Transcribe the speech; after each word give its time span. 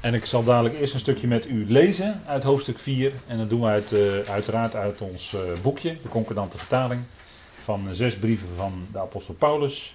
En 0.00 0.14
ik 0.14 0.24
zal 0.24 0.44
dadelijk 0.44 0.74
eerst 0.74 0.94
een 0.94 1.00
stukje 1.00 1.26
met 1.26 1.46
u 1.46 1.64
lezen 1.68 2.22
uit 2.26 2.42
hoofdstuk 2.42 2.78
4. 2.78 3.12
En 3.26 3.38
dat 3.38 3.48
doen 3.48 3.60
we 3.60 3.66
uit, 3.66 3.92
uh, 3.92 4.18
uiteraard 4.18 4.74
uit 4.74 5.00
ons 5.00 5.32
uh, 5.32 5.40
boekje, 5.62 5.96
de 6.02 6.08
concordante 6.08 6.58
vertaling. 6.58 7.00
Van 7.62 7.88
zes 7.92 8.16
brieven 8.16 8.48
van 8.56 8.86
de 8.92 8.98
apostel 8.98 9.34
Paulus. 9.34 9.94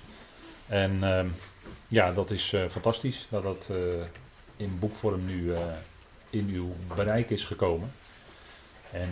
En 0.67 0.99
uh, 1.01 1.19
ja, 1.87 2.13
dat 2.13 2.31
is 2.31 2.55
fantastisch 2.69 3.27
dat 3.29 3.43
dat 3.43 3.69
in 4.57 4.79
boekvorm 4.79 5.25
nu 5.25 5.53
in 6.29 6.49
uw 6.53 6.73
bereik 6.95 7.29
is 7.29 7.43
gekomen. 7.43 7.91
En 8.91 9.09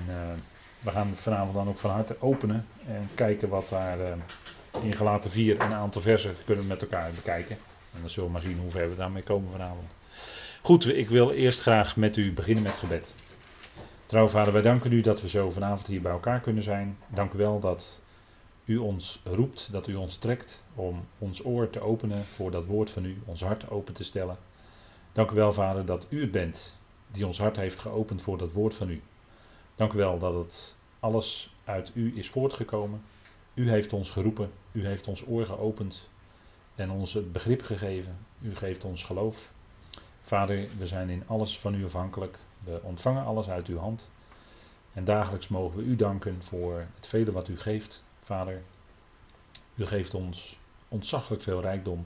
we 0.79 0.91
gaan 0.91 1.09
het 1.09 1.19
vanavond 1.19 1.53
dan 1.53 1.67
ook 1.67 1.77
van 1.77 1.91
harte 1.91 2.15
openen. 2.19 2.67
En 2.87 3.09
kijken 3.15 3.49
wat 3.49 3.69
daar 3.69 3.97
in 4.81 4.93
gelaten 4.93 5.31
4 5.31 5.61
een 5.61 5.73
aantal 5.73 6.01
versen 6.01 6.35
kunnen 6.45 6.67
met 6.67 6.81
elkaar 6.81 7.11
bekijken. 7.15 7.57
En 7.93 8.01
dan 8.01 8.09
zullen 8.09 8.27
we 8.27 8.33
maar 8.33 8.41
zien 8.41 8.59
hoe 8.61 8.71
ver 8.71 8.89
we 8.89 8.95
daarmee 8.95 9.23
komen 9.23 9.51
vanavond. 9.51 10.00
Goed, 10.63 10.87
ik 10.87 11.09
wil 11.09 11.31
eerst 11.31 11.61
graag 11.61 11.95
met 11.95 12.17
u 12.17 12.33
beginnen 12.33 12.63
met 12.63 12.73
gebed. 12.73 13.13
Trouw 14.05 14.27
vader, 14.27 14.53
wij 14.53 14.61
danken 14.61 14.91
u 14.91 15.01
dat 15.01 15.21
we 15.21 15.29
zo 15.29 15.51
vanavond 15.51 15.87
hier 15.87 16.01
bij 16.01 16.11
elkaar 16.11 16.39
kunnen 16.39 16.63
zijn. 16.63 16.97
Dank 17.07 17.33
u 17.33 17.37
wel 17.37 17.59
dat 17.59 18.01
u 18.65 18.77
ons 18.77 19.21
roept, 19.23 19.71
dat 19.71 19.87
u 19.87 19.95
ons 19.95 20.15
trekt 20.15 20.63
om 20.75 21.05
ons 21.17 21.45
oor 21.45 21.69
te 21.69 21.79
openen 21.79 22.23
voor 22.23 22.51
dat 22.51 22.65
woord 22.65 22.91
van 22.91 23.05
u, 23.05 23.21
ons 23.25 23.43
hart 23.43 23.69
open 23.69 23.93
te 23.93 24.03
stellen. 24.03 24.37
Dank 25.11 25.31
u 25.31 25.35
wel, 25.35 25.53
vader, 25.53 25.85
dat 25.85 26.07
u 26.09 26.21
het 26.21 26.31
bent 26.31 26.77
die 27.11 27.25
ons 27.25 27.39
hart 27.39 27.55
heeft 27.55 27.79
geopend 27.79 28.21
voor 28.21 28.37
dat 28.37 28.51
woord 28.51 28.73
van 28.73 28.89
u. 28.89 29.01
Dank 29.75 29.93
u 29.93 29.97
wel 29.97 30.19
dat 30.19 30.33
het 30.33 30.75
alles 30.99 31.53
uit 31.63 31.91
u 31.93 32.17
is 32.17 32.29
voortgekomen. 32.29 33.01
U 33.53 33.69
heeft 33.69 33.93
ons 33.93 34.09
geroepen, 34.09 34.51
u 34.71 34.85
heeft 34.85 35.07
ons 35.07 35.27
oor 35.27 35.45
geopend 35.45 36.09
en 36.75 36.91
ons 36.91 37.13
het 37.13 37.31
begrip 37.31 37.61
gegeven. 37.61 38.17
U 38.41 38.55
geeft 38.55 38.85
ons 38.85 39.03
geloof. 39.03 39.51
Vader, 40.21 40.67
we 40.77 40.87
zijn 40.87 41.09
in 41.09 41.23
alles 41.27 41.59
van 41.59 41.75
u 41.75 41.85
afhankelijk. 41.85 42.37
We 42.63 42.79
ontvangen 42.83 43.25
alles 43.25 43.49
uit 43.49 43.67
uw 43.67 43.77
hand. 43.77 44.09
En 44.93 45.03
dagelijks 45.03 45.47
mogen 45.47 45.77
we 45.77 45.83
u 45.83 45.95
danken 45.95 46.43
voor 46.43 46.85
het 46.95 47.07
vele 47.07 47.31
wat 47.31 47.47
u 47.47 47.59
geeft, 47.59 48.03
Vader. 48.23 48.61
U 49.75 49.85
geeft 49.85 50.13
ons 50.13 50.59
ontzaglijk 50.87 51.41
veel 51.41 51.61
rijkdom. 51.61 52.05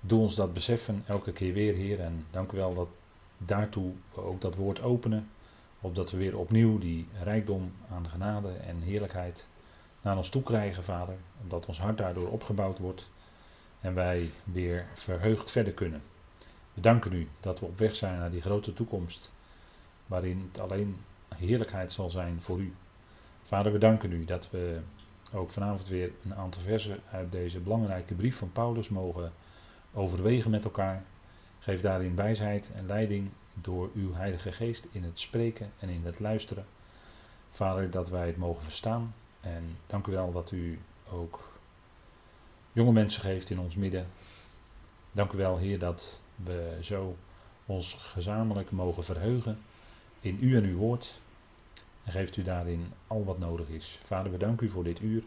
Doe 0.00 0.20
ons 0.20 0.34
dat 0.34 0.54
beseffen 0.54 1.02
elke 1.06 1.32
keer 1.32 1.52
weer, 1.52 1.74
Heer. 1.74 2.00
En 2.00 2.26
dank 2.30 2.52
u 2.52 2.56
wel 2.56 2.74
dat 2.74 2.88
daartoe 3.38 3.92
we 4.14 4.20
ook 4.20 4.40
dat 4.40 4.56
woord 4.56 4.82
openen. 4.82 5.30
Opdat 5.80 6.10
we 6.10 6.16
weer 6.16 6.38
opnieuw 6.38 6.78
die 6.78 7.06
rijkdom 7.22 7.72
aan 7.90 8.08
genade 8.08 8.48
en 8.48 8.80
heerlijkheid 8.80 9.46
naar 10.02 10.16
ons 10.16 10.28
toe 10.28 10.42
krijgen, 10.42 10.84
Vader. 10.84 11.16
Omdat 11.42 11.66
ons 11.66 11.80
hart 11.80 11.98
daardoor 11.98 12.28
opgebouwd 12.28 12.78
wordt. 12.78 13.10
En 13.80 13.94
wij 13.94 14.30
weer 14.44 14.86
verheugd 14.94 15.50
verder 15.50 15.72
kunnen. 15.72 16.02
We 16.74 16.80
danken 16.80 17.12
u 17.12 17.28
dat 17.40 17.60
we 17.60 17.66
op 17.66 17.78
weg 17.78 17.94
zijn 17.94 18.18
naar 18.18 18.30
die 18.30 18.42
grote 18.42 18.72
toekomst, 18.72 19.30
waarin 20.06 20.50
het 20.52 20.60
alleen 20.60 20.96
heerlijkheid 21.34 21.92
zal 21.92 22.10
zijn 22.10 22.40
voor 22.40 22.58
u. 22.58 22.74
Vader, 23.42 23.72
we 23.72 23.78
danken 23.78 24.12
u 24.12 24.24
dat 24.24 24.50
we 24.50 24.80
ook 25.32 25.50
vanavond 25.50 25.88
weer 25.88 26.10
een 26.24 26.34
aantal 26.34 26.62
versen 26.62 27.00
uit 27.10 27.32
deze 27.32 27.60
belangrijke 27.60 28.14
brief 28.14 28.36
van 28.36 28.52
Paulus 28.52 28.88
mogen 28.88 29.32
overwegen 29.92 30.50
met 30.50 30.64
elkaar. 30.64 31.04
Geef 31.60 31.80
daarin 31.80 32.16
wijsheid 32.16 32.70
en 32.74 32.86
leiding 32.86 33.30
door 33.54 33.90
uw 33.94 34.14
Heilige 34.14 34.52
Geest 34.52 34.86
in 34.92 35.04
het 35.04 35.20
spreken 35.20 35.72
en 35.78 35.88
in 35.88 36.04
het 36.04 36.20
luisteren. 36.20 36.66
Vader, 37.50 37.90
dat 37.90 38.08
wij 38.08 38.26
het 38.26 38.36
mogen 38.36 38.62
verstaan. 38.62 39.14
En 39.40 39.76
dank 39.86 40.06
u 40.06 40.12
wel 40.12 40.32
dat 40.32 40.50
u 40.50 40.78
ook 41.10 41.52
jonge 42.72 42.92
mensen 42.92 43.22
geeft 43.22 43.50
in 43.50 43.58
ons 43.58 43.76
midden. 43.76 44.06
Dank 45.12 45.32
u 45.32 45.36
wel, 45.36 45.56
Heer, 45.56 45.78
dat 45.78 46.20
we 46.36 46.78
zo 46.82 47.16
ons 47.66 47.94
gezamenlijk 48.00 48.70
mogen 48.70 49.04
verheugen 49.04 49.58
in 50.20 50.38
u 50.40 50.56
en 50.56 50.64
uw 50.64 50.76
woord. 50.76 51.20
En 52.04 52.12
geeft 52.12 52.36
u 52.36 52.42
daarin 52.42 52.92
al 53.06 53.24
wat 53.24 53.38
nodig 53.38 53.68
is. 53.68 53.98
Vader, 54.04 54.32
we 54.32 54.38
danken 54.38 54.66
u 54.66 54.70
voor 54.70 54.84
dit 54.84 55.00
uur. 55.00 55.22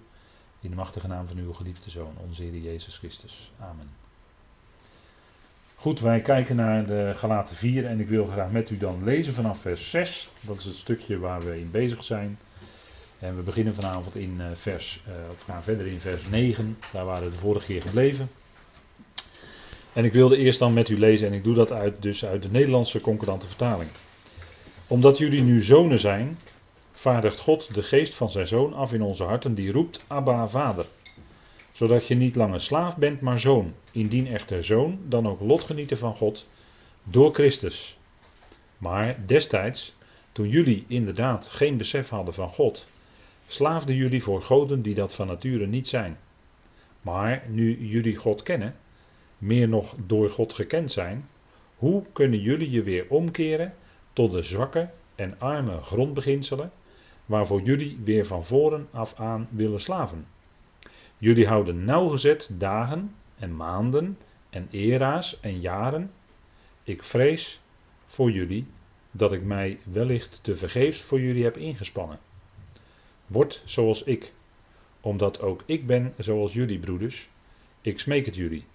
In 0.60 0.70
de 0.70 0.76
machtige 0.76 1.08
naam 1.08 1.28
van 1.28 1.38
uw 1.38 1.54
geliefde 1.54 1.90
Zoon, 1.90 2.14
onze 2.28 2.44
Heer 2.44 2.58
Jezus 2.58 2.98
Christus. 2.98 3.52
Amen. 3.60 3.90
Goed, 5.76 6.00
wij 6.00 6.22
kijken 6.22 6.56
naar 6.56 6.86
de 6.86 7.14
Galaten 7.16 7.56
4 7.56 7.86
en 7.86 8.00
ik 8.00 8.08
wil 8.08 8.26
graag 8.26 8.52
met 8.52 8.70
u 8.70 8.78
dan 8.78 9.04
lezen 9.04 9.34
vanaf 9.34 9.60
vers 9.60 9.90
6. 9.90 10.30
Dat 10.42 10.58
is 10.58 10.66
het 10.66 10.76
stukje 10.76 11.20
waar 11.20 11.42
we 11.46 11.60
in 11.60 11.72
bezig 11.72 12.04
zijn. 12.04 12.40
En 13.20 13.36
we 13.36 13.42
beginnen 13.42 13.76
vanavond 13.76 14.16
in 14.16 14.42
eh, 14.42 14.46
vers, 14.54 15.02
uh, 15.08 15.14
of 15.32 15.42
gaan 15.42 15.64
verder 15.64 15.88
in 15.88 16.00
vers 16.00 16.28
9. 16.30 16.78
Daar 16.92 17.06
waren 17.06 17.24
we 17.24 17.30
de 17.30 17.38
vorige 17.38 17.66
keer 17.66 17.82
gebleven. 17.82 18.30
En 19.98 20.06
ik 20.06 20.14
wilde 20.14 20.38
eerst 20.38 20.60
dan 20.60 20.74
met 20.74 20.90
u 20.90 20.98
lezen, 20.98 21.28
en 21.28 21.34
ik 21.34 21.44
doe 21.44 21.56
dat 21.56 21.72
uit, 21.72 22.02
dus 22.02 22.26
uit 22.26 22.42
de 22.42 22.50
Nederlandse 22.52 23.02
concordante 23.02 23.48
vertaling. 23.48 23.90
Omdat 24.88 25.18
jullie 25.18 25.42
nu 25.42 25.64
zonen 25.64 26.00
zijn, 26.00 26.38
vaardigt 26.94 27.40
God 27.40 27.74
de 27.74 27.84
geest 27.84 28.16
van 28.16 28.32
zijn 28.32 28.48
zoon 28.48 28.74
af 28.74 28.94
in 28.94 29.02
onze 29.02 29.24
harten, 29.24 29.56
die 29.56 29.72
roept 29.72 30.04
Abba, 30.08 30.48
vader. 30.48 30.86
Zodat 31.72 32.08
je 32.08 32.16
niet 32.16 32.36
langer 32.36 32.62
slaaf 32.62 32.98
bent, 32.98 33.22
maar 33.22 33.40
zoon. 33.40 33.74
Indien 33.92 34.28
echter 34.28 34.64
zoon, 34.64 35.00
dan 35.04 35.28
ook 35.28 35.42
lotgenieten 35.42 35.98
van 35.98 36.16
God 36.16 36.48
door 37.04 37.34
Christus. 37.34 37.98
Maar 38.78 39.18
destijds, 39.26 39.96
toen 40.32 40.50
jullie 40.50 40.86
inderdaad 40.88 41.48
geen 41.48 41.78
besef 41.78 42.10
hadden 42.10 42.34
van 42.34 42.50
God, 42.50 42.86
slaafden 43.48 43.96
jullie 43.96 44.24
voor 44.24 44.42
goden 44.42 44.82
die 44.82 44.96
dat 44.96 45.14
van 45.14 45.28
nature 45.28 45.68
niet 45.68 45.88
zijn. 45.88 46.18
Maar 47.02 47.44
nu 47.48 47.88
jullie 47.88 48.16
God 48.16 48.44
kennen, 48.44 48.76
meer 49.38 49.68
nog 49.68 49.96
door 50.06 50.30
God 50.30 50.54
gekend 50.54 50.92
zijn, 50.92 51.30
hoe 51.76 52.04
kunnen 52.14 52.40
jullie 52.40 52.70
je 52.70 52.84
weer 52.84 53.06
omkeren 53.10 53.74
tot 54.14 54.32
de 54.32 54.42
zwakke 54.42 54.90
en 55.16 55.40
arme 55.40 55.82
grondbeginselen, 55.82 56.72
waarvoor 57.26 57.62
jullie 57.62 57.98
weer 58.04 58.26
van 58.26 58.46
voren 58.46 58.88
af 58.92 59.20
aan 59.20 59.48
willen 59.52 59.80
slaven? 59.80 60.28
Jullie 61.18 61.48
houden 61.48 61.86
nauwgezet 61.86 62.50
dagen 62.54 63.16
en 63.40 63.56
maanden 63.56 64.18
en 64.50 64.68
era's 64.72 65.40
en 65.40 65.60
jaren. 65.60 66.12
Ik 66.84 67.04
vrees 67.04 67.62
voor 68.06 68.32
jullie 68.32 68.68
dat 69.12 69.32
ik 69.32 69.44
mij 69.44 69.80
wellicht 69.92 70.40
te 70.44 70.56
vergeefs 70.56 71.02
voor 71.02 71.22
jullie 71.22 71.44
heb 71.44 71.58
ingespannen. 71.58 72.20
Word 73.28 73.62
zoals 73.66 74.04
ik, 74.04 74.34
omdat 75.02 75.42
ook 75.42 75.64
ik 75.66 75.88
ben 75.88 76.14
zoals 76.18 76.54
jullie 76.54 76.80
broeders. 76.80 77.30
Ik 77.82 78.00
smeek 78.00 78.26
het 78.26 78.36
jullie. 78.36 78.66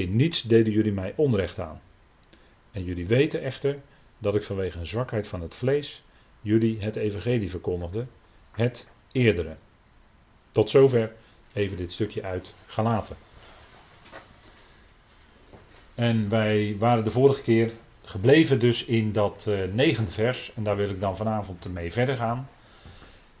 In 0.00 0.16
niets 0.16 0.42
deden 0.42 0.72
jullie 0.72 0.92
mij 0.92 1.12
onrecht 1.16 1.58
aan. 1.58 1.80
En 2.72 2.84
jullie 2.84 3.06
weten 3.06 3.42
echter 3.42 3.78
dat 4.18 4.34
ik 4.34 4.44
vanwege 4.44 4.78
een 4.78 4.86
zwakheid 4.86 5.26
van 5.26 5.40
het 5.40 5.54
vlees 5.54 6.02
jullie 6.40 6.80
het 6.80 6.96
evangelie 6.96 7.50
verkondigde, 7.50 8.06
het 8.50 8.88
eerdere. 9.12 9.56
Tot 10.50 10.70
zover 10.70 11.12
even 11.52 11.76
dit 11.76 11.92
stukje 11.92 12.22
uit 12.22 12.54
Galaten. 12.66 13.16
En 15.94 16.28
wij 16.28 16.76
waren 16.78 17.04
de 17.04 17.10
vorige 17.10 17.42
keer 17.42 17.72
gebleven 18.04 18.60
dus 18.60 18.84
in 18.84 19.12
dat 19.12 19.46
uh, 19.48 19.58
negende 19.72 20.10
vers. 20.10 20.52
En 20.54 20.62
daar 20.62 20.76
wil 20.76 20.90
ik 20.90 21.00
dan 21.00 21.16
vanavond 21.16 21.72
mee 21.72 21.92
verder 21.92 22.16
gaan. 22.16 22.48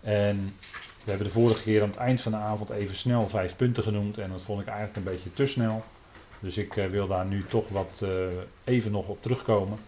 En 0.00 0.54
we 1.04 1.10
hebben 1.10 1.26
de 1.26 1.32
vorige 1.32 1.62
keer 1.62 1.82
aan 1.82 1.88
het 1.88 1.98
eind 1.98 2.20
van 2.20 2.32
de 2.32 2.38
avond 2.38 2.70
even 2.70 2.96
snel 2.96 3.28
vijf 3.28 3.56
punten 3.56 3.82
genoemd. 3.82 4.18
En 4.18 4.30
dat 4.30 4.42
vond 4.42 4.60
ik 4.60 4.66
eigenlijk 4.66 4.96
een 4.96 5.12
beetje 5.12 5.32
te 5.32 5.46
snel. 5.46 5.84
Dus 6.40 6.56
ik 6.56 6.76
uh, 6.76 6.86
wil 6.86 7.06
daar 7.06 7.26
nu 7.26 7.44
toch 7.48 7.68
wat 7.68 8.00
uh, 8.02 8.10
even 8.64 8.90
nog 8.90 9.08
op 9.08 9.22
terugkomen. 9.22 9.78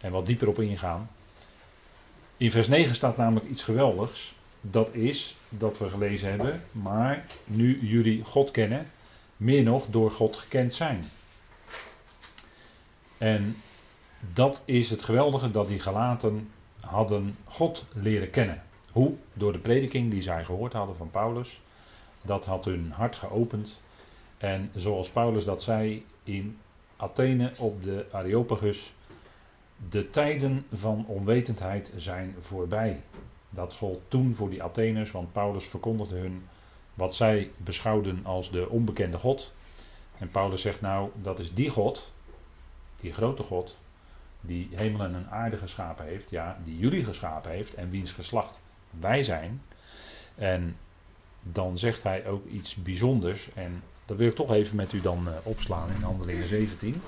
En 0.00 0.12
wat 0.12 0.26
dieper 0.26 0.48
op 0.48 0.60
ingaan. 0.60 1.10
In 2.36 2.50
vers 2.50 2.68
9 2.68 2.94
staat 2.94 3.16
namelijk 3.16 3.46
iets 3.46 3.62
geweldigs. 3.62 4.34
Dat 4.60 4.94
is 4.94 5.36
dat 5.48 5.78
we 5.78 5.88
gelezen 5.88 6.28
hebben. 6.28 6.62
Maar 6.72 7.24
nu 7.44 7.78
jullie 7.88 8.24
God 8.24 8.50
kennen, 8.50 8.86
meer 9.36 9.62
nog 9.62 9.86
door 9.90 10.10
God 10.10 10.36
gekend 10.36 10.74
zijn. 10.74 11.04
En 13.18 13.56
dat 14.32 14.62
is 14.64 14.90
het 14.90 15.02
geweldige 15.02 15.50
dat 15.50 15.68
die 15.68 15.80
Galaten 15.80 16.50
hadden 16.80 17.36
God 17.44 17.84
leren 17.92 18.30
kennen. 18.30 18.62
Hoe? 18.92 19.14
Door 19.32 19.52
de 19.52 19.58
prediking 19.58 20.10
die 20.10 20.22
zij 20.22 20.44
gehoord 20.44 20.72
hadden 20.72 20.96
van 20.96 21.10
Paulus. 21.10 21.60
Dat 22.22 22.44
had 22.44 22.64
hun 22.64 22.92
hart 22.94 23.16
geopend. 23.16 23.80
En 24.38 24.70
zoals 24.74 25.10
Paulus 25.10 25.44
dat 25.44 25.62
zei 25.62 26.06
in 26.22 26.58
Athene 26.96 27.50
op 27.60 27.82
de 27.82 28.06
Areopagus, 28.10 28.94
de 29.88 30.10
tijden 30.10 30.66
van 30.72 31.04
onwetendheid 31.06 31.92
zijn 31.96 32.34
voorbij. 32.40 33.00
Dat 33.50 33.74
gold 33.74 34.00
toen 34.08 34.34
voor 34.34 34.50
die 34.50 34.62
Atheners, 34.62 35.10
want 35.10 35.32
Paulus 35.32 35.64
verkondigde 35.64 36.16
hun 36.16 36.46
wat 36.94 37.14
zij 37.14 37.50
beschouwden 37.56 38.20
als 38.24 38.50
de 38.50 38.68
onbekende 38.68 39.18
God. 39.18 39.52
En 40.18 40.28
Paulus 40.28 40.60
zegt 40.60 40.80
nou, 40.80 41.10
dat 41.22 41.38
is 41.38 41.54
die 41.54 41.70
God, 41.70 42.12
die 42.96 43.12
grote 43.12 43.42
God, 43.42 43.78
die 44.40 44.68
hemel 44.74 45.00
en 45.00 45.14
een 45.14 45.30
aarde 45.30 45.56
geschapen 45.56 46.04
heeft, 46.04 46.30
ja, 46.30 46.58
die 46.64 46.78
jullie 46.78 47.04
geschapen 47.04 47.50
heeft 47.50 47.74
en 47.74 47.90
wiens 47.90 48.12
geslacht 48.12 48.60
wij 48.90 49.22
zijn. 49.22 49.62
En 50.34 50.76
dan 51.42 51.78
zegt 51.78 52.02
hij 52.02 52.26
ook 52.26 52.46
iets 52.46 52.74
bijzonders. 52.74 53.48
En 53.54 53.82
dat 54.06 54.16
wil 54.16 54.28
ik 54.28 54.34
toch 54.34 54.52
even 54.52 54.76
met 54.76 54.92
u 54.92 55.00
dan 55.00 55.28
uh, 55.28 55.34
opslaan 55.42 55.90
in 55.96 56.02
Handelingen 56.02 56.48
17. 56.48 57.02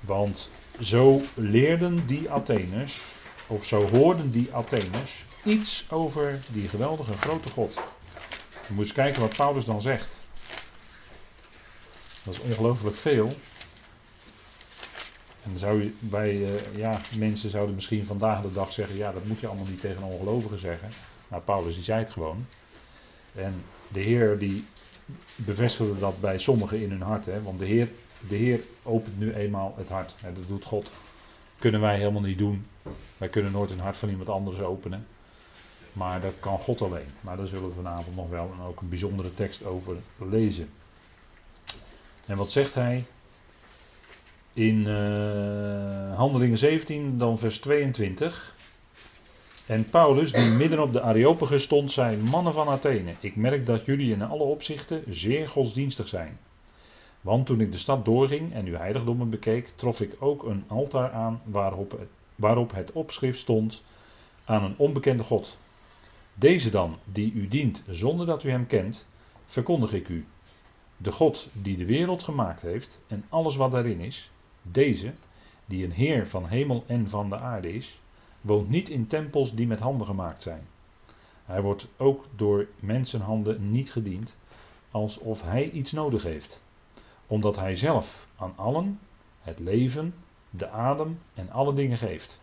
Want 0.00 0.50
zo 0.80 1.20
leerden 1.34 2.06
die 2.06 2.30
Atheners, 2.30 3.00
of 3.46 3.64
zo 3.64 3.88
hoorden 3.88 4.30
die 4.30 4.52
Atheners, 4.52 5.24
iets 5.44 5.86
over 5.90 6.40
die 6.48 6.68
geweldige 6.68 7.12
grote 7.12 7.48
God. 7.48 7.74
Je 8.66 8.74
moet 8.74 8.84
eens 8.84 8.92
kijken 8.92 9.20
wat 9.20 9.36
Paulus 9.36 9.64
dan 9.64 9.82
zegt. 9.82 10.16
Dat 12.22 12.34
is 12.34 12.40
ongelooflijk 12.40 12.96
veel. 12.96 13.36
En 15.42 15.58
zou 15.58 15.82
je 15.82 15.92
bij, 16.00 16.34
uh, 16.34 16.76
ja, 16.76 17.00
mensen 17.16 17.50
zouden 17.50 17.74
misschien 17.74 18.06
vandaag 18.06 18.42
de 18.42 18.52
dag 18.52 18.72
zeggen, 18.72 18.96
ja, 18.96 19.12
dat 19.12 19.24
moet 19.24 19.40
je 19.40 19.46
allemaal 19.46 19.66
niet 19.66 19.80
tegen 19.80 20.02
ongelovigen 20.02 20.58
zeggen. 20.58 20.88
Nou, 21.28 21.42
Paulus 21.42 21.74
die 21.74 21.84
zei 21.84 21.98
het 21.98 22.10
gewoon. 22.10 22.46
En 23.34 23.64
de 23.88 24.00
Heer 24.00 24.38
die 24.38 24.64
bevestigde 25.36 25.98
dat 25.98 26.20
bij 26.20 26.38
sommigen 26.38 26.80
in 26.80 26.90
hun 26.90 27.02
hart. 27.02 27.26
Hè, 27.26 27.42
want 27.42 27.58
de 27.58 27.66
Heer, 27.66 27.88
de 28.28 28.36
Heer 28.36 28.60
opent 28.82 29.18
nu 29.18 29.34
eenmaal 29.34 29.74
het 29.76 29.88
hart. 29.88 30.14
Hè, 30.22 30.32
dat 30.32 30.48
doet 30.48 30.64
God. 30.64 30.90
Kunnen 31.58 31.80
wij 31.80 31.96
helemaal 31.96 32.22
niet 32.22 32.38
doen. 32.38 32.66
Wij 33.16 33.28
kunnen 33.28 33.52
nooit 33.52 33.70
een 33.70 33.80
hart 33.80 33.96
van 33.96 34.08
iemand 34.08 34.28
anders 34.28 34.60
openen. 34.60 35.06
Maar 35.92 36.20
dat 36.20 36.34
kan 36.40 36.58
God 36.58 36.82
alleen. 36.82 37.08
Maar 37.20 37.36
daar 37.36 37.46
zullen 37.46 37.68
we 37.68 37.74
vanavond 37.74 38.16
nog 38.16 38.28
wel 38.28 38.52
en 38.58 38.66
ook 38.66 38.80
een 38.80 38.88
bijzondere 38.88 39.34
tekst 39.34 39.64
over 39.64 39.96
lezen. 40.16 40.68
En 42.26 42.36
wat 42.36 42.50
zegt 42.50 42.74
hij? 42.74 43.04
In 44.52 44.86
uh, 44.86 46.16
Handelingen 46.16 46.58
17, 46.58 47.18
dan 47.18 47.38
vers 47.38 47.58
22. 47.58 48.54
En 49.68 49.88
Paulus, 49.88 50.32
die 50.32 50.50
midden 50.50 50.82
op 50.82 50.92
de 50.92 51.00
Areopagus 51.00 51.62
stond, 51.62 51.92
zei: 51.92 52.16
Mannen 52.16 52.52
van 52.52 52.68
Athene, 52.68 53.12
ik 53.20 53.36
merk 53.36 53.66
dat 53.66 53.84
jullie 53.84 54.12
in 54.12 54.22
alle 54.22 54.42
opzichten 54.42 55.02
zeer 55.08 55.48
godsdienstig 55.48 56.08
zijn. 56.08 56.38
Want 57.20 57.46
toen 57.46 57.60
ik 57.60 57.72
de 57.72 57.78
stad 57.78 58.04
doorging 58.04 58.52
en 58.52 58.66
uw 58.66 58.76
heiligdommen 58.76 59.30
bekeek, 59.30 59.72
trof 59.76 60.00
ik 60.00 60.16
ook 60.18 60.42
een 60.42 60.64
altaar 60.66 61.12
aan 61.12 61.40
waarop 61.44 61.90
het, 61.90 62.08
waarop 62.34 62.72
het 62.74 62.92
opschrift 62.92 63.38
stond 63.38 63.82
aan 64.44 64.64
een 64.64 64.74
onbekende 64.76 65.22
God. 65.22 65.56
Deze 66.34 66.70
dan, 66.70 66.96
die 67.04 67.32
u 67.32 67.48
dient 67.48 67.82
zonder 67.88 68.26
dat 68.26 68.44
u 68.44 68.50
hem 68.50 68.66
kent, 68.66 69.08
verkondig 69.46 69.92
ik 69.92 70.08
u. 70.08 70.26
De 70.96 71.12
God 71.12 71.48
die 71.52 71.76
de 71.76 71.84
wereld 71.84 72.22
gemaakt 72.22 72.62
heeft 72.62 73.00
en 73.06 73.24
alles 73.28 73.56
wat 73.56 73.70
daarin 73.70 74.00
is, 74.00 74.30
deze, 74.62 75.12
die 75.66 75.84
een 75.84 75.92
Heer 75.92 76.28
van 76.28 76.46
hemel 76.46 76.84
en 76.86 77.08
van 77.08 77.28
de 77.28 77.38
aarde 77.38 77.74
is, 77.74 78.00
woont 78.40 78.68
niet 78.68 78.88
in 78.88 79.06
tempels 79.06 79.54
die 79.54 79.66
met 79.66 79.80
handen 79.80 80.06
gemaakt 80.06 80.42
zijn. 80.42 80.66
Hij 81.44 81.62
wordt 81.62 81.86
ook 81.96 82.24
door 82.36 82.66
mensenhanden 82.80 83.70
niet 83.70 83.92
gediend, 83.92 84.36
alsof 84.90 85.42
hij 85.42 85.70
iets 85.70 85.92
nodig 85.92 86.22
heeft, 86.22 86.62
omdat 87.26 87.56
hij 87.56 87.74
zelf 87.74 88.26
aan 88.36 88.52
allen 88.56 88.98
het 89.40 89.58
leven, 89.58 90.14
de 90.50 90.68
adem 90.68 91.18
en 91.34 91.50
alle 91.50 91.74
dingen 91.74 91.98
geeft. 91.98 92.40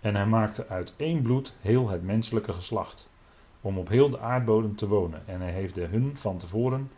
En 0.00 0.14
hij 0.14 0.26
maakte 0.26 0.68
uit 0.68 0.92
één 0.96 1.22
bloed 1.22 1.54
heel 1.60 1.88
het 1.88 2.02
menselijke 2.02 2.52
geslacht, 2.52 3.08
om 3.60 3.78
op 3.78 3.88
heel 3.88 4.10
de 4.10 4.20
aardbodem 4.20 4.76
te 4.76 4.88
wonen. 4.88 5.22
En 5.26 5.40
hij 5.40 5.52
heeft 5.52 5.74
de 5.74 5.84
hun 5.84 6.16
van 6.16 6.38
tevoren 6.38 6.90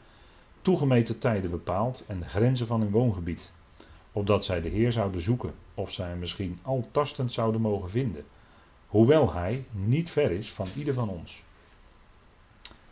toegemeten 0.62 1.18
tijden 1.18 1.50
bepaald 1.50 2.04
en 2.06 2.18
de 2.18 2.28
grenzen 2.28 2.66
van 2.66 2.80
hun 2.80 2.90
woongebied, 2.90 3.52
opdat 4.12 4.44
zij 4.44 4.60
de 4.60 4.68
Heer 4.68 4.92
zouden 4.92 5.20
zoeken, 5.20 5.54
of 5.78 5.92
zij 5.92 6.16
misschien 6.16 6.58
al 6.62 6.88
tastend 6.90 7.32
zouden 7.32 7.60
mogen 7.60 7.90
vinden, 7.90 8.24
hoewel 8.86 9.32
hij 9.32 9.64
niet 9.70 10.10
ver 10.10 10.30
is 10.30 10.52
van 10.52 10.66
ieder 10.76 10.94
van 10.94 11.08
ons. 11.08 11.42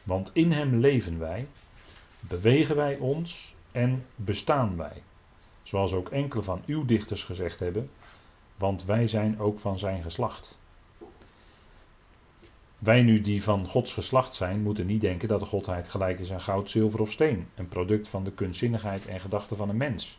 Want 0.03 0.31
in 0.35 0.53
hem 0.53 0.77
leven 0.77 1.19
wij, 1.19 1.47
bewegen 2.21 2.77
wij 2.77 2.97
ons 2.97 3.55
en 3.73 4.07
bestaan 4.15 4.77
wij. 4.77 5.03
Zoals 5.63 5.93
ook 5.93 6.09
enkele 6.09 6.43
van 6.43 6.63
uw 6.67 6.85
dichters 6.85 7.25
gezegd 7.25 7.59
hebben, 7.59 7.91
want 8.57 8.85
wij 8.85 9.07
zijn 9.07 9.41
ook 9.41 9.59
van 9.59 9.79
zijn 9.79 10.03
geslacht. 10.03 10.59
Wij 12.79 13.03
nu 13.03 13.21
die 13.21 13.43
van 13.43 13.67
Gods 13.67 13.93
geslacht 13.93 14.35
zijn, 14.35 14.63
moeten 14.63 14.87
niet 14.87 15.01
denken 15.01 15.29
dat 15.29 15.41
de 15.41 15.47
Godheid 15.47 15.89
gelijk 15.89 16.21
is 16.21 16.33
aan 16.33 16.41
goud, 16.41 16.71
zilver 16.71 17.01
of 17.01 17.11
steen, 17.11 17.49
een 17.55 17.69
product 17.69 18.09
van 18.09 18.25
de 18.25 18.33
kunstzinnigheid 18.33 19.07
en 19.07 19.21
gedachten 19.21 19.57
van 19.57 19.69
een 19.69 19.77
mens. 19.77 20.19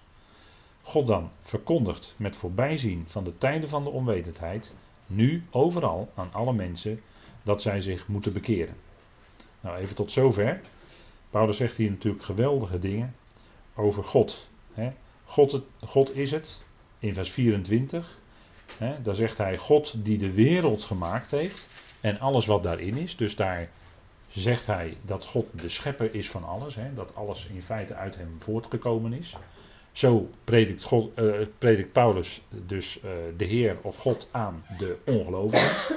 God 0.88 1.08
dan 1.08 1.30
verkondigt 1.42 2.14
met 2.18 2.36
voorbijzien 2.36 3.04
van 3.08 3.24
de 3.24 3.38
tijden 3.38 3.70
van 3.70 3.84
de 3.84 3.90
onwetendheid, 3.90 4.74
nu 5.08 5.44
overal 5.50 6.12
aan 6.16 6.30
alle 6.34 6.54
mensen, 6.54 7.02
dat 7.44 7.62
zij 7.62 7.82
zich 7.82 8.08
moeten 8.08 8.34
bekeren. 8.34 8.76
Nou, 9.62 9.78
even 9.78 9.96
tot 9.96 10.12
zover. 10.12 10.62
Paulus 11.30 11.58
zegt 11.58 11.76
hier 11.76 11.90
natuurlijk 11.90 12.24
geweldige 12.24 12.80
dingen 12.80 13.16
over 13.76 14.04
God. 14.04 14.48
God, 15.26 15.62
God 15.80 16.16
is 16.16 16.32
het, 16.32 16.64
in 17.00 17.14
vers 17.14 17.32
24. 17.32 18.18
He, 18.78 19.02
daar 19.02 19.16
zegt 19.16 19.38
hij 19.38 19.58
God 19.58 20.06
die 20.06 20.18
de 20.18 20.32
wereld 20.32 20.84
gemaakt 20.84 21.32
heeft 21.32 21.68
en 22.02 22.20
alles 22.20 22.46
wat 22.46 22.64
daarin 22.64 22.98
is. 22.98 23.16
Dus 23.16 23.36
daar 23.36 23.70
zegt 24.28 24.66
hij 24.66 24.98
dat 25.02 25.26
God 25.26 25.46
de 25.52 25.70
schepper 25.70 26.14
is 26.14 26.30
van 26.30 26.44
alles. 26.44 26.78
dat 26.96 27.16
alles 27.16 27.46
in 27.46 27.64
feite 27.64 27.94
uit 27.94 28.16
hem 28.16 28.36
voortgekomen 28.40 29.14
is. 29.14 29.36
Zo 29.98 30.30
predikt, 30.44 30.84
God, 30.84 31.20
uh, 31.20 31.36
predikt 31.58 31.92
Paulus 31.92 32.42
dus 32.50 32.98
uh, 32.98 33.12
de 33.38 33.46
Heer 33.46 33.78
of 33.82 33.98
God 33.98 34.30
aan 34.32 34.64
de 34.78 34.98
ongelovigen. 35.06 35.96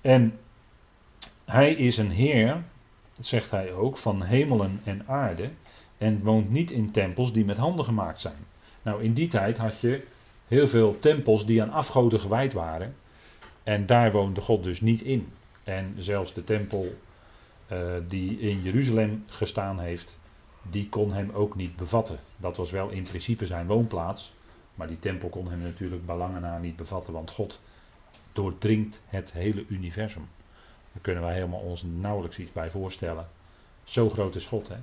En 0.00 0.38
hij 1.44 1.72
is 1.72 1.98
een 1.98 2.10
Heer, 2.10 2.62
zegt 3.18 3.50
hij 3.50 3.72
ook, 3.72 3.96
van 3.96 4.22
hemelen 4.22 4.80
en 4.84 5.02
aarde. 5.06 5.50
En 5.98 6.22
woont 6.22 6.50
niet 6.50 6.70
in 6.70 6.90
tempels 6.90 7.32
die 7.32 7.44
met 7.44 7.56
handen 7.56 7.84
gemaakt 7.84 8.20
zijn. 8.20 8.46
Nou, 8.82 9.02
in 9.02 9.12
die 9.12 9.28
tijd 9.28 9.56
had 9.56 9.80
je 9.80 10.02
heel 10.48 10.68
veel 10.68 10.98
tempels 10.98 11.46
die 11.46 11.62
aan 11.62 11.72
afgoden 11.72 12.20
gewijd 12.20 12.52
waren. 12.52 12.96
En 13.62 13.86
daar 13.86 14.12
woonde 14.12 14.40
God 14.40 14.64
dus 14.64 14.80
niet 14.80 15.02
in. 15.02 15.28
En 15.64 15.94
zelfs 15.98 16.34
de 16.34 16.44
tempel 16.44 16.94
uh, 17.72 17.78
die 18.08 18.40
in 18.40 18.62
Jeruzalem 18.62 19.24
gestaan 19.26 19.80
heeft, 19.80 20.18
die 20.70 20.88
kon 20.88 21.12
hem 21.12 21.30
ook 21.30 21.56
niet 21.56 21.76
bevatten. 21.76 22.18
Dat 22.36 22.56
was 22.56 22.70
wel 22.70 22.88
in 22.88 23.02
principe 23.02 23.46
zijn 23.46 23.66
woonplaats, 23.66 24.32
maar 24.74 24.86
die 24.86 24.98
tempel 24.98 25.28
kon 25.28 25.50
hem 25.50 25.60
natuurlijk 25.60 26.06
bij 26.06 26.16
na 26.16 26.58
niet 26.58 26.76
bevatten, 26.76 27.12
want 27.12 27.30
God 27.30 27.60
doordringt 28.32 29.02
het 29.06 29.32
hele 29.32 29.64
universum. 29.68 30.28
Daar 30.92 31.02
kunnen 31.02 31.22
wij 31.22 31.34
helemaal 31.34 31.60
ons 31.60 31.82
nauwelijks 31.82 32.38
iets 32.38 32.52
bij 32.52 32.70
voorstellen. 32.70 33.28
Zo 33.84 34.10
groot 34.10 34.34
is 34.34 34.46
God, 34.46 34.68
hè? 34.68 34.76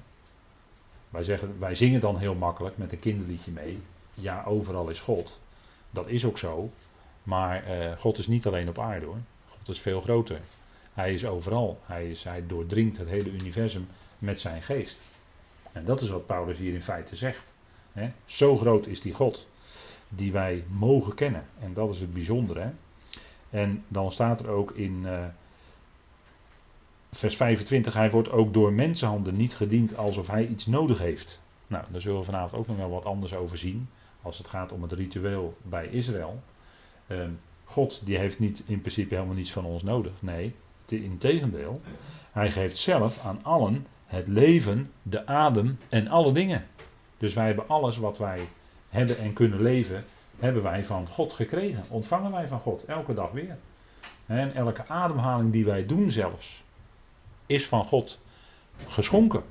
Wij, 1.09 1.23
zeggen, 1.23 1.59
wij 1.59 1.75
zingen 1.75 2.01
dan 2.01 2.17
heel 2.17 2.35
makkelijk 2.35 2.77
met 2.77 2.91
een 2.91 2.99
kinderliedje 2.99 3.51
mee. 3.51 3.81
Ja, 4.13 4.43
overal 4.43 4.89
is 4.89 4.99
God. 4.99 5.39
Dat 5.89 6.07
is 6.07 6.25
ook 6.25 6.37
zo. 6.37 6.71
Maar 7.23 7.63
uh, 7.67 7.91
God 7.97 8.17
is 8.17 8.27
niet 8.27 8.47
alleen 8.47 8.69
op 8.69 8.79
aarde 8.79 9.05
hoor. 9.05 9.17
God 9.49 9.67
is 9.69 9.79
veel 9.79 10.01
groter. 10.01 10.39
Hij 10.93 11.13
is 11.13 11.25
overal. 11.25 11.79
Hij, 11.85 12.15
hij 12.23 12.47
doordringt 12.47 12.97
het 12.97 13.07
hele 13.07 13.31
universum 13.31 13.87
met 14.19 14.39
zijn 14.39 14.61
geest. 14.61 14.97
En 15.73 15.85
dat 15.85 16.01
is 16.01 16.09
wat 16.09 16.25
Paulus 16.25 16.57
hier 16.57 16.73
in 16.73 16.83
feite 16.83 17.15
zegt. 17.15 17.55
Zo 18.25 18.57
groot 18.57 18.87
is 18.87 19.01
die 19.01 19.13
God 19.13 19.47
die 20.09 20.31
wij 20.31 20.63
mogen 20.67 21.15
kennen. 21.15 21.45
En 21.59 21.73
dat 21.73 21.89
is 21.89 21.99
het 21.99 22.13
bijzondere. 22.13 22.71
En 23.49 23.83
dan 23.87 24.11
staat 24.11 24.39
er 24.39 24.49
ook 24.49 24.71
in 24.71 25.01
uh, 25.05 25.25
vers 27.11 27.35
25: 27.35 27.93
Hij 27.93 28.11
wordt 28.11 28.31
ook 28.31 28.53
door 28.53 28.73
mensenhanden 28.73 29.37
niet 29.37 29.55
gediend 29.55 29.97
alsof 29.97 30.27
hij 30.27 30.47
iets 30.47 30.65
nodig 30.65 30.97
heeft. 30.97 31.41
Nou, 31.67 31.83
daar 31.91 32.01
zullen 32.01 32.19
we 32.19 32.25
vanavond 32.25 32.53
ook 32.53 32.67
nog 32.67 32.77
wel 32.77 32.89
wat 32.89 33.05
anders 33.05 33.35
over 33.35 33.57
zien. 33.57 33.89
Als 34.21 34.37
het 34.37 34.47
gaat 34.47 34.71
om 34.71 34.81
het 34.81 34.91
ritueel 34.91 35.57
bij 35.61 35.87
Israël. 35.87 36.41
Uh, 37.07 37.23
God 37.63 38.01
die 38.03 38.17
heeft 38.17 38.39
niet 38.39 38.63
in 38.65 38.81
principe 38.81 39.15
helemaal 39.15 39.35
niets 39.35 39.51
van 39.51 39.65
ons 39.65 39.83
nodig. 39.83 40.11
Nee, 40.19 40.55
in 40.87 41.17
tegendeel. 41.17 41.81
Hij 42.31 42.51
geeft 42.51 42.77
zelf 42.77 43.25
aan 43.25 43.39
allen 43.43 43.85
het 44.05 44.27
leven, 44.27 44.91
de 45.01 45.27
adem 45.27 45.79
en 45.89 46.07
alle 46.07 46.31
dingen. 46.31 46.65
Dus 47.17 47.33
wij 47.33 47.45
hebben 47.45 47.67
alles 47.67 47.97
wat 47.97 48.17
wij 48.17 48.47
hebben 48.89 49.17
en 49.17 49.33
kunnen 49.33 49.61
leven, 49.61 50.05
hebben 50.39 50.63
wij 50.63 50.85
van 50.85 51.07
God 51.07 51.33
gekregen. 51.33 51.83
Ontvangen 51.89 52.31
wij 52.31 52.47
van 52.47 52.59
God, 52.59 52.85
elke 52.85 53.13
dag 53.13 53.31
weer. 53.31 53.57
En 54.25 54.55
elke 54.55 54.87
ademhaling 54.87 55.51
die 55.51 55.65
wij 55.65 55.85
doen 55.85 56.11
zelfs, 56.11 56.63
is 57.45 57.67
van 57.67 57.85
God 57.85 58.19
geschonken. 58.87 59.43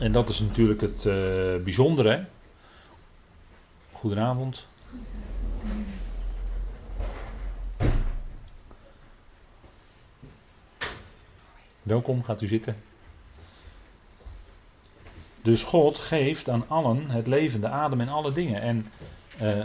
En 0.00 0.12
dat 0.12 0.28
is 0.28 0.40
natuurlijk 0.40 0.80
het 0.80 1.04
uh, 1.04 1.14
bijzondere. 1.64 2.24
Goedenavond. 3.92 4.66
Welkom, 11.84 12.22
gaat 12.22 12.42
u 12.42 12.46
zitten. 12.46 12.76
Dus 15.42 15.62
God 15.62 15.98
geeft 15.98 16.48
aan 16.48 16.68
allen 16.68 17.10
het 17.10 17.26
leven, 17.26 17.60
de 17.60 17.68
adem 17.68 18.00
en 18.00 18.08
alle 18.08 18.32
dingen. 18.32 18.60
En 18.60 18.86
uh, 19.42 19.64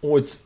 ooit 0.00 0.44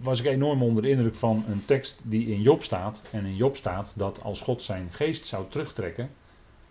was 0.00 0.20
ik 0.20 0.26
enorm 0.26 0.62
onder 0.62 0.82
de 0.82 0.88
indruk 0.88 1.14
van 1.14 1.44
een 1.48 1.64
tekst 1.64 2.00
die 2.02 2.26
in 2.26 2.42
Job 2.42 2.62
staat. 2.62 3.02
En 3.10 3.24
in 3.24 3.36
Job 3.36 3.56
staat 3.56 3.92
dat 3.94 4.22
als 4.22 4.40
God 4.40 4.62
zijn 4.62 4.88
geest 4.92 5.26
zou 5.26 5.48
terugtrekken, 5.48 6.10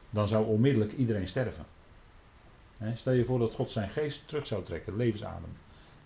dan 0.10 0.28
zou 0.28 0.46
onmiddellijk 0.46 0.94
iedereen 0.94 1.28
sterven. 1.28 1.66
Stel 2.94 3.14
je 3.14 3.26
voor 3.26 3.40
dat 3.40 3.54
God 3.54 3.72
zijn 3.72 3.90
geest 3.90 4.28
terug 4.28 4.48
zou 4.48 4.64
trekken, 4.64 4.92
de 4.92 4.98
levensadem. 4.98 5.58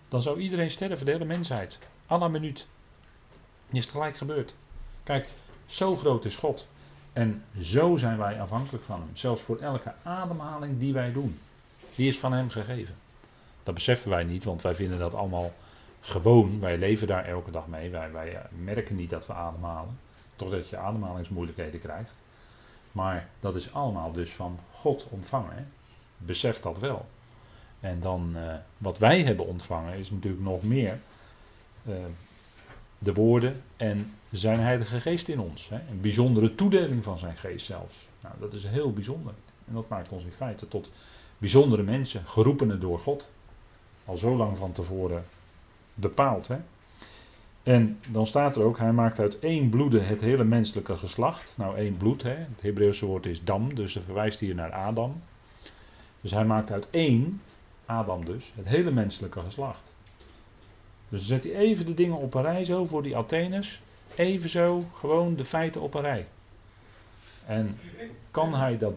Dan 0.08 0.22
zou 0.22 0.40
iedereen 0.40 0.70
sterven, 0.70 1.06
de 1.06 1.12
hele 1.12 1.24
mensheid. 1.24 1.78
Alla 2.06 2.28
minuut. 2.28 2.66
Is 3.70 3.82
het 3.82 3.90
gelijk 3.90 4.16
gebeurd. 4.16 4.54
Kijk, 5.02 5.28
zo 5.66 5.96
groot 5.96 6.24
is 6.24 6.36
God. 6.36 6.66
En 7.16 7.42
zo 7.60 7.96
zijn 7.96 8.18
wij 8.18 8.40
afhankelijk 8.40 8.84
van 8.84 9.00
Hem. 9.00 9.10
Zelfs 9.12 9.42
voor 9.42 9.58
elke 9.58 9.92
ademhaling 10.02 10.78
die 10.78 10.92
wij 10.92 11.12
doen. 11.12 11.38
Die 11.94 12.08
is 12.08 12.18
van 12.18 12.32
Hem 12.32 12.50
gegeven. 12.50 12.94
Dat 13.62 13.74
beseffen 13.74 14.10
wij 14.10 14.24
niet, 14.24 14.44
want 14.44 14.62
wij 14.62 14.74
vinden 14.74 14.98
dat 14.98 15.14
allemaal 15.14 15.52
gewoon. 16.00 16.60
Wij 16.60 16.78
leven 16.78 17.06
daar 17.06 17.24
elke 17.24 17.50
dag 17.50 17.66
mee. 17.66 17.90
Wij, 17.90 18.12
wij 18.12 18.34
eh, 18.34 18.40
merken 18.64 18.96
niet 18.96 19.10
dat 19.10 19.26
we 19.26 19.32
ademhalen. 19.32 19.98
Totdat 20.36 20.68
je 20.68 20.76
ademhalingsmoeilijkheden 20.76 21.80
krijgt. 21.80 22.10
Maar 22.92 23.28
dat 23.40 23.54
is 23.54 23.72
allemaal 23.72 24.12
dus 24.12 24.30
van 24.30 24.58
God 24.72 25.06
ontvangen. 25.10 25.72
Besef 26.16 26.60
dat 26.60 26.78
wel. 26.78 27.06
En 27.80 28.00
dan 28.00 28.32
uh, 28.36 28.54
wat 28.78 28.98
wij 28.98 29.22
hebben 29.22 29.46
ontvangen 29.46 29.98
is 29.98 30.10
natuurlijk 30.10 30.42
nog 30.42 30.62
meer 30.62 30.98
uh, 31.88 31.94
de 32.98 33.14
woorden 33.14 33.62
en 33.76 34.14
zijn 34.36 34.60
Heilige 34.60 35.00
Geest 35.00 35.28
in 35.28 35.40
ons. 35.40 35.68
Hè? 35.68 35.76
Een 35.90 36.00
bijzondere 36.00 36.54
toedeling 36.54 37.04
van 37.04 37.18
zijn 37.18 37.36
geest 37.36 37.66
zelfs. 37.66 38.08
Nou, 38.20 38.34
dat 38.40 38.52
is 38.52 38.64
heel 38.64 38.92
bijzonder. 38.92 39.32
En 39.66 39.74
dat 39.74 39.88
maakt 39.88 40.08
ons 40.08 40.24
in 40.24 40.32
feite 40.32 40.68
tot 40.68 40.90
bijzondere 41.38 41.82
mensen, 41.82 42.22
geroepenen 42.26 42.80
door 42.80 42.98
God. 42.98 43.30
Al 44.04 44.16
zo 44.16 44.36
lang 44.36 44.58
van 44.58 44.72
tevoren 44.72 45.24
bepaald. 45.94 46.48
Hè? 46.48 46.56
En 47.62 47.98
dan 48.08 48.26
staat 48.26 48.56
er 48.56 48.62
ook, 48.62 48.78
hij 48.78 48.92
maakt 48.92 49.18
uit 49.18 49.38
één 49.38 49.68
bloede 49.68 50.00
het 50.00 50.20
hele 50.20 50.44
menselijke 50.44 50.96
geslacht. 50.96 51.54
Nou, 51.56 51.76
één 51.76 51.96
bloed, 51.96 52.22
hè? 52.22 52.34
het 52.34 52.62
Hebreeuwse 52.62 53.06
woord 53.06 53.26
is 53.26 53.44
dam, 53.44 53.74
dus 53.74 53.92
dat 53.92 54.02
verwijst 54.04 54.40
hier 54.40 54.54
naar 54.54 54.72
Adam. 54.72 55.22
Dus 56.20 56.30
hij 56.30 56.44
maakt 56.44 56.70
uit 56.70 56.90
één, 56.90 57.40
Adam 57.86 58.24
dus, 58.24 58.52
het 58.56 58.66
hele 58.66 58.90
menselijke 58.90 59.40
geslacht. 59.40 59.92
Dus 61.08 61.18
dan 61.18 61.28
zet 61.28 61.44
hij 61.44 61.54
even 61.54 61.86
de 61.86 61.94
dingen 61.94 62.16
op 62.16 62.34
een 62.34 62.42
rij 62.42 62.64
zo 62.64 62.84
voor 62.84 63.02
die 63.02 63.16
Atheners. 63.16 63.80
Even 64.14 64.48
zo, 64.48 64.82
gewoon 64.94 65.36
de 65.36 65.44
feiten 65.44 65.80
op 65.80 65.94
een 65.94 66.02
rij. 66.02 66.26
En 67.46 67.78
kan 68.30 68.54
hij 68.54 68.78
dat, 68.78 68.94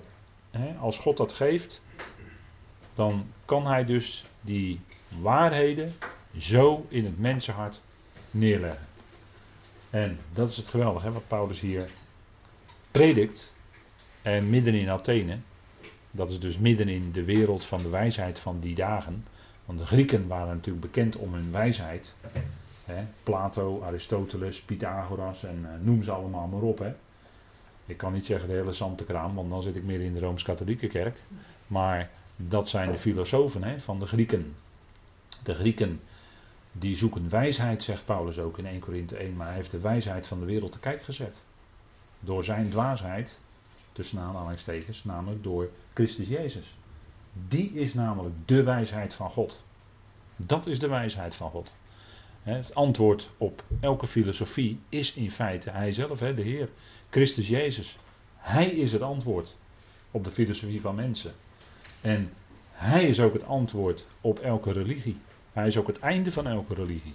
hè, 0.52 0.74
als 0.74 1.00
God 1.00 1.18
dat 1.18 1.34
geeft, 1.34 1.82
dan 2.94 3.26
kan 3.46 3.68
hij 3.68 3.86
dus 3.86 4.26
die 4.42 4.80
waarheden 5.22 5.94
zo 6.38 6.86
in 6.88 7.06
het 7.06 7.20
mensenhart 7.20 7.82
neerleggen. 8.32 8.88
En 9.90 10.20
dat 10.34 10.50
is 10.50 10.58
het 10.58 10.68
geweldige, 10.68 11.12
wat 11.12 11.28
Paulus 11.28 11.60
hier 11.60 11.90
predikt. 12.92 13.54
En 14.22 14.50
midden 14.50 14.74
in 14.74 14.90
Athene, 14.90 15.38
dat 16.12 16.30
is 16.30 16.40
dus 16.40 16.58
midden 16.58 16.88
in 16.88 17.12
de 17.12 17.24
wereld 17.24 17.66
van 17.66 17.82
de 17.82 17.90
wijsheid 17.90 18.40
van 18.40 18.60
die 18.60 18.76
dagen. 18.76 19.26
Want 19.66 19.80
de 19.80 19.86
Grieken 19.86 20.28
waren 20.28 20.56
natuurlijk 20.56 20.86
bekend 20.86 21.16
om 21.16 21.34
hun 21.34 21.52
wijsheid. 21.52 22.14
Plato, 23.24 23.82
Aristoteles, 23.84 24.62
Pythagoras 24.62 25.44
en 25.44 25.60
uh, 25.62 25.86
noem 25.86 26.04
ze 26.04 26.12
allemaal 26.12 26.48
maar 26.48 26.62
op. 26.62 26.80
Hè? 26.80 26.94
Ik 27.86 27.98
kan 27.98 28.14
niet 28.14 28.26
zeggen 28.26 28.48
de 28.48 28.56
hele 28.56 28.74
Santekraam, 28.74 29.36
want 29.36 29.50
dan 29.50 29.62
zit 29.62 29.76
ik 29.76 29.84
meer 29.84 30.02
in 30.02 30.14
de 30.14 30.20
Rooms-Katholieke 30.20 30.88
kerk. 30.88 31.18
Maar 31.68 32.10
dat 32.36 32.70
zijn 32.70 32.92
de 32.92 32.98
filosofen 32.98 33.64
hè, 33.64 33.80
van 33.80 34.00
de 34.00 34.06
Grieken. 34.06 34.56
De 35.44 35.54
Grieken 35.54 36.02
die 36.72 36.96
zoeken 36.96 37.30
wijsheid, 37.30 37.84
zegt 37.84 38.06
Paulus 38.06 38.40
ook 38.40 38.58
in 38.58 38.66
1 38.66 38.80
Korinthe 38.80 39.18
1, 39.18 39.36
maar 39.36 39.48
hij 39.48 39.56
heeft 39.56 39.72
de 39.72 39.80
wijsheid 39.80 40.28
van 40.28 40.40
de 40.40 40.46
wereld 40.46 40.72
te 40.72 40.80
kijk 40.80 41.04
gezet. 41.04 41.38
Door 42.20 42.44
zijn 42.44 42.70
dwaasheid, 42.70 43.38
tussen 43.92 44.20
aanhalingstekens, 44.20 45.04
namelijk 45.04 45.44
door 45.44 45.70
Christus 45.94 46.28
Jezus. 46.28 46.78
Die 47.48 47.72
is 47.72 47.94
namelijk 47.94 48.36
de 48.46 48.64
wijsheid 48.64 49.14
van 49.14 49.30
God. 49.30 49.62
Dat 50.36 50.68
is 50.68 50.80
de 50.80 50.88
wijsheid 50.88 51.36
van 51.36 51.50
God. 51.50 51.76
Het 52.50 52.76
antwoord 52.76 53.30
op 53.38 53.64
elke 53.80 54.08
filosofie 54.08 54.80
is 54.90 55.14
in 55.14 55.32
feite 55.32 55.70
Hij 55.70 55.92
zelf, 55.92 56.20
de 56.20 56.42
Heer, 56.42 56.70
Christus 57.10 57.48
Jezus. 57.48 57.98
Hij 58.38 58.70
is 58.70 58.92
het 58.92 59.02
antwoord 59.02 59.56
op 60.12 60.24
de 60.24 60.32
filosofie 60.32 60.82
van 60.82 60.96
mensen. 60.96 61.34
En 62.02 62.34
Hij 62.72 63.08
is 63.08 63.20
ook 63.20 63.34
het 63.34 63.46
antwoord 63.46 64.06
op 64.22 64.40
elke 64.40 64.72
religie. 64.72 65.18
Hij 65.54 65.68
is 65.68 65.78
ook 65.78 65.88
het 65.88 66.00
einde 66.00 66.32
van 66.32 66.48
elke 66.48 66.74
religie. 66.74 67.14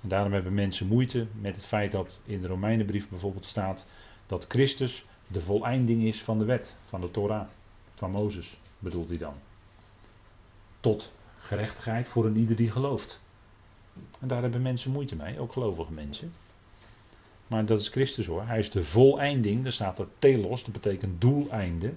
En 0.00 0.08
daarom 0.08 0.32
hebben 0.32 0.54
mensen 0.54 0.86
moeite 0.86 1.26
met 1.40 1.56
het 1.56 1.64
feit 1.64 1.92
dat 1.92 2.20
in 2.24 2.42
de 2.42 2.48
Romeinenbrief 2.48 3.08
bijvoorbeeld 3.08 3.46
staat 3.46 3.86
dat 4.26 4.46
Christus 4.48 5.04
de 5.26 5.40
voleinding 5.40 6.02
is 6.02 6.22
van 6.22 6.38
de 6.38 6.44
wet, 6.44 6.74
van 6.84 7.00
de 7.00 7.10
Torah, 7.10 7.46
van 7.94 8.10
Mozes, 8.10 8.58
bedoelt 8.78 9.08
hij 9.08 9.18
dan. 9.18 9.34
Tot 10.80 11.12
gerechtigheid 11.38 12.08
voor 12.08 12.26
een 12.26 12.36
ieder 12.36 12.56
die 12.56 12.70
gelooft. 12.70 13.22
En 14.20 14.28
daar 14.28 14.42
hebben 14.42 14.62
mensen 14.62 14.90
moeite 14.90 15.16
mee, 15.16 15.40
ook 15.40 15.52
gelovige 15.52 15.92
mensen. 15.92 16.32
Maar 17.46 17.64
dat 17.64 17.80
is 17.80 17.88
Christus 17.88 18.26
hoor. 18.26 18.46
Hij 18.46 18.58
is 18.58 18.70
de 18.70 18.84
voleinding, 18.84 19.62
daar 19.62 19.72
staat 19.72 19.98
er 19.98 20.06
telos, 20.18 20.64
dat 20.64 20.72
betekent 20.72 21.20
doeleinde. 21.20 21.92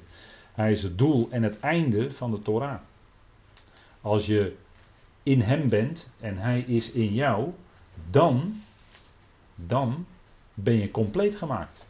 Hij 0.53 0.71
is 0.71 0.83
het 0.83 0.97
doel 0.97 1.27
en 1.31 1.43
het 1.43 1.59
einde 1.59 2.11
van 2.11 2.31
de 2.31 2.41
Torah. 2.41 2.79
Als 4.01 4.25
je 4.25 4.55
in 5.23 5.41
hem 5.41 5.69
bent 5.69 6.09
en 6.19 6.37
hij 6.37 6.59
is 6.59 6.91
in 6.91 7.13
jou, 7.13 7.49
dan, 8.09 8.61
dan 9.55 10.05
ben 10.53 10.75
je 10.75 10.91
compleet 10.91 11.35
gemaakt, 11.35 11.85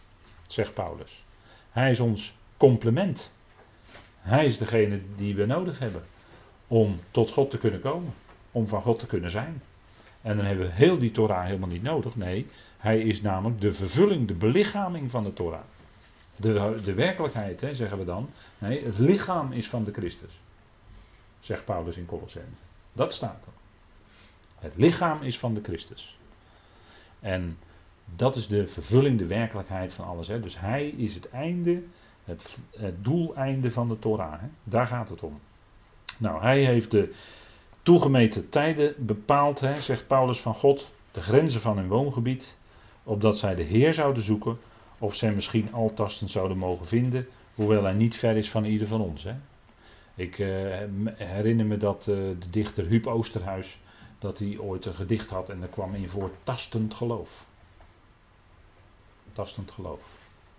zegt 0.48 0.74
Paulus. 0.74 1.24
Hij 1.72 1.92
is 1.92 2.00
ons 2.00 2.36
complement. 2.58 3.32
Hij 4.20 4.46
is 4.46 4.58
degene 4.58 5.02
die 5.16 5.36
we 5.36 5.46
nodig 5.46 5.80
hebben 5.80 6.04
om 6.68 7.00
tot 7.12 7.32
God 7.32 7.50
te 7.50 7.58
kunnen 7.58 7.82
komen, 7.82 8.14
om 8.52 8.68
van 8.68 8.82
God 8.82 9.00
te 9.00 9.06
kunnen 9.06 9.32
zijn. 9.32 9.62
En 10.28 10.38
dan 10.38 10.46
hebben 10.46 10.66
we 10.66 10.74
heel 10.74 10.98
die 10.98 11.12
Torah 11.12 11.46
helemaal 11.46 11.70
niet 11.70 11.84
nodig. 11.84 12.16
Nee, 12.16 12.46
hij 12.78 13.02
is 13.02 13.22
namelijk 13.22 13.62
de 13.62 13.74
vervulling, 13.74 14.28
de 14.28 14.34
belichaming 14.34 15.12
van 15.12 15.24
de 15.24 15.34
Torah. 15.34 15.60
De, 16.36 16.80
de 16.84 16.94
werkelijkheid, 16.94 17.62
hè, 17.62 17.76
zeggen 17.76 17.98
we 17.98 18.06
dan. 18.06 18.30
Nee, 18.58 18.86
het 18.86 18.98
lichaam 18.98 19.52
is 19.52 19.70
van 19.70 19.84
de 19.84 19.92
Christus. 19.92 20.40
Zegt 21.40 21.66
Paulus 21.66 21.98
in 21.98 22.06
Colossense. 22.06 22.50
Dat 22.94 23.14
staat 23.14 23.42
er. 23.46 23.52
Het 24.60 24.74
lichaam 24.76 25.22
is 25.22 25.40
van 25.40 25.54
de 25.54 25.62
Christus. 25.64 26.18
En 27.20 27.58
dat 28.16 28.36
is 28.36 28.48
de 28.48 28.68
vervulling, 28.68 29.18
de 29.18 29.26
werkelijkheid 29.26 29.94
van 29.94 30.06
alles. 30.06 30.28
Hè. 30.28 30.40
Dus 30.40 30.60
hij 30.60 30.88
is 30.88 31.14
het 31.14 31.30
einde, 31.30 31.84
het, 32.24 32.58
doeleinde 33.02 33.72
van 33.72 33.88
de 33.88 34.00
Torah. 34.00 34.42
Hè. 34.42 34.48
Daar 34.64 34.88
gaat 34.88 35.10
het 35.10 35.22
om. 35.22 35.40
Nou, 36.18 36.42
hij 36.42 36.66
heeft 36.66 36.92
de 36.92 37.14
toegemeten 37.88 38.50
tijden 38.50 38.94
bepaald, 38.98 39.60
hè, 39.60 39.79
zegt 39.79 40.08
Paulus 40.08 40.39
van 40.39 40.53
God, 40.56 40.91
de 41.12 41.22
grenzen 41.22 41.62
van 41.62 41.77
hun 41.77 41.88
woongebied, 41.88 42.58
opdat 43.03 43.38
zij 43.38 43.56
de 43.56 43.63
Heer 43.63 43.94
zouden 43.94 44.24
zoeken, 44.24 44.60
of 44.98 45.15
zij 45.15 45.34
misschien 45.34 45.74
altastend 45.74 46.29
zouden 46.29 46.58
mogen 46.58 46.88
vinden, 46.88 47.27
hoewel 47.56 47.84
hij 47.84 47.94
niet 47.94 48.15
ver 48.15 48.38
is 48.38 48.50
van 48.50 48.63
ieder 48.65 48.88
van 48.88 49.01
ons. 49.01 49.24
Hè. 49.24 49.34
Ik 50.15 50.38
uh, 50.38 50.48
herinner 51.15 51.65
me 51.65 51.77
dat 51.77 52.08
uh, 52.10 52.15
de 52.15 52.50
dichter 52.50 52.86
Huub 52.86 53.08
Oosterhuis, 53.08 53.79
dat 54.20 54.39
hij 54.39 54.58
ooit 54.58 54.86
een 54.86 54.96
gedicht 54.96 55.29
had 55.29 55.50
en 55.50 55.60
daar 55.60 55.70
kwam 55.70 55.94
in 55.94 56.10
voor 56.10 56.32
tastend 56.44 56.94
geloof. 56.94 57.46
Tastend 59.34 59.72
geloof. 59.72 60.01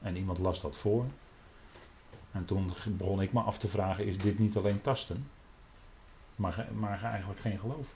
En 0.02 0.16
iemand 0.16 0.38
las 0.38 0.60
dat 0.60 0.76
voor. 0.76 1.04
En 2.32 2.44
toen 2.44 2.70
begon 2.84 3.22
ik 3.22 3.32
me 3.32 3.40
af 3.40 3.58
te 3.58 3.68
vragen, 3.68 4.06
is 4.06 4.18
dit 4.18 4.38
niet 4.38 4.56
alleen 4.56 4.80
tasten? 4.80 5.37
Maar, 6.38 6.66
maar 6.72 7.02
eigenlijk 7.02 7.40
geen 7.40 7.58
geloof. 7.58 7.86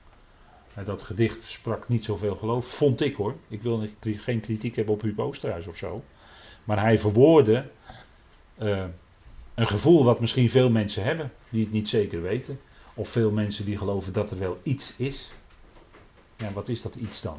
Dat 0.84 1.02
gedicht 1.02 1.44
sprak 1.44 1.88
niet 1.88 2.04
zoveel 2.04 2.36
geloof, 2.36 2.66
vond 2.66 3.00
ik 3.00 3.16
hoor. 3.16 3.34
Ik 3.48 3.62
wil 3.62 3.88
geen 4.00 4.40
kritiek 4.40 4.76
hebben 4.76 4.94
op 4.94 5.02
Huub 5.02 5.18
Oosterhuis 5.18 5.66
of 5.66 5.76
zo. 5.76 6.04
Maar 6.64 6.80
hij 6.80 6.98
verwoordde 6.98 7.70
uh, 8.62 8.84
een 9.54 9.66
gevoel 9.66 10.04
wat 10.04 10.20
misschien 10.20 10.50
veel 10.50 10.70
mensen 10.70 11.04
hebben, 11.04 11.32
die 11.48 11.62
het 11.62 11.72
niet 11.72 11.88
zeker 11.88 12.22
weten. 12.22 12.60
Of 12.94 13.08
veel 13.08 13.30
mensen 13.30 13.64
die 13.64 13.78
geloven 13.78 14.12
dat 14.12 14.30
er 14.30 14.38
wel 14.38 14.60
iets 14.62 14.92
is. 14.96 15.30
Ja, 16.36 16.52
wat 16.52 16.68
is 16.68 16.82
dat 16.82 16.94
iets 16.94 17.22
dan? 17.22 17.38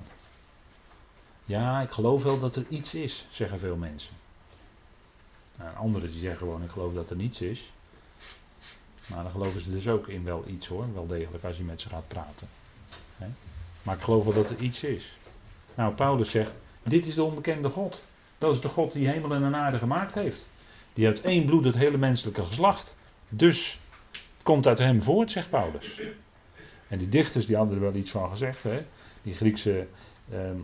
Ja, 1.45 1.81
ik 1.81 1.91
geloof 1.91 2.23
wel 2.23 2.39
dat 2.39 2.55
er 2.55 2.65
iets 2.69 2.93
is, 2.93 3.25
zeggen 3.31 3.59
veel 3.59 3.75
mensen. 3.75 4.13
Nou, 5.57 5.75
anderen 5.75 6.11
die 6.11 6.19
zeggen 6.19 6.37
gewoon, 6.37 6.63
ik 6.63 6.69
geloof 6.69 6.93
dat 6.93 7.09
er 7.09 7.15
niets 7.15 7.41
is. 7.41 7.71
Maar 9.07 9.23
dan 9.23 9.31
geloven 9.31 9.61
ze 9.61 9.71
dus 9.71 9.87
ook 9.87 10.07
in 10.07 10.23
wel 10.23 10.43
iets 10.47 10.67
hoor, 10.67 10.93
wel 10.93 11.07
degelijk 11.07 11.43
als 11.43 11.57
je 11.57 11.63
met 11.63 11.81
ze 11.81 11.89
gaat 11.89 12.07
praten. 12.07 12.47
Maar 13.83 13.95
ik 13.95 14.01
geloof 14.01 14.23
wel 14.23 14.33
dat 14.33 14.49
er 14.49 14.59
iets 14.59 14.83
is. 14.83 15.17
Nou, 15.75 15.93
Paulus 15.93 16.31
zegt, 16.31 16.51
dit 16.83 17.05
is 17.05 17.15
de 17.15 17.23
onbekende 17.23 17.69
God. 17.69 18.01
Dat 18.37 18.53
is 18.53 18.61
de 18.61 18.69
God 18.69 18.91
die 18.91 19.07
hemel 19.07 19.33
en 19.33 19.55
aarde 19.55 19.77
gemaakt 19.77 20.13
heeft. 20.13 20.49
Die 20.93 21.05
uit 21.05 21.21
één 21.21 21.45
bloed 21.45 21.65
het 21.65 21.75
hele 21.75 21.97
menselijke 21.97 22.45
geslacht. 22.45 22.95
Dus 23.29 23.79
komt 24.43 24.67
uit 24.67 24.77
hem 24.77 25.01
voort, 25.01 25.31
zegt 25.31 25.49
Paulus. 25.49 26.01
En 26.87 26.97
die 26.97 27.09
dichters 27.09 27.45
die 27.45 27.55
hadden 27.55 27.75
er 27.75 27.81
wel 27.81 27.93
iets 27.93 28.11
van 28.11 28.29
gezegd. 28.29 28.63
Hè? 28.63 28.81
Die 29.21 29.33
Griekse, 29.33 29.87
ehm, 30.31 30.57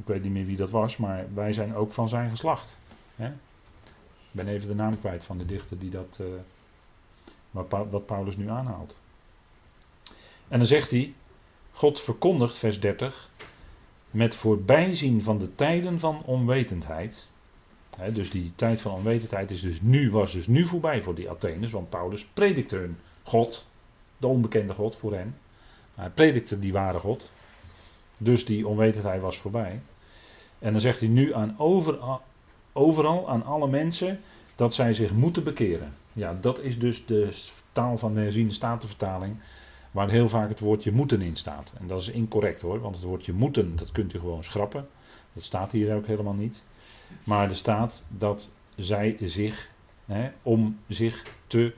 ik 0.00 0.06
weet 0.06 0.22
niet 0.22 0.32
meer 0.32 0.46
wie 0.46 0.56
dat 0.56 0.70
was, 0.70 0.96
maar 0.96 1.26
wij 1.34 1.52
zijn 1.52 1.74
ook 1.74 1.92
van 1.92 2.08
zijn 2.08 2.30
geslacht. 2.30 2.76
Hè? 3.16 3.26
Ik 3.26 4.32
ben 4.32 4.48
even 4.48 4.68
de 4.68 4.74
naam 4.74 5.00
kwijt 5.00 5.24
van 5.24 5.38
de 5.38 5.46
dichter 5.46 5.78
die 5.78 5.90
dat, 5.90 6.18
uh, 6.20 6.26
wat 7.90 8.06
Paulus 8.06 8.36
nu 8.36 8.50
aanhaalt. 8.50 8.96
En 10.48 10.58
dan 10.58 10.66
zegt 10.66 10.90
hij, 10.90 11.14
God 11.72 12.00
verkondigt, 12.00 12.56
vers 12.56 12.80
30, 12.80 13.30
met 14.10 14.34
voorbijzien 14.34 15.22
van 15.22 15.38
de 15.38 15.52
tijden 15.52 15.98
van 15.98 16.22
onwetendheid. 16.24 17.26
dus 18.12 18.30
die 18.30 18.52
tijd 18.56 18.80
van 18.80 18.92
onwetendheid 18.92 19.50
is 19.50 19.60
dus 19.60 19.80
nu, 19.80 20.10
was 20.10 20.32
dus 20.32 20.46
nu 20.46 20.64
voorbij 20.66 21.02
voor 21.02 21.14
die 21.14 21.30
Atheners, 21.30 21.72
want 21.72 21.90
Paulus 21.90 22.24
predikte 22.24 22.76
hun 22.76 22.98
God, 23.22 23.66
de 24.16 24.26
onbekende 24.26 24.72
God 24.72 24.96
voor 24.96 25.14
hen. 25.14 25.36
Hij 25.94 26.10
predikte 26.10 26.58
die 26.58 26.72
ware 26.72 26.98
God. 26.98 27.30
Dus 28.18 28.44
die 28.44 28.66
onwetendheid 28.66 29.20
was 29.20 29.38
voorbij. 29.38 29.80
En 30.58 30.72
dan 30.72 30.80
zegt 30.80 31.00
hij 31.00 31.08
nu 31.08 31.34
aan 31.34 31.54
over, 31.58 31.98
overal 32.72 33.28
aan 33.28 33.44
alle 33.44 33.68
mensen 33.68 34.20
dat 34.56 34.74
zij 34.74 34.92
zich 34.92 35.10
moeten 35.10 35.44
bekeren. 35.44 35.94
Ja, 36.16 36.36
dat 36.40 36.60
is 36.60 36.78
dus 36.78 37.06
de 37.06 37.28
taal 37.72 37.98
van 37.98 38.14
de 38.14 38.20
herziende 38.20 38.52
statenvertaling, 38.52 39.36
waar 39.90 40.10
heel 40.10 40.28
vaak 40.28 40.48
het 40.48 40.60
woordje 40.60 40.92
moeten 40.92 41.22
in 41.22 41.36
staat. 41.36 41.72
En 41.80 41.86
dat 41.86 42.00
is 42.00 42.08
incorrect 42.08 42.62
hoor, 42.62 42.80
want 42.80 42.94
het 42.94 43.04
woordje 43.04 43.32
moeten, 43.32 43.76
dat 43.76 43.92
kunt 43.92 44.14
u 44.14 44.18
gewoon 44.18 44.44
schrappen. 44.44 44.88
Dat 45.32 45.44
staat 45.44 45.72
hier 45.72 45.94
ook 45.94 46.06
helemaal 46.06 46.34
niet. 46.34 46.62
Maar 47.24 47.48
er 47.48 47.56
staat 47.56 48.04
dat 48.08 48.52
zij 48.76 49.16
zich, 49.20 49.70
hè, 50.04 50.30
om 50.42 50.78
zich 50.88 51.22
te 51.46 51.72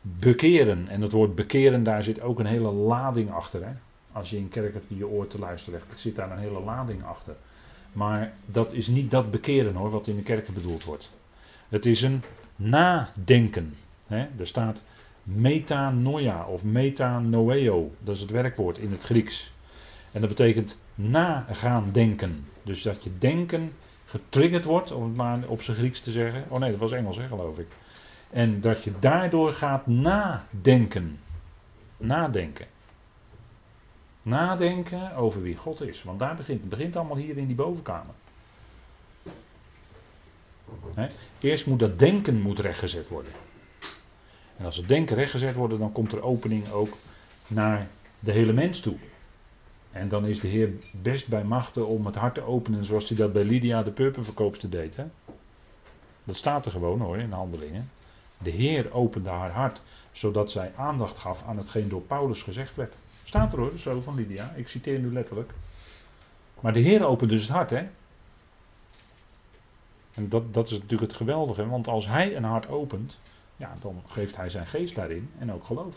bekeren. 0.00 0.88
En 0.88 1.00
het 1.00 1.12
woord 1.12 1.34
bekeren, 1.34 1.84
daar 1.84 2.02
zit 2.02 2.20
ook 2.20 2.38
een 2.38 2.46
hele 2.46 2.72
lading 2.72 3.32
achter. 3.32 3.64
Hè? 3.64 3.72
Als 4.12 4.30
je 4.30 4.36
in 4.36 4.48
kerk 4.48 4.74
je 4.88 5.06
oor 5.08 5.26
te 5.26 5.38
luisteren 5.38 5.80
legt, 5.80 6.00
zit 6.00 6.16
daar 6.16 6.30
een 6.30 6.38
hele 6.38 6.60
lading 6.60 7.04
achter. 7.04 7.36
Maar 7.92 8.32
dat 8.46 8.72
is 8.72 8.86
niet 8.86 9.10
dat 9.10 9.30
bekeren 9.30 9.74
hoor, 9.74 9.90
wat 9.90 10.06
in 10.06 10.16
de 10.16 10.22
kerken 10.22 10.54
bedoeld 10.54 10.84
wordt. 10.84 11.10
Het 11.68 11.86
is 11.86 12.02
een 12.02 12.22
nadenken. 12.56 13.74
Er 14.08 14.46
staat 14.46 14.82
metanoia 15.22 16.44
of 16.46 16.64
metanoeo, 16.64 17.90
dat 17.98 18.14
is 18.14 18.20
het 18.20 18.30
werkwoord 18.30 18.78
in 18.78 18.90
het 18.90 19.04
Grieks. 19.04 19.52
En 20.12 20.20
dat 20.20 20.28
betekent 20.28 20.78
na 20.94 21.46
gaan 21.52 21.88
denken. 21.92 22.46
Dus 22.62 22.82
dat 22.82 23.04
je 23.04 23.18
denken 23.18 23.72
getriggerd 24.04 24.64
wordt, 24.64 24.92
om 24.92 25.02
het 25.02 25.16
maar 25.16 25.38
op 25.46 25.62
zijn 25.62 25.76
Grieks 25.76 26.00
te 26.00 26.10
zeggen. 26.10 26.44
Oh 26.48 26.58
nee, 26.58 26.70
dat 26.70 26.80
was 26.80 26.92
Engels 26.92 27.16
hè, 27.16 27.28
geloof 27.28 27.58
ik. 27.58 27.66
En 28.30 28.60
dat 28.60 28.82
je 28.82 28.92
daardoor 28.98 29.52
gaat 29.52 29.86
nadenken. 29.86 31.18
Nadenken. 31.96 32.66
Nadenken 34.22 35.16
over 35.16 35.42
wie 35.42 35.56
God 35.56 35.82
is. 35.82 36.02
Want 36.02 36.18
daar 36.18 36.34
begint 36.34 36.60
het. 36.60 36.68
begint 36.68 36.96
allemaal 36.96 37.16
hier 37.16 37.36
in 37.36 37.46
die 37.46 37.56
bovenkamer. 37.56 38.14
Eerst 41.40 41.66
moet 41.66 41.80
dat 41.80 41.98
denken 41.98 42.40
moet 42.40 42.58
rechtgezet 42.58 43.08
worden. 43.08 43.32
En 44.56 44.64
als 44.64 44.76
het 44.76 44.88
denken 44.88 45.16
rechtgezet 45.16 45.54
wordt, 45.54 45.78
dan 45.78 45.92
komt 45.92 46.12
er 46.12 46.22
opening 46.22 46.70
ook 46.70 46.96
naar 47.46 47.88
de 48.20 48.32
hele 48.32 48.52
mens 48.52 48.80
toe. 48.80 48.96
En 49.92 50.08
dan 50.08 50.26
is 50.26 50.40
de 50.40 50.48
Heer 50.48 50.72
best 50.90 51.28
bij 51.28 51.44
machten 51.44 51.86
om 51.86 52.06
het 52.06 52.14
hart 52.14 52.34
te 52.34 52.46
openen 52.46 52.84
zoals 52.84 53.08
hij 53.08 53.18
dat 53.18 53.32
bij 53.32 53.44
Lydia 53.44 53.82
de 53.82 53.90
purperverkoopster 53.90 54.70
deed. 54.70 54.96
Hè? 54.96 55.04
Dat 56.24 56.36
staat 56.36 56.66
er 56.66 56.70
gewoon 56.70 57.00
hoor 57.00 57.18
in 57.18 57.28
de 57.28 57.34
handelingen. 57.34 57.90
De 58.38 58.50
Heer 58.50 58.92
opende 58.92 59.30
haar 59.30 59.50
hart, 59.50 59.80
zodat 60.12 60.50
zij 60.50 60.72
aandacht 60.76 61.18
gaf 61.18 61.44
aan 61.46 61.56
hetgeen 61.56 61.88
door 61.88 62.00
Paulus 62.00 62.42
gezegd 62.42 62.76
werd. 62.76 62.94
Staat 63.24 63.52
er 63.52 63.58
hoor, 63.58 63.72
zo 63.78 64.00
van 64.00 64.14
Lydia. 64.14 64.52
Ik 64.56 64.68
citeer 64.68 64.98
nu 64.98 65.12
letterlijk. 65.12 65.52
Maar 66.60 66.72
de 66.72 66.80
Heer 66.80 67.06
opent 67.06 67.30
dus 67.30 67.42
het 67.42 67.50
hart, 67.50 67.70
hè? 67.70 67.86
En 70.14 70.28
dat, 70.28 70.54
dat 70.54 70.66
is 70.66 70.72
natuurlijk 70.72 71.10
het 71.10 71.20
geweldige, 71.20 71.68
want 71.68 71.88
als 71.88 72.06
Hij 72.06 72.36
een 72.36 72.44
hart 72.44 72.68
opent, 72.68 73.18
ja, 73.56 73.74
dan 73.80 74.02
geeft 74.06 74.36
Hij 74.36 74.48
zijn 74.48 74.66
geest 74.66 74.94
daarin 74.94 75.30
en 75.38 75.52
ook 75.52 75.64
geloof. 75.64 75.96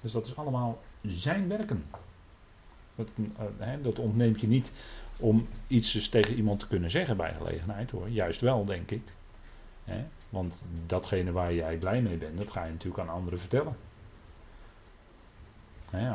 Dus 0.00 0.12
dat 0.12 0.26
is 0.26 0.36
allemaal 0.36 0.80
zijn 1.02 1.48
werken. 1.48 1.84
Dat, 2.94 3.08
uh, 3.60 3.66
dat 3.82 3.98
ontneemt 3.98 4.40
je 4.40 4.46
niet 4.46 4.72
om 5.16 5.48
iets 5.66 5.92
dus 5.92 6.08
tegen 6.08 6.34
iemand 6.34 6.60
te 6.60 6.66
kunnen 6.66 6.90
zeggen 6.90 7.16
bij 7.16 7.34
gelegenheid 7.34 7.90
hoor. 7.90 8.08
Juist 8.08 8.40
wel, 8.40 8.64
denk 8.64 8.90
ik. 8.90 9.02
Hè? 9.84 10.04
Want 10.28 10.64
datgene 10.86 11.32
waar 11.32 11.54
jij 11.54 11.76
blij 11.76 12.02
mee 12.02 12.16
bent, 12.16 12.38
dat 12.38 12.50
ga 12.50 12.64
je 12.64 12.70
natuurlijk 12.70 13.02
aan 13.02 13.14
anderen 13.14 13.40
vertellen. 13.40 13.76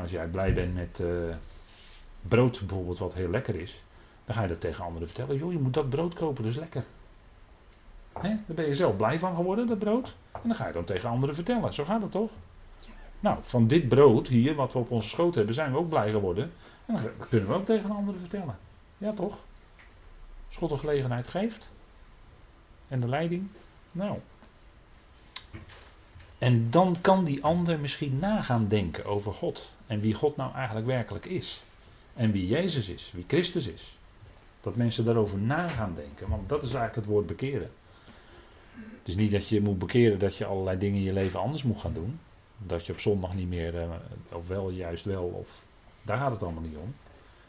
als 0.01 0.11
jij 0.11 0.27
blij 0.27 0.53
bent 0.53 0.73
met 0.73 0.99
uh, 1.01 1.35
brood 2.21 2.59
bijvoorbeeld, 2.59 2.97
wat 2.97 3.13
heel 3.13 3.29
lekker 3.29 3.55
is, 3.55 3.83
dan 4.25 4.35
ga 4.35 4.41
je 4.41 4.47
dat 4.47 4.61
tegen 4.61 4.83
anderen 4.83 5.07
vertellen. 5.07 5.37
Joh, 5.37 5.51
je 5.51 5.59
moet 5.59 5.73
dat 5.73 5.89
brood 5.89 6.13
kopen, 6.13 6.43
dat 6.43 6.51
is 6.51 6.59
lekker. 6.59 6.83
Hè? 8.21 8.29
Daar 8.29 8.55
ben 8.55 8.67
je 8.67 8.75
zelf 8.75 8.95
blij 8.95 9.19
van 9.19 9.35
geworden, 9.35 9.67
dat 9.67 9.79
brood. 9.79 10.15
En 10.31 10.41
dan 10.43 10.55
ga 10.55 10.67
je 10.67 10.73
dan 10.73 10.83
tegen 10.83 11.09
anderen 11.09 11.35
vertellen. 11.35 11.73
Zo 11.73 11.83
gaat 11.83 12.01
het 12.01 12.11
toch? 12.11 12.29
Nou, 13.19 13.37
van 13.41 13.67
dit 13.67 13.87
brood 13.87 14.27
hier, 14.27 14.55
wat 14.55 14.73
we 14.73 14.79
op 14.79 14.91
onze 14.91 15.09
schoot 15.09 15.35
hebben, 15.35 15.53
zijn 15.53 15.71
we 15.71 15.77
ook 15.77 15.89
blij 15.89 16.11
geworden. 16.11 16.51
En 16.85 16.93
dan 16.93 17.27
kunnen 17.29 17.49
we 17.49 17.55
ook 17.55 17.65
tegen 17.65 17.91
anderen 17.91 18.19
vertellen. 18.19 18.57
Ja, 18.97 19.13
toch? 19.13 19.37
Als 20.47 20.57
God 20.57 20.71
een 20.71 20.79
gelegenheid 20.79 21.27
geeft. 21.27 21.69
En 22.87 22.99
de 22.99 23.07
leiding. 23.07 23.47
Nou. 23.93 24.17
En 26.37 26.69
dan 26.69 26.95
kan 27.01 27.23
die 27.23 27.43
ander 27.43 27.79
misschien 27.79 28.19
nagaan 28.19 28.67
denken 28.67 29.05
over 29.05 29.33
God. 29.33 29.69
En 29.87 29.99
wie 29.99 30.13
God 30.13 30.37
nou 30.37 30.53
eigenlijk 30.53 30.85
werkelijk 30.85 31.25
is. 31.25 31.61
En 32.13 32.31
wie 32.31 32.47
Jezus 32.47 32.89
is, 32.89 33.11
wie 33.13 33.25
Christus 33.27 33.67
is. 33.67 33.97
Dat 34.61 34.75
mensen 34.75 35.05
daarover 35.05 35.37
na 35.37 35.67
gaan 35.67 35.93
denken. 35.95 36.29
Want 36.29 36.49
dat 36.49 36.63
is 36.63 36.73
eigenlijk 36.73 36.95
het 36.95 37.05
woord 37.05 37.27
bekeren. 37.27 37.71
Is 39.03 39.15
niet 39.15 39.31
dat 39.31 39.47
je 39.47 39.61
moet 39.61 39.79
bekeren 39.79 40.19
dat 40.19 40.35
je 40.35 40.45
allerlei 40.45 40.77
dingen 40.77 40.99
in 40.99 41.05
je 41.05 41.13
leven 41.13 41.39
anders 41.39 41.63
moet 41.63 41.79
gaan 41.79 41.93
doen. 41.93 42.19
Dat 42.57 42.85
je 42.85 42.91
op 42.91 42.99
zondag 42.99 43.33
niet 43.33 43.47
meer, 43.47 43.81
eh, 43.81 43.89
of 44.31 44.47
wel 44.47 44.69
juist 44.69 45.05
wel, 45.05 45.23
of 45.23 45.67
daar 46.01 46.17
gaat 46.17 46.31
het 46.31 46.43
allemaal 46.43 46.63
niet 46.63 46.77
om. 46.77 46.95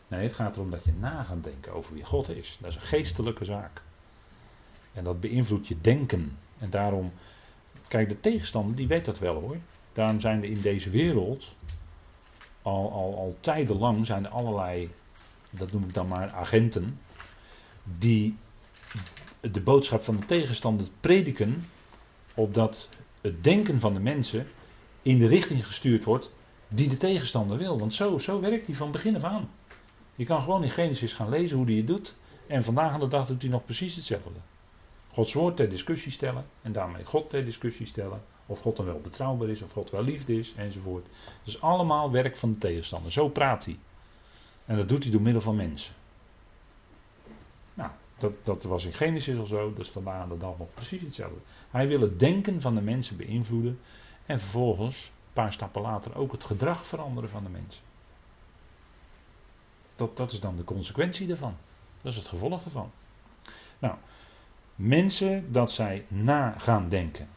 Nee, 0.08 0.22
het 0.22 0.34
gaat 0.34 0.56
erom 0.56 0.70
dat 0.70 0.84
je 0.84 0.92
na 1.00 1.22
gaat 1.22 1.44
denken 1.44 1.72
over 1.72 1.94
wie 1.94 2.04
God 2.04 2.28
is. 2.28 2.58
Dat 2.60 2.70
is 2.70 2.76
een 2.76 2.82
geestelijke 2.82 3.44
zaak. 3.44 3.82
En 4.92 5.04
dat 5.04 5.20
beïnvloedt 5.20 5.68
je 5.68 5.80
denken. 5.80 6.36
En 6.58 6.70
daarom, 6.70 7.12
kijk, 7.88 8.08
de 8.08 8.20
tegenstander 8.20 8.76
die 8.76 8.86
weet 8.86 9.04
dat 9.04 9.18
wel 9.18 9.40
hoor. 9.40 9.56
Daarom 9.92 10.20
zijn 10.20 10.42
er 10.42 10.50
in 10.50 10.60
deze 10.60 10.90
wereld 10.90 11.54
al, 12.62 12.92
al, 12.92 13.16
al 13.16 13.36
tijdenlang 13.40 14.06
zijn 14.06 14.24
er 14.24 14.30
allerlei, 14.30 14.90
dat 15.50 15.72
noem 15.72 15.82
ik 15.84 15.94
dan 15.94 16.08
maar 16.08 16.32
agenten, 16.32 17.00
die 17.98 18.36
de 19.40 19.60
boodschap 19.60 20.02
van 20.02 20.16
de 20.16 20.26
tegenstander 20.26 20.86
prediken, 21.00 21.64
opdat 22.34 22.88
het 23.20 23.44
denken 23.44 23.80
van 23.80 23.94
de 23.94 24.00
mensen 24.00 24.46
in 25.02 25.18
de 25.18 25.26
richting 25.26 25.66
gestuurd 25.66 26.04
wordt 26.04 26.32
die 26.68 26.88
de 26.88 26.96
tegenstander 26.96 27.58
wil. 27.58 27.78
Want 27.78 27.94
zo, 27.94 28.18
zo 28.18 28.40
werkt 28.40 28.66
hij 28.66 28.74
van 28.74 28.90
begin 28.90 29.16
af 29.16 29.24
aan. 29.24 29.50
Je 30.14 30.24
kan 30.24 30.42
gewoon 30.42 30.64
in 30.64 30.70
Genesis 30.70 31.12
gaan 31.12 31.28
lezen 31.28 31.56
hoe 31.56 31.66
hij 31.66 31.74
het 31.74 31.86
doet. 31.86 32.14
En 32.46 32.64
vandaag 32.64 32.92
aan 32.92 33.00
de 33.00 33.08
dag 33.08 33.26
doet 33.26 33.42
hij 33.42 33.50
nog 33.50 33.64
precies 33.64 33.94
hetzelfde. 33.94 34.40
Gods 35.12 35.32
woord 35.32 35.56
ter 35.56 35.68
discussie 35.68 36.12
stellen 36.12 36.46
en 36.62 36.72
daarmee 36.72 37.04
God 37.04 37.28
ter 37.28 37.44
discussie 37.44 37.86
stellen. 37.86 38.22
Of 38.46 38.60
God 38.60 38.76
dan 38.76 38.86
wel 38.86 39.00
betrouwbaar 39.00 39.48
is, 39.48 39.62
of 39.62 39.72
God 39.72 39.90
wel 39.90 40.02
liefde 40.02 40.38
is, 40.38 40.54
enzovoort. 40.56 41.06
Dus 41.42 41.60
allemaal 41.60 42.10
werk 42.10 42.36
van 42.36 42.52
de 42.52 42.58
tegenstander. 42.58 43.12
Zo 43.12 43.28
praat 43.28 43.64
hij. 43.64 43.78
En 44.64 44.76
dat 44.76 44.88
doet 44.88 45.02
hij 45.02 45.12
door 45.12 45.20
middel 45.20 45.42
van 45.42 45.56
mensen. 45.56 45.94
Nou, 47.74 47.90
dat, 48.18 48.32
dat 48.42 48.62
was 48.62 48.84
in 48.84 48.92
Genesis 48.92 49.38
al 49.38 49.46
zo, 49.46 49.72
dus 49.74 49.90
vandaag 49.90 50.22
aan 50.22 50.28
de 50.28 50.38
dag 50.38 50.58
nog 50.58 50.68
precies 50.74 51.02
hetzelfde. 51.02 51.38
Hij 51.70 51.88
wil 51.88 52.00
het 52.00 52.18
denken 52.18 52.60
van 52.60 52.74
de 52.74 52.80
mensen 52.80 53.16
beïnvloeden. 53.16 53.80
En 54.26 54.40
vervolgens, 54.40 55.04
een 55.04 55.32
paar 55.32 55.52
stappen 55.52 55.82
later, 55.82 56.16
ook 56.16 56.32
het 56.32 56.44
gedrag 56.44 56.86
veranderen 56.86 57.30
van 57.30 57.42
de 57.42 57.48
mensen. 57.48 57.82
Dat, 59.96 60.16
dat 60.16 60.32
is 60.32 60.40
dan 60.40 60.56
de 60.56 60.64
consequentie 60.64 61.26
daarvan. 61.26 61.56
Dat 62.02 62.12
is 62.12 62.18
het 62.18 62.28
gevolg 62.28 62.62
daarvan. 62.62 62.90
Nou, 63.78 63.94
mensen 64.74 65.52
dat 65.52 65.70
zij 65.70 66.04
na 66.08 66.54
gaan 66.58 66.88
denken. 66.88 67.28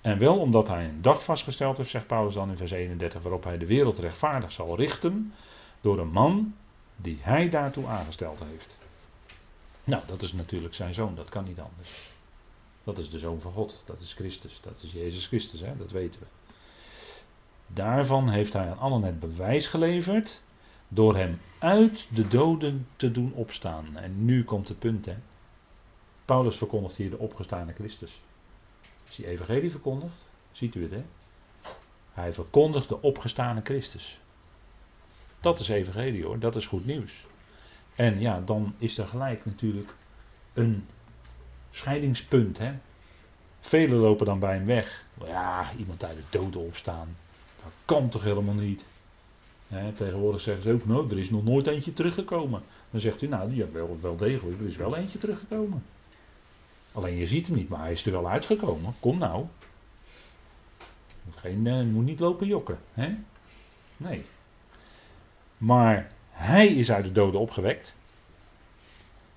En 0.00 0.18
wel 0.18 0.38
omdat 0.38 0.68
hij 0.68 0.84
een 0.84 1.02
dag 1.02 1.24
vastgesteld 1.24 1.76
heeft, 1.76 1.90
zegt 1.90 2.06
Paulus 2.06 2.34
dan 2.34 2.50
in 2.50 2.56
vers 2.56 2.70
31, 2.70 3.22
waarop 3.22 3.44
hij 3.44 3.58
de 3.58 3.66
wereld 3.66 3.98
rechtvaardig 3.98 4.52
zal 4.52 4.76
richten 4.76 5.32
door 5.80 5.98
een 5.98 6.10
man 6.10 6.54
die 6.96 7.18
hij 7.20 7.48
daartoe 7.48 7.86
aangesteld 7.86 8.42
heeft. 8.50 8.78
Nou, 9.86 10.02
dat 10.06 10.22
is 10.22 10.32
natuurlijk 10.32 10.74
zijn 10.74 10.94
zoon, 10.94 11.14
dat 11.14 11.28
kan 11.28 11.44
niet 11.44 11.60
anders. 11.60 12.10
Dat 12.84 12.98
is 12.98 13.10
de 13.10 13.18
zoon 13.18 13.40
van 13.40 13.52
God, 13.52 13.82
dat 13.84 14.00
is 14.00 14.12
Christus, 14.12 14.60
dat 14.60 14.82
is 14.82 14.92
Jezus 14.92 15.26
Christus, 15.26 15.60
hè? 15.60 15.76
dat 15.76 15.90
weten 15.90 16.20
we. 16.20 16.26
Daarvan 17.66 18.28
heeft 18.28 18.52
hij 18.52 18.70
aan 18.70 18.78
allen 18.78 19.02
het 19.02 19.20
bewijs 19.20 19.66
geleverd 19.66 20.42
door 20.88 21.16
hem 21.16 21.40
uit 21.58 22.06
de 22.08 22.28
doden 22.28 22.86
te 22.96 23.12
doen 23.12 23.32
opstaan. 23.32 23.96
En 23.96 24.24
nu 24.24 24.44
komt 24.44 24.68
het 24.68 24.78
punt, 24.78 25.06
hè. 25.06 25.16
Paulus 26.24 26.56
verkondigt 26.56 26.96
hier 26.96 27.10
de 27.10 27.18
opgestane 27.18 27.72
Christus. 27.72 28.20
Als 29.06 29.16
hij 29.16 29.26
evangelie 29.26 29.70
verkondigt, 29.70 30.28
ziet 30.52 30.74
u 30.74 30.82
het, 30.82 30.90
hè. 30.90 31.04
Hij 32.12 32.32
verkondigt 32.32 32.88
de 32.88 33.02
opgestane 33.02 33.60
Christus. 33.64 34.20
Dat 35.40 35.60
is 35.60 35.68
evangelie 35.68 36.24
hoor, 36.24 36.38
dat 36.38 36.56
is 36.56 36.66
goed 36.66 36.86
nieuws. 36.86 37.24
En 37.96 38.20
ja, 38.20 38.42
dan 38.44 38.74
is 38.78 38.98
er 38.98 39.06
gelijk 39.06 39.44
natuurlijk 39.44 39.94
een 40.52 40.86
scheidingspunt. 41.70 42.58
Hè? 42.58 42.72
Velen 43.60 43.98
lopen 43.98 44.26
dan 44.26 44.38
bij 44.38 44.54
hem 44.54 44.66
weg 44.66 45.04
Ja, 45.24 45.70
iemand 45.78 46.04
uit 46.04 46.16
de 46.16 46.38
doden 46.38 46.60
opstaan. 46.60 47.16
Dat 47.62 47.72
kan 47.84 48.08
toch 48.08 48.22
helemaal 48.22 48.54
niet? 48.54 48.84
tegenwoordig 49.94 50.40
zeggen 50.40 50.62
ze 50.62 50.72
ook, 50.72 50.86
nou, 50.86 51.10
er 51.10 51.18
is 51.18 51.30
nog 51.30 51.44
nooit 51.44 51.66
eentje 51.66 51.92
teruggekomen. 51.92 52.62
Dan 52.90 53.00
zegt 53.00 53.22
u, 53.22 53.26
nou, 53.26 53.54
ja, 53.54 53.70
wel, 53.72 53.98
wel 54.00 54.16
degelijk, 54.16 54.60
er 54.60 54.66
is 54.66 54.76
wel 54.76 54.96
eentje 54.96 55.18
teruggekomen. 55.18 55.84
Alleen 56.92 57.16
je 57.16 57.26
ziet 57.26 57.46
hem 57.46 57.56
niet, 57.56 57.68
maar 57.68 57.80
hij 57.80 57.92
is 57.92 58.06
er 58.06 58.12
wel 58.12 58.28
uitgekomen. 58.28 58.94
Kom 59.00 59.18
nou. 59.18 59.44
Geen, 61.34 61.66
uh, 61.66 61.82
moet 61.82 62.04
niet 62.04 62.20
lopen 62.20 62.46
jokken. 62.46 62.78
Hè? 62.92 63.14
Nee. 63.96 64.24
Maar 65.58 66.10
hij 66.36 66.66
is 66.66 66.92
uit 66.92 67.04
de 67.04 67.12
doden 67.12 67.40
opgewekt. 67.40 67.96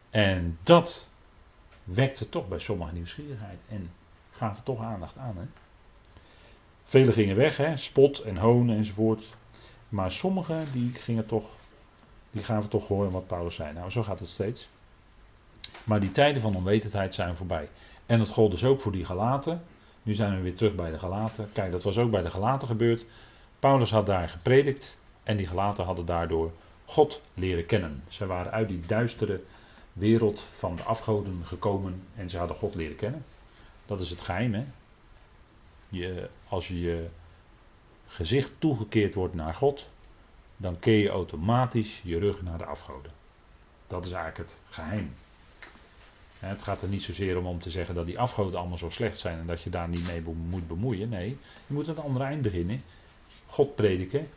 En 0.09 0.57
dat 0.63 1.07
wekte 1.83 2.29
toch 2.29 2.47
bij 2.47 2.59
sommigen 2.59 2.93
nieuwsgierigheid. 2.93 3.61
En 3.69 3.91
gaven 4.31 4.63
toch 4.63 4.81
aandacht 4.81 5.17
aan. 5.17 5.35
Hè? 5.37 5.45
Velen 6.83 7.13
gingen 7.13 7.35
weg, 7.35 7.57
hè? 7.57 7.77
spot 7.77 8.19
en 8.19 8.37
hoon 8.37 8.69
enzovoort. 8.69 9.23
Maar 9.89 10.11
sommigen 10.11 10.67
die 10.71 10.93
gingen 10.93 11.25
toch, 11.25 11.45
die 12.31 12.43
gaven 12.43 12.69
toch 12.69 12.87
horen 12.87 13.11
wat 13.11 13.27
Paulus 13.27 13.55
zei. 13.55 13.73
Nou, 13.73 13.89
zo 13.89 14.03
gaat 14.03 14.19
het 14.19 14.29
steeds. 14.29 14.69
Maar 15.83 15.99
die 15.99 16.11
tijden 16.11 16.41
van 16.41 16.55
onwetendheid 16.55 17.13
zijn 17.13 17.35
voorbij. 17.35 17.69
En 18.05 18.19
dat 18.19 18.29
gold 18.29 18.51
dus 18.51 18.63
ook 18.63 18.81
voor 18.81 18.91
die 18.91 19.05
gelaten. 19.05 19.63
Nu 20.03 20.13
zijn 20.13 20.35
we 20.35 20.41
weer 20.41 20.55
terug 20.55 20.75
bij 20.75 20.91
de 20.91 20.99
gelaten. 20.99 21.49
Kijk, 21.53 21.71
dat 21.71 21.83
was 21.83 21.97
ook 21.97 22.11
bij 22.11 22.21
de 22.21 22.31
gelaten 22.31 22.67
gebeurd. 22.67 23.05
Paulus 23.59 23.91
had 23.91 24.05
daar 24.05 24.29
gepredikt. 24.29 24.97
En 25.23 25.37
die 25.37 25.47
gelaten 25.47 25.85
hadden 25.85 26.05
daardoor 26.05 26.51
God 26.89 27.21
leren 27.33 27.65
kennen. 27.65 28.03
Zij 28.09 28.27
waren 28.27 28.51
uit 28.51 28.67
die 28.67 28.79
duistere 28.85 29.41
wereld 29.93 30.39
van 30.39 30.75
de 30.75 30.83
afgoden 30.83 31.41
gekomen. 31.45 32.03
En 32.15 32.29
ze 32.29 32.37
hadden 32.37 32.57
God 32.57 32.75
leren 32.75 32.95
kennen. 32.95 33.25
Dat 33.85 33.99
is 33.99 34.09
het 34.09 34.21
geheim, 34.21 34.53
hè. 34.53 34.63
Je, 35.89 36.29
als 36.47 36.67
je 36.67 36.79
je 36.79 37.07
gezicht 38.07 38.51
toegekeerd 38.59 39.13
wordt 39.13 39.33
naar 39.33 39.53
God, 39.53 39.85
dan 40.57 40.79
keer 40.79 40.97
je 40.97 41.09
automatisch 41.09 42.01
je 42.03 42.19
rug 42.19 42.41
naar 42.41 42.57
de 42.57 42.65
afgoden. 42.65 43.11
Dat 43.87 44.05
is 44.05 44.11
eigenlijk 44.11 44.49
het 44.49 44.59
geheim. 44.69 45.13
Het 46.39 46.61
gaat 46.61 46.81
er 46.81 46.87
niet 46.87 47.03
zozeer 47.03 47.37
om 47.37 47.45
om 47.45 47.59
te 47.59 47.69
zeggen 47.69 47.95
dat 47.95 48.05
die 48.05 48.19
afgoden 48.19 48.59
allemaal 48.59 48.77
zo 48.77 48.89
slecht 48.89 49.19
zijn 49.19 49.39
en 49.39 49.47
dat 49.47 49.61
je 49.61 49.69
daar 49.69 49.89
niet 49.89 50.07
mee 50.07 50.21
moet 50.49 50.67
bemoeien. 50.67 51.09
Nee, 51.09 51.29
je 51.67 51.73
moet 51.73 51.89
aan 51.89 51.95
het 51.95 52.03
andere 52.03 52.25
eind 52.25 52.41
beginnen. 52.41 52.83
God 53.47 53.75
prediken, 53.75 54.29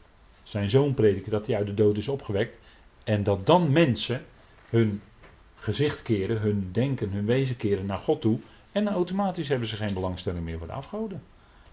zijn 0.42 0.70
zoon 0.70 0.94
prediken 0.94 1.30
dat 1.30 1.46
hij 1.46 1.56
uit 1.56 1.66
de 1.66 1.74
dood 1.74 1.96
is 1.96 2.08
opgewekt. 2.08 2.56
En 3.04 3.22
dat 3.22 3.46
dan 3.46 3.72
mensen 3.72 4.24
hun 4.68 5.02
gezicht 5.54 6.02
keren, 6.02 6.40
hun 6.40 6.68
denken, 6.72 7.10
hun 7.10 7.26
wezen 7.26 7.56
keren 7.56 7.86
naar 7.86 7.98
God 7.98 8.20
toe. 8.20 8.38
En 8.72 8.88
automatisch 8.88 9.48
hebben 9.48 9.68
ze 9.68 9.76
geen 9.76 9.94
belangstelling 9.94 10.44
meer 10.44 10.58
voor 10.58 10.66
de 10.66 10.72
afgoden. 10.72 11.22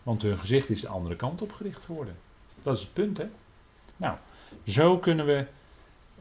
Want 0.03 0.21
hun 0.21 0.39
gezicht 0.39 0.69
is 0.69 0.81
de 0.81 0.87
andere 0.87 1.15
kant 1.15 1.41
op 1.41 1.51
gericht 1.51 1.83
geworden. 1.83 2.15
Dat 2.63 2.75
is 2.75 2.81
het 2.81 2.93
punt, 2.93 3.17
hè? 3.17 3.25
Nou, 3.97 4.17
zo 4.65 4.97
kunnen 4.97 5.25
we 5.25 5.45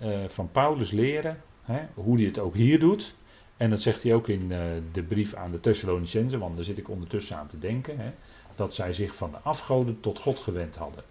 uh, 0.03 0.09
van 0.29 0.51
Paulus 0.53 0.91
leren 0.91 1.43
hè, 1.63 1.81
hoe 1.95 2.17
hij 2.17 2.27
het 2.27 2.39
ook 2.39 2.55
hier 2.55 2.81
doet. 2.81 3.15
En 3.57 3.71
dat 3.71 3.81
zegt 3.81 4.03
hij 4.03 4.15
ook 4.15 4.29
in 4.29 4.51
uh, 4.51 4.61
de 4.93 5.03
brief 5.03 5.35
aan 5.35 5.51
de 5.51 5.61
Thessalonicenzen, 5.61 6.39
want 6.39 6.57
daar 6.57 6.65
zit 6.65 6.79
ik 6.79 6.89
ondertussen 6.89 7.37
aan 7.37 7.47
te 7.47 7.59
denken. 7.59 7.99
Hè, 7.99 8.11
dat 8.55 8.75
zij 8.75 8.93
zich 8.93 9.15
van 9.15 9.31
de 9.31 9.39
afgoden 9.43 10.01
tot 10.01 10.19
God 10.19 10.39
gewend 10.39 10.77
hadden. 10.77 11.05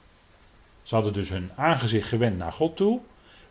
Ze 0.87 0.95
hadden 0.95 1.13
dus 1.13 1.29
hun 1.29 1.51
aangezicht 1.55 2.07
gewend 2.07 2.37
naar 2.37 2.51
God 2.51 2.75
toe. 2.75 2.99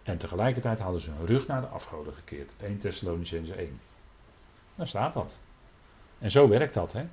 En 0.02 0.18
tegelijkertijd 0.18 0.78
hadden 0.78 1.00
ze 1.00 1.10
hun 1.10 1.26
rug 1.26 1.46
naar 1.46 1.60
de 1.60 1.66
afgoden 1.66 2.12
gekeerd. 2.14 2.54
1 2.62 2.78
Thessalonicense 2.78 3.54
1. 3.54 3.80
Daar 4.74 4.88
staat 4.88 5.12
dat. 5.14 5.38
En 6.18 6.30
zo 6.30 6.48
werkt 6.48 6.74
dat, 6.74 6.92
hè. 6.92 7.04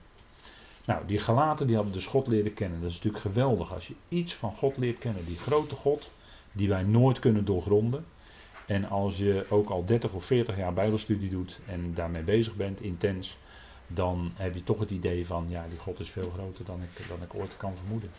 Nou, 0.85 1.05
die 1.05 1.19
gelaten 1.19 1.67
die 1.67 1.75
hadden 1.75 1.93
dus 1.93 2.05
God 2.05 2.27
leren 2.27 2.53
kennen. 2.53 2.81
Dat 2.81 2.89
is 2.89 2.95
natuurlijk 2.95 3.23
geweldig 3.23 3.73
als 3.73 3.87
je 3.87 3.93
iets 4.09 4.33
van 4.33 4.51
God 4.51 4.77
leert 4.77 4.97
kennen. 4.97 5.25
Die 5.25 5.37
grote 5.37 5.75
God, 5.75 6.11
die 6.51 6.69
wij 6.69 6.83
nooit 6.83 7.19
kunnen 7.19 7.45
doorgronden. 7.45 8.05
En 8.65 8.89
als 8.89 9.17
je 9.17 9.45
ook 9.49 9.69
al 9.69 9.85
30 9.85 10.11
of 10.11 10.25
40 10.25 10.57
jaar 10.57 10.73
bijbelstudie 10.73 11.29
doet 11.29 11.59
en 11.65 11.93
daarmee 11.93 12.23
bezig 12.23 12.55
bent, 12.55 12.81
intens, 12.81 13.37
dan 13.87 14.31
heb 14.35 14.53
je 14.53 14.63
toch 14.63 14.79
het 14.79 14.91
idee 14.91 15.25
van, 15.25 15.45
ja, 15.49 15.65
die 15.69 15.79
God 15.79 15.99
is 15.99 16.09
veel 16.09 16.31
groter 16.33 16.65
dan 16.65 16.81
ik, 16.81 17.07
dan 17.07 17.21
ik 17.21 17.35
ooit 17.35 17.57
kan 17.57 17.75
vermoeden. 17.75 18.11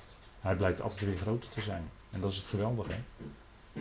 Hij 0.44 0.56
blijkt 0.56 0.80
altijd 0.80 1.00
weer 1.00 1.16
groter 1.16 1.50
te 1.50 1.60
zijn. 1.60 1.90
En 2.10 2.20
dat 2.20 2.30
is 2.30 2.36
het 2.36 2.46
geweldige. 2.46 2.92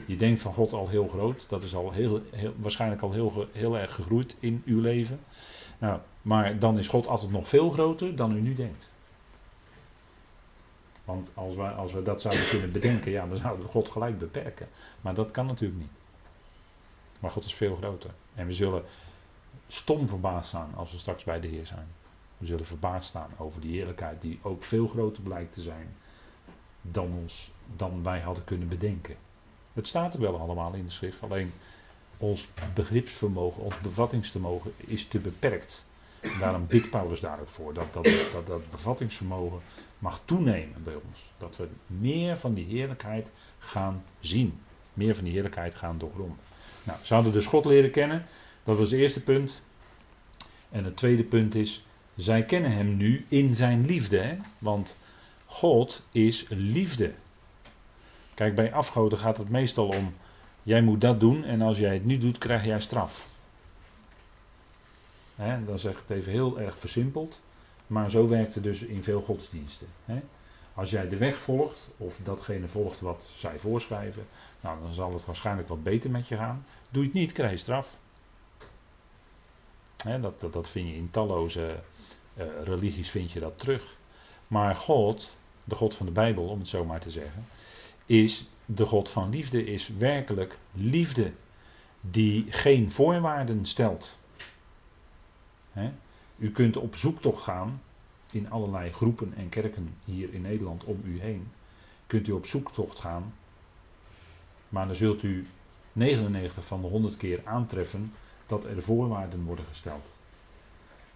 Je 0.08 0.16
denkt 0.16 0.40
van 0.40 0.54
God 0.54 0.74
al 0.74 0.88
heel 0.88 1.08
groot, 1.08 1.46
dat 1.50 1.64
is 1.64 1.76
al 1.76 1.92
heel, 1.92 2.22
heel 2.32 2.54
waarschijnlijk 2.58 3.02
al 3.02 3.12
heel, 3.12 3.48
heel 3.52 3.78
erg 3.78 3.96
gegroeid 3.96 4.36
in 4.40 4.62
uw 4.66 4.82
leven. 4.82 5.20
Nou, 5.78 6.00
maar 6.22 6.60
dan 6.60 6.78
is 6.78 6.88
God 6.88 7.08
altijd 7.08 7.32
nog 7.32 7.48
veel 7.48 7.70
groter 7.70 8.16
dan 8.16 8.36
u 8.36 8.42
nu 8.42 8.56
denkt. 8.56 8.90
Want 11.06 11.32
als 11.36 11.56
we, 11.56 11.62
als 11.62 11.92
we 11.92 12.02
dat 12.02 12.22
zouden 12.22 12.50
kunnen 12.50 12.72
bedenken, 12.72 13.12
ja, 13.12 13.28
dan 13.28 13.38
zouden 13.38 13.66
we 13.66 13.72
God 13.72 13.90
gelijk 13.90 14.20
beperken. 14.20 14.68
Maar 15.02 15.14
dat 15.14 15.32
kan 15.32 15.46
natuurlijk 15.46 15.80
niet. 15.80 15.92
Maar 17.20 17.32
God 17.32 17.46
is 17.46 17.54
veel 17.54 17.76
groter. 17.76 18.10
En 18.36 18.48
we 18.48 18.54
zullen 18.54 18.84
stom 19.68 20.08
verbaasd 20.08 20.48
staan 20.48 20.72
als 20.76 20.92
we 20.92 20.98
straks 20.98 21.24
bij 21.24 21.40
de 21.40 21.48
Heer 21.48 21.68
zijn. 21.68 21.88
We 22.38 22.46
zullen 22.46 22.66
verbaasd 22.66 23.10
staan 23.10 23.30
over 23.38 23.62
die 23.62 23.72
heerlijkheid 23.72 24.22
die 24.22 24.40
ook 24.42 24.64
veel 24.64 24.88
groter 24.88 25.24
blijkt 25.24 25.54
te 25.54 25.62
zijn 25.62 25.96
dan, 26.92 27.12
ons, 27.22 27.52
dan 27.76 28.04
wij 28.04 28.20
hadden 28.20 28.44
kunnen 28.44 28.68
bedenken. 28.68 29.16
Het 29.74 29.88
staat 29.88 30.14
er 30.14 30.20
wel 30.20 30.40
allemaal 30.40 30.74
in 30.74 30.86
de 30.86 30.92
schrift, 30.92 31.22
alleen 31.22 31.52
ons 32.18 32.48
begripsvermogen, 32.74 33.64
ons 33.64 33.80
bevattingsvermogen 33.82 34.74
is 34.78 35.08
te 35.08 35.20
beperkt. 35.20 35.86
Daarom 36.40 36.68
bidt 36.68 36.90
Paulus 36.90 37.20
daar 37.20 37.40
ook 37.40 37.48
voor, 37.48 37.74
dat 37.74 37.94
dat, 37.94 38.04
dat 38.32 38.48
dat 38.48 38.72
bevattingsvermogen 38.72 39.60
mag 40.00 40.22
toenemen 40.26 40.84
bij 40.84 40.96
ons. 41.08 41.32
Dat 41.38 41.58
we 41.58 41.68
meer 41.88 42.38
van 42.38 42.54
die 42.54 42.66
heerlijkheid 42.66 43.32
gaan 43.60 44.04
zien. 44.20 44.60
Meer 44.94 45.16
van 45.16 45.24
die 45.24 45.34
heerlijkheid 45.34 45.76
gaan 45.76 45.98
doorgronden. 45.98 46.38
Nou, 46.84 47.00
ze 47.04 47.14
hadden 47.14 47.34
dus 47.34 47.46
God 47.46 47.66
leren 47.66 47.92
kennen. 47.92 48.26
Dat 48.64 48.78
was 48.78 48.92
het 48.92 49.00
eerste 49.00 49.22
punt. 49.22 49.62
En 50.70 50.84
het 50.84 50.98
tweede 50.98 51.24
punt 51.24 51.56
is, 51.56 51.86
zij 52.16 52.44
kennen 52.46 52.72
hem 52.72 52.98
nu 52.98 53.26
in 53.28 53.56
zijn 53.56 53.86
liefde. 53.86 54.18
Hè? 54.18 54.38
Want 54.58 54.96
God 55.54 56.04
is 56.12 56.46
liefde. 56.50 57.14
Kijk, 58.34 58.56
bij 58.56 58.74
afgoden 58.74 59.18
gaat 59.18 59.38
het 59.38 59.50
meestal 59.50 59.88
om, 59.88 60.16
jij 60.64 60.82
moet 60.82 61.02
dat 61.02 61.20
doen 61.20 61.44
en 61.44 61.62
als 61.62 61.78
jij 61.78 61.94
het 61.94 62.06
niet 62.06 62.22
doet, 62.22 62.38
krijg 62.38 62.66
jij 62.66 62.80
straf. 62.80 63.28
Dan 65.66 65.80
zeg 65.80 65.92
ik 65.92 66.04
het 66.08 66.18
even 66.18 66.32
heel 66.32 66.60
erg 66.60 66.78
versimpeld. 66.78 67.42
Maar 67.88 68.12
zo 68.12 68.28
werkt 68.28 68.56
het 68.56 68.64
dus 68.64 68.82
in 68.82 69.04
veel 69.04 69.22
godsdiensten. 69.22 69.88
Als 70.74 70.90
jij 70.90 71.10
de 71.10 71.18
weg 71.18 71.42
volgt, 71.42 71.92
of 71.98 72.20
datgene 72.24 72.68
volgt 72.68 73.00
wat 73.00 73.32
zij 73.34 73.60
voorschrijven, 73.60 74.26
nou, 74.62 74.82
dan 74.82 74.94
zal 74.94 75.14
het 75.14 75.26
waarschijnlijk 75.26 75.68
wat 75.68 75.84
beter 75.84 76.10
met 76.10 76.28
je 76.28 76.36
gaan. 76.36 76.66
Doe 76.90 77.02
je 77.02 77.08
het 77.08 77.18
niet, 77.18 77.32
krijg 77.32 77.52
je 77.52 77.58
straf. 77.58 77.98
Dat, 80.22 80.40
dat, 80.40 80.54
dat, 80.54 80.70
vind 80.70 80.88
je 80.88 80.96
in 80.96 81.12
talloze 81.12 81.80
uh, 82.38 82.46
religies 82.64 83.10
vind 83.10 83.32
je 83.32 83.40
dat 83.40 83.60
terug. 83.60 83.96
Maar 84.48 84.76
God, 84.76 85.36
de 85.64 85.76
God 85.76 85.96
van 85.96 86.06
de 86.06 86.12
Bijbel, 86.12 86.48
om 86.48 86.60
het 86.60 86.68
zo 86.68 86.86
maar 86.86 87.00
te 87.00 87.12
zeggen, 87.12 87.48
is 88.06 88.46
de 88.66 88.86
God 88.86 89.10
van 89.10 89.30
liefde, 89.30 89.66
is 89.66 89.88
werkelijk 89.98 90.58
liefde 90.72 91.32
die 92.02 92.46
geen 92.50 92.92
voorwaarden 92.92 93.66
stelt. 93.66 94.18
U 96.38 96.52
kunt 96.52 96.78
op 96.78 96.96
zoektocht 96.96 97.44
gaan 97.44 97.82
in 98.32 98.52
allerlei 98.52 98.92
groepen 98.92 99.34
en 99.38 99.50
kerken 99.50 99.96
hier 100.06 100.34
in 100.34 100.42
Nederland 100.42 100.84
om 100.84 101.02
u 101.06 101.20
heen. 101.20 101.52
Kunt 102.08 102.28
u 102.28 102.32
op 102.32 102.46
zoektocht 102.46 103.00
gaan, 103.00 103.34
maar 104.70 104.88
dan 104.88 104.96
zult 104.96 105.24
u 105.24 105.48
99 105.94 106.66
van 106.66 106.82
de 106.82 106.88
100 106.88 107.18
keer 107.18 107.42
aantreffen 107.44 108.14
dat 108.48 108.66
er 108.66 108.82
voorwaarden 108.82 109.44
worden 109.44 109.66
gesteld. 109.66 110.06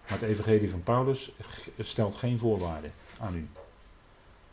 Maar 0.08 0.18
het 0.18 0.28
evangelie 0.28 0.70
van 0.70 0.82
Paulus 0.82 1.32
stelt 1.78 2.14
geen 2.14 2.38
voorwaarden 2.38 2.92
aan 3.18 3.34
u. 3.34 3.48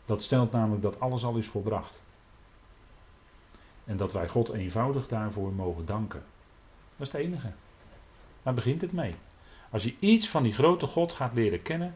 Dat 0.06 0.22
stelt 0.22 0.52
namelijk 0.52 0.82
dat 0.82 1.00
alles 1.00 1.24
al 1.24 1.36
is 1.36 1.46
volbracht. 1.46 2.02
En 3.84 3.96
dat 3.96 4.12
wij 4.12 4.28
God 4.28 4.52
eenvoudig 4.52 5.08
daarvoor 5.08 5.52
mogen 5.52 5.86
danken. 5.86 6.22
Dat 6.96 7.06
is 7.06 7.12
het 7.12 7.22
enige. 7.22 7.52
Daar 8.42 8.54
begint 8.54 8.80
het 8.80 8.92
mee. 8.92 9.14
Als 9.70 9.82
je 9.82 9.94
iets 9.98 10.28
van 10.28 10.42
die 10.42 10.52
grote 10.54 10.86
God 10.86 11.12
gaat 11.12 11.34
leren 11.34 11.62
kennen, 11.62 11.94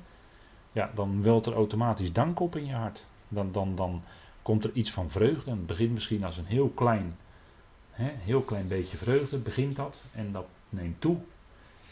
ja, 0.73 0.91
dan 0.95 1.23
welt 1.23 1.47
er 1.47 1.55
automatisch 1.55 2.13
dank 2.13 2.41
op 2.41 2.57
in 2.57 2.67
je 2.67 2.75
hart. 2.75 3.07
Dan, 3.29 3.53
dan, 3.53 3.77
dan 3.77 4.03
komt 4.43 4.65
er 4.65 4.73
iets 4.73 4.93
van 4.93 5.11
vreugde. 5.11 5.51
En 5.51 5.57
het 5.57 5.67
begint 5.67 5.93
misschien 5.93 6.25
als 6.25 6.37
een 6.37 6.47
heel 6.47 6.69
klein, 6.69 7.17
hè, 7.91 8.11
heel 8.17 8.41
klein 8.41 8.69
beetje 8.69 8.97
vreugde, 8.97 9.39
begint 9.39 9.77
dat. 9.77 10.05
En 10.13 10.33
dat 10.33 10.47
neemt 10.69 11.01
toe. 11.01 11.19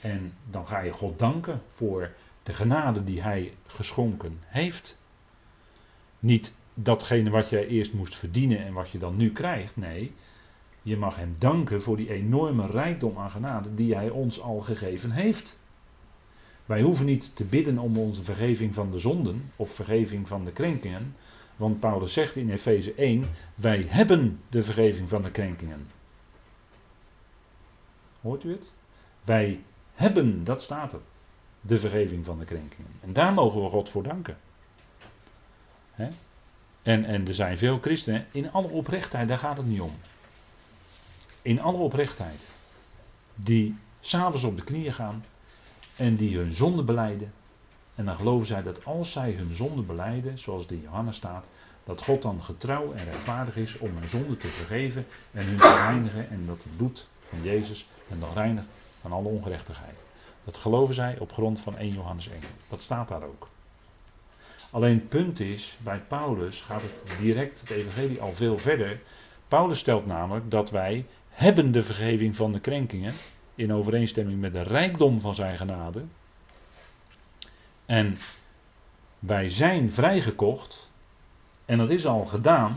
En 0.01 0.35
dan 0.51 0.67
ga 0.67 0.79
je 0.79 0.93
God 0.93 1.19
danken 1.19 1.63
voor 1.69 2.11
de 2.43 2.53
genade 2.55 3.05
die 3.05 3.23
Hij 3.23 3.55
geschonken 3.67 4.39
heeft. 4.47 4.98
Niet 6.19 6.55
datgene 6.75 7.31
wat 7.31 7.49
jij 7.49 7.67
eerst 7.67 7.93
moest 7.93 8.17
verdienen 8.17 8.65
en 8.65 8.73
wat 8.73 8.91
je 8.91 8.99
dan 8.99 9.17
nu 9.17 9.33
krijgt. 9.33 9.77
Nee, 9.77 10.13
je 10.83 10.97
mag 10.97 11.17
Hem 11.17 11.37
danken 11.39 11.83
voor 11.83 11.97
die 11.97 12.13
enorme 12.13 12.67
rijkdom 12.67 13.19
aan 13.19 13.31
genade 13.31 13.75
die 13.75 13.95
Hij 13.95 14.11
ons 14.11 14.41
al 14.41 14.61
gegeven 14.61 15.11
heeft. 15.11 15.59
Wij 16.67 16.83
hoeven 16.83 17.07
niet 17.07 17.37
te 17.37 17.45
bidden 17.45 17.79
om 17.79 17.99
onze 17.99 18.25
vergeving 18.25 18.75
van 18.75 18.91
de 18.91 18.99
zonden 18.99 19.51
of 19.57 19.71
vergeving 19.71 20.29
van 20.29 20.45
de 20.45 20.53
krenkingen. 20.53 21.15
Want 21.57 21.81
Paulus 21.81 22.13
zegt 22.13 22.37
in 22.37 22.51
Efeze 22.51 22.95
1: 22.95 23.25
Wij 23.55 23.87
hebben 23.89 24.41
de 24.49 24.63
vergeving 24.63 25.09
van 25.09 25.23
de 25.23 25.31
krenkingen. 25.31 25.87
Hoort 28.21 28.45
u 28.45 28.51
het? 28.51 28.73
Wij 29.25 29.61
hebben, 29.95 30.45
dat 30.45 30.63
staat 30.63 30.93
er, 30.93 31.01
de 31.61 31.79
vergeving 31.79 32.25
van 32.25 32.39
de 32.39 32.45
krenkingen. 32.45 32.91
En 33.01 33.13
daar 33.13 33.33
mogen 33.33 33.63
we 33.63 33.69
God 33.69 33.91
voor 33.91 34.03
danken. 34.03 34.37
En, 36.83 37.05
en 37.05 37.29
er 37.29 37.35
zijn 37.35 37.59
veel 37.59 37.79
christenen, 37.81 38.27
in 38.31 38.53
alle 38.53 38.69
oprechtheid, 38.69 39.29
daar 39.29 39.39
gaat 39.39 39.57
het 39.57 39.67
niet 39.67 39.81
om. 39.81 39.95
In 41.43 41.61
alle 41.61 41.79
oprechtheid. 41.79 42.41
Die 43.35 43.77
s'avonds 44.01 44.45
op 44.45 44.57
de 44.57 44.65
knieën 44.65 44.95
gaan 44.95 45.25
en 45.97 46.17
die 46.17 46.37
hun 46.37 46.53
zonde 46.53 46.83
beleiden. 46.83 47.33
En 47.95 48.05
dan 48.05 48.17
geloven 48.17 48.47
zij 48.47 48.63
dat 48.63 48.85
als 48.85 49.13
zij 49.13 49.33
hun 49.33 49.55
zonde 49.55 49.83
beleiden, 49.83 50.39
zoals 50.39 50.67
de 50.67 50.81
Johannes 50.81 51.17
staat, 51.17 51.45
dat 51.85 52.03
God 52.03 52.23
dan 52.23 52.43
getrouw 52.43 52.93
en 52.93 53.05
rechtvaardig 53.05 53.57
is 53.57 53.79
om 53.79 53.97
hun 53.99 54.09
zonde 54.09 54.37
te 54.37 54.47
vergeven 54.47 55.07
en 55.33 55.47
hun 55.47 55.57
te 55.57 55.75
reinigen 55.75 56.31
en 56.31 56.47
dat 56.47 56.63
het 56.63 56.77
bloed 56.77 57.07
van 57.29 57.43
Jezus 57.43 57.89
hen 58.09 58.21
dan 58.21 58.33
reinigt 58.35 58.69
van 59.01 59.13
alle 59.13 59.29
ongerechtigheid. 59.29 59.97
Dat 60.45 60.57
geloven 60.57 60.95
zij 60.95 61.19
op 61.19 61.33
grond 61.33 61.61
van 61.61 61.77
1 61.77 61.93
Johannes 61.93 62.29
1. 62.29 62.41
Dat 62.69 62.83
staat 62.83 63.09
daar 63.09 63.23
ook. 63.23 63.49
Alleen 64.71 64.95
het 64.95 65.09
punt 65.09 65.41
is, 65.41 65.77
bij 65.79 66.03
Paulus 66.09 66.61
gaat 66.61 66.83
het 66.83 67.19
direct 67.21 67.61
het 67.61 67.71
evangelie 67.71 68.21
al 68.21 68.35
veel 68.35 68.59
verder. 68.59 69.01
Paulus 69.49 69.79
stelt 69.79 70.07
namelijk 70.07 70.51
dat 70.51 70.71
wij 70.71 71.07
hebben 71.29 71.73
de 71.73 71.85
vergeving 71.85 72.37
van 72.37 72.53
de 72.53 72.61
krenkingen 72.61 73.15
in 73.55 73.73
overeenstemming 73.73 74.41
met 74.41 74.53
de 74.53 74.63
rijkdom 74.63 75.21
van 75.21 75.35
zijn 75.35 75.57
genade. 75.57 76.03
En 77.87 78.17
wij 79.19 79.49
zijn 79.49 79.93
vrijgekocht, 79.93 80.91
en 81.65 81.79
dat 81.79 81.91
is 81.91 82.07
al 82.07 82.25
gedaan 82.25 82.77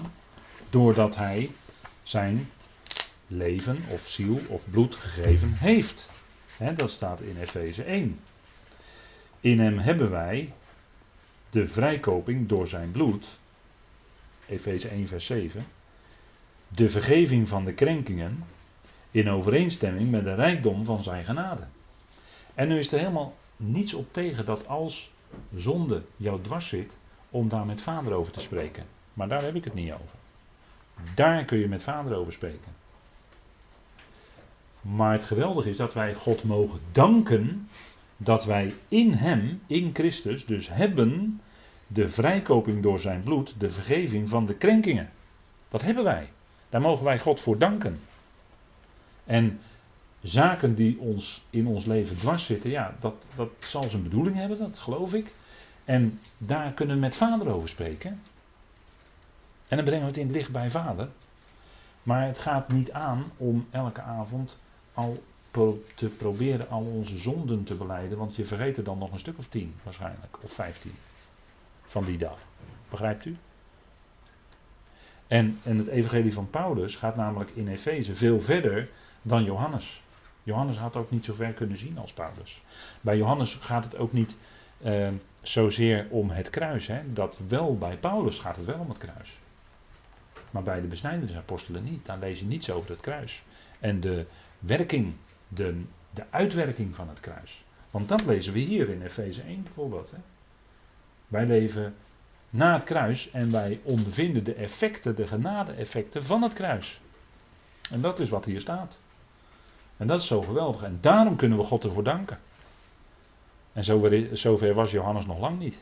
doordat 0.69 1.15
hij 1.15 1.49
zijn 2.03 2.49
leven 3.27 3.77
of 3.89 4.07
ziel 4.07 4.39
of 4.47 4.63
bloed 4.69 4.95
gegeven 4.95 5.53
heeft. 5.53 6.09
dat 6.75 6.91
staat 6.91 7.21
in 7.21 7.37
Efeze 7.41 7.83
1. 7.83 8.19
In 9.39 9.59
hem 9.59 9.77
hebben 9.77 10.11
wij 10.11 10.53
de 11.51 11.67
vrijkoping 11.67 12.47
door 12.47 12.67
zijn 12.67 12.91
bloed, 12.91 13.39
Efeze 14.47 14.87
1 14.87 15.07
vers 15.07 15.25
7, 15.25 15.65
de 16.67 16.89
vergeving 16.89 17.47
van 17.47 17.65
de 17.65 17.73
krenkingen 17.73 18.43
in 19.11 19.29
overeenstemming 19.29 20.11
met 20.11 20.23
de 20.23 20.33
rijkdom 20.33 20.85
van 20.85 21.03
zijn 21.03 21.25
genade. 21.25 21.63
En 22.53 22.67
nu 22.67 22.79
is 22.79 22.91
er 22.91 22.99
helemaal 22.99 23.35
niets 23.57 23.93
op 23.93 24.13
tegen 24.13 24.45
dat 24.45 24.67
als 24.67 25.11
zonde 25.55 26.01
jou 26.17 26.41
dwars 26.41 26.67
zit, 26.67 26.97
om 27.29 27.49
daar 27.49 27.65
met 27.65 27.81
vader 27.81 28.13
over 28.13 28.31
te 28.31 28.39
spreken. 28.39 28.85
Maar 29.13 29.27
daar 29.27 29.41
heb 29.41 29.55
ik 29.55 29.63
het 29.63 29.73
niet 29.73 29.91
over. 29.91 30.15
Daar 31.15 31.45
kun 31.45 31.57
je 31.57 31.67
met 31.67 31.83
vader 31.83 32.15
over 32.15 32.33
spreken. 32.33 32.79
Maar 34.81 35.11
het 35.11 35.23
geweldige 35.23 35.69
is 35.69 35.77
dat 35.77 35.93
wij 35.93 36.13
God 36.13 36.43
mogen 36.43 36.79
danken 36.91 37.69
dat 38.23 38.45
wij 38.45 38.73
in 38.89 39.13
Hem, 39.13 39.61
in 39.67 39.89
Christus, 39.93 40.45
dus 40.45 40.69
hebben 40.69 41.41
de 41.87 42.09
vrijkoping 42.09 42.83
door 42.83 42.99
zijn 42.99 43.23
bloed, 43.23 43.55
de 43.57 43.71
vergeving 43.71 44.29
van 44.29 44.45
de 44.45 44.53
krenkingen. 44.53 45.09
Dat 45.69 45.81
hebben 45.81 46.03
wij. 46.03 46.29
Daar 46.69 46.81
mogen 46.81 47.05
wij 47.05 47.19
God 47.19 47.39
voor 47.41 47.57
danken. 47.57 47.99
En 49.25 49.59
zaken 50.21 50.75
die 50.75 50.99
ons 50.99 51.43
in 51.49 51.67
ons 51.67 51.85
leven 51.85 52.17
dwars 52.17 52.45
zitten, 52.45 52.69
ja, 52.69 52.95
dat, 52.99 53.27
dat 53.35 53.49
zal 53.59 53.89
zijn 53.89 54.03
bedoeling 54.03 54.35
hebben, 54.35 54.57
dat 54.57 54.79
geloof 54.79 55.13
ik. 55.13 55.33
En 55.85 56.19
daar 56.37 56.71
kunnen 56.71 56.95
we 56.95 57.01
met 57.01 57.15
vader 57.15 57.47
over 57.47 57.69
spreken. 57.69 58.21
En 59.67 59.77
dan 59.77 59.85
brengen 59.85 60.03
we 60.03 60.09
het 60.09 60.17
in 60.17 60.27
het 60.27 60.35
licht 60.35 60.51
bij 60.51 60.69
vader. 60.69 61.07
Maar 62.03 62.27
het 62.27 62.39
gaat 62.39 62.71
niet 62.71 62.91
aan 62.91 63.31
om 63.37 63.67
elke 63.71 64.01
avond 64.01 64.59
al 64.93 65.23
te 65.95 66.07
proberen 66.17 66.69
al 66.69 66.81
onze 66.81 67.17
zonden 67.17 67.63
te 67.63 67.75
beleiden, 67.75 68.17
want 68.17 68.35
je 68.35 68.45
vergeet 68.45 68.77
er 68.77 68.83
dan 68.83 68.97
nog 68.97 69.11
een 69.11 69.19
stuk 69.19 69.37
of 69.37 69.47
tien 69.47 69.75
waarschijnlijk, 69.83 70.37
of 70.41 70.51
vijftien 70.51 70.95
van 71.85 72.05
die 72.05 72.17
dag. 72.17 72.37
Begrijpt 72.89 73.25
u? 73.25 73.37
En, 75.27 75.59
en 75.63 75.77
het 75.77 75.87
evangelie 75.87 76.33
van 76.33 76.49
Paulus 76.49 76.95
gaat 76.95 77.15
namelijk 77.15 77.51
in 77.53 77.67
Efeze 77.67 78.15
veel 78.15 78.41
verder 78.41 78.89
dan 79.21 79.43
Johannes. 79.43 80.01
Johannes 80.43 80.77
had 80.77 80.95
ook 80.95 81.11
niet 81.11 81.25
zo 81.25 81.33
ver 81.33 81.53
kunnen 81.53 81.77
zien 81.77 81.97
als 81.97 82.13
Paulus. 82.13 82.61
Bij 83.01 83.17
Johannes 83.17 83.53
gaat 83.61 83.83
het 83.83 83.97
ook 83.97 84.11
niet 84.11 84.35
uh, 84.85 85.07
zozeer 85.41 86.07
om 86.09 86.29
het 86.29 86.49
kruis. 86.49 86.87
Hè. 86.87 87.13
Dat 87.13 87.39
wel 87.47 87.77
bij 87.77 87.97
Paulus 87.97 88.39
gaat 88.39 88.55
het 88.55 88.65
wel 88.65 88.79
om 88.79 88.89
het 88.89 88.97
kruis. 88.97 89.39
Maar 90.51 90.63
bij 90.63 90.81
de 90.81 90.87
besnijdende 90.87 91.35
apostelen 91.35 91.83
niet. 91.83 92.05
Daar 92.05 92.19
lees 92.19 92.39
je 92.39 92.45
niets 92.45 92.69
over 92.71 92.89
het 92.89 93.01
kruis. 93.01 93.43
En 93.79 93.99
de 93.99 94.25
werking, 94.59 95.13
de, 95.53 95.81
de 96.09 96.23
uitwerking 96.29 96.95
van 96.95 97.09
het 97.09 97.19
kruis. 97.19 97.63
Want 97.91 98.09
dat 98.09 98.25
lezen 98.25 98.53
we 98.53 98.59
hier 98.59 98.89
in 98.89 99.01
Efeze 99.01 99.41
1 99.41 99.63
bijvoorbeeld. 99.63 100.11
Hè. 100.11 100.17
Wij 101.27 101.45
leven 101.45 101.95
na 102.49 102.73
het 102.73 102.83
kruis 102.83 103.31
en 103.31 103.51
wij 103.51 103.79
ondervinden 103.83 104.43
de 104.43 104.53
effecten, 104.53 105.15
de 105.15 105.27
genade-effecten 105.27 106.23
van 106.23 106.41
het 106.41 106.53
kruis. 106.53 107.01
En 107.91 108.01
dat 108.01 108.19
is 108.19 108.29
wat 108.29 108.45
hier 108.45 108.61
staat. 108.61 108.99
En 109.97 110.07
dat 110.07 110.19
is 110.19 110.27
zo 110.27 110.41
geweldig. 110.41 110.83
En 110.83 110.97
daarom 111.01 111.35
kunnen 111.35 111.57
we 111.57 111.63
God 111.63 111.83
ervoor 111.83 112.03
danken. 112.03 112.39
En 113.73 113.83
zover, 113.83 114.37
zover 114.37 114.73
was 114.73 114.91
Johannes 114.91 115.25
nog 115.25 115.39
lang 115.39 115.59
niet. 115.59 115.77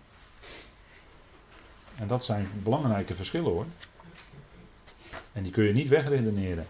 En 1.95 2.07
dat 2.07 2.25
zijn 2.25 2.47
belangrijke 2.63 3.13
verschillen 3.13 3.51
hoor. 3.51 3.65
En 5.33 5.43
die 5.43 5.51
kun 5.51 5.63
je 5.63 5.73
niet 5.73 5.87
wegredeneren. 5.87 6.65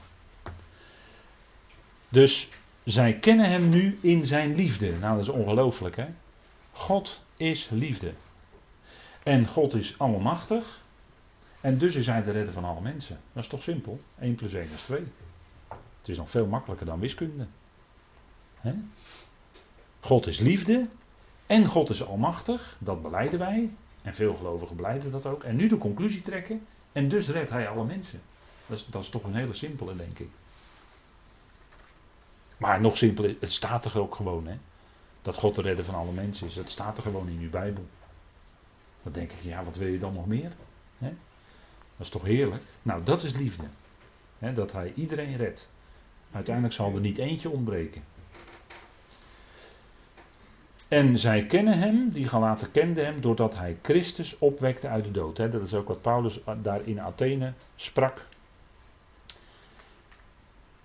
Dus 2.10 2.50
zij 2.84 3.14
kennen 3.14 3.50
hem 3.50 3.70
nu 3.70 3.98
in 4.02 4.26
zijn 4.26 4.56
liefde. 4.56 4.98
Nou, 4.98 5.16
dat 5.16 5.28
is 5.28 5.32
ongelooflijk 5.32 5.96
hè. 5.96 6.06
God 6.72 7.22
is 7.38 7.70
liefde. 7.72 8.14
En 9.24 9.48
God 9.48 9.74
is 9.74 10.00
almachtig. 10.00 10.82
En 11.62 11.78
dus 11.78 11.96
is 11.96 12.08
hij 12.08 12.24
de 12.24 12.32
redder 12.32 12.54
van 12.54 12.64
alle 12.64 12.82
mensen. 12.82 13.20
Dat 13.34 13.44
is 13.44 13.50
toch 13.50 13.62
simpel? 13.62 14.00
1 14.20 14.36
plus 14.36 14.54
1 14.54 14.64
is 14.64 14.82
2. 14.82 15.00
Het 15.70 16.10
is 16.10 16.18
nog 16.18 16.30
veel 16.30 16.46
makkelijker 16.46 16.86
dan 16.86 17.00
wiskunde. 17.00 17.46
God 20.00 20.28
is 20.28 20.40
liefde. 20.40 20.88
En 21.46 21.66
God 21.66 21.90
is 21.90 22.06
almachtig. 22.06 22.78
Dat 22.80 23.02
beleiden 23.02 23.40
wij. 23.40 23.70
En 24.02 24.16
veel 24.16 24.36
gelovigen 24.36 24.76
beleiden 24.76 25.12
dat 25.12 25.26
ook. 25.26 25.44
En 25.44 25.56
nu 25.56 25.68
de 25.68 25.78
conclusie 25.78 26.22
trekken. 26.22 26.66
En 26.92 27.10
dus 27.10 27.28
redt 27.30 27.50
hij 27.50 27.70
alle 27.70 27.86
mensen. 27.86 28.22
Dat 28.68 28.78
is, 28.78 28.86
dat 28.86 29.04
is 29.04 29.10
toch 29.10 29.24
een 29.24 29.36
hele 29.36 29.54
simpele, 29.54 29.96
denk 29.96 30.20
ik. 30.20 30.30
Maar 32.60 32.82
nog 32.82 32.98
simpeler, 32.98 33.36
het 33.40 33.52
staat 33.52 33.86
er 33.86 34.00
ook 34.00 34.16
gewoon, 34.16 34.48
hè? 34.48 34.56
Dat 35.22 35.36
God 35.36 35.56
de 35.56 35.62
redder 35.62 35.86
van 35.86 35.96
alle 35.96 36.12
mensen 36.12 36.48
is. 36.48 36.56
Het 36.56 36.70
staat 36.70 36.98
er 36.98 37.04
gewoon 37.04 37.28
in 37.28 37.40
uw 37.42 37.50
Bijbel. 37.50 37.86
Dan 39.04 39.14
denk 39.14 39.32
ik, 39.32 39.42
ja, 39.42 39.64
wat 39.64 39.78
wil 39.78 39.88
je 39.88 40.00
dan 40.00 40.14
nog 40.14 40.28
meer? 40.28 40.52
Dat 42.00 42.08
is 42.08 42.14
toch 42.14 42.24
heerlijk? 42.24 42.64
Nou, 42.82 43.04
dat 43.04 43.24
is 43.24 43.34
liefde. 43.34 43.64
dat 44.56 44.72
hij 44.72 44.92
iedereen 44.96 45.38
redt. 45.38 45.70
Uiteindelijk 46.32 46.76
zal 46.76 46.94
er 46.94 47.00
niet 47.00 47.18
eentje 47.18 47.50
ontbreken. 47.50 48.04
En 50.88 51.20
zij 51.20 51.46
kennen 51.46 51.80
hem, 51.80 52.10
die 52.10 52.28
Galaten 52.28 52.72
kenden 52.72 53.06
hem, 53.06 53.22
doordat 53.22 53.56
hij 53.56 53.78
Christus 53.82 54.38
opwekte 54.38 54.88
uit 54.88 55.04
de 55.04 55.12
dood. 55.12 55.36
dat 55.36 55.54
is 55.54 55.74
ook 55.74 55.88
wat 55.88 56.02
Paulus 56.02 56.40
daar 56.62 56.82
in 56.84 57.02
Athene 57.02 57.54
sprak. 57.76 58.26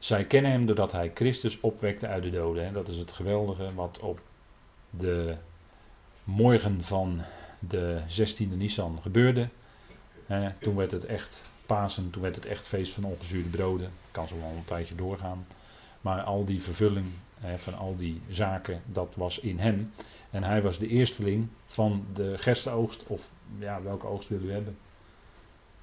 Zij 0.05 0.25
kennen 0.25 0.51
hem 0.51 0.67
doordat 0.67 0.93
hij 0.93 1.11
Christus 1.15 1.61
opwekte 1.61 2.07
uit 2.07 2.23
de 2.23 2.31
doden. 2.31 2.73
Dat 2.73 2.89
is 2.89 2.97
het 2.97 3.13
geweldige 3.13 3.75
wat 3.75 3.99
op 3.99 4.21
de 4.91 5.37
morgen 6.25 6.85
van 6.85 7.23
de 7.59 8.01
16e 8.09 8.57
Nissan 8.57 8.99
gebeurde. 9.03 9.49
toen 10.61 10.77
werd 10.77 10.91
het 10.91 11.05
echt 11.05 11.43
Pasen, 11.67 12.11
toen 12.11 12.23
werd 12.23 12.35
het 12.35 12.47
echt 12.47 12.67
feest 12.67 12.93
van 12.93 13.05
ongezuurde 13.05 13.49
broden. 13.49 13.91
Kan 14.11 14.29
zo 14.29 14.39
wel 14.41 14.49
een 14.49 14.65
tijdje 14.65 14.95
doorgaan. 14.95 15.47
Maar 16.01 16.23
al 16.23 16.45
die 16.45 16.63
vervulling 16.63 17.07
van 17.57 17.75
al 17.75 17.97
die 17.97 18.21
zaken, 18.31 18.83
dat 18.87 19.15
was 19.17 19.39
in 19.39 19.59
hem. 19.59 19.93
En 20.31 20.43
hij 20.43 20.63
was 20.63 20.79
de 20.79 20.89
eersteling 20.89 21.49
van 21.67 22.07
de 22.15 22.39
gerstenoogst, 22.39 23.03
of 23.07 23.31
ja, 23.59 23.83
welke 23.83 24.07
oogst 24.07 24.29
wil 24.29 24.43
u 24.43 24.53
hebben? 24.53 24.77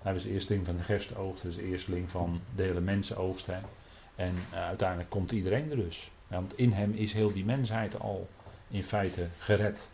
Hij 0.02 0.14
was 0.14 0.24
de 0.24 0.30
eersteling 0.30 0.66
van 0.66 0.78
de 0.78 0.84
gerstenoogst, 0.84 1.44
dus 1.44 1.56
de 1.56 1.64
eersteling 1.64 2.10
van 2.10 2.42
de 2.56 2.64
hele 2.64 2.82
mensenoogst. 2.82 3.48
En 4.15 4.36
uh, 4.54 4.65
uiteindelijk 4.65 5.10
komt 5.10 5.32
iedereen 5.32 5.69
er 5.69 5.76
dus. 5.76 6.12
Want 6.28 6.58
in 6.58 6.71
hem 6.71 6.93
is 6.93 7.13
heel 7.13 7.34
die 7.34 7.45
mensheid 7.45 8.00
al 8.00 8.30
in 8.67 8.84
feite 8.84 9.28
gered 9.38 9.89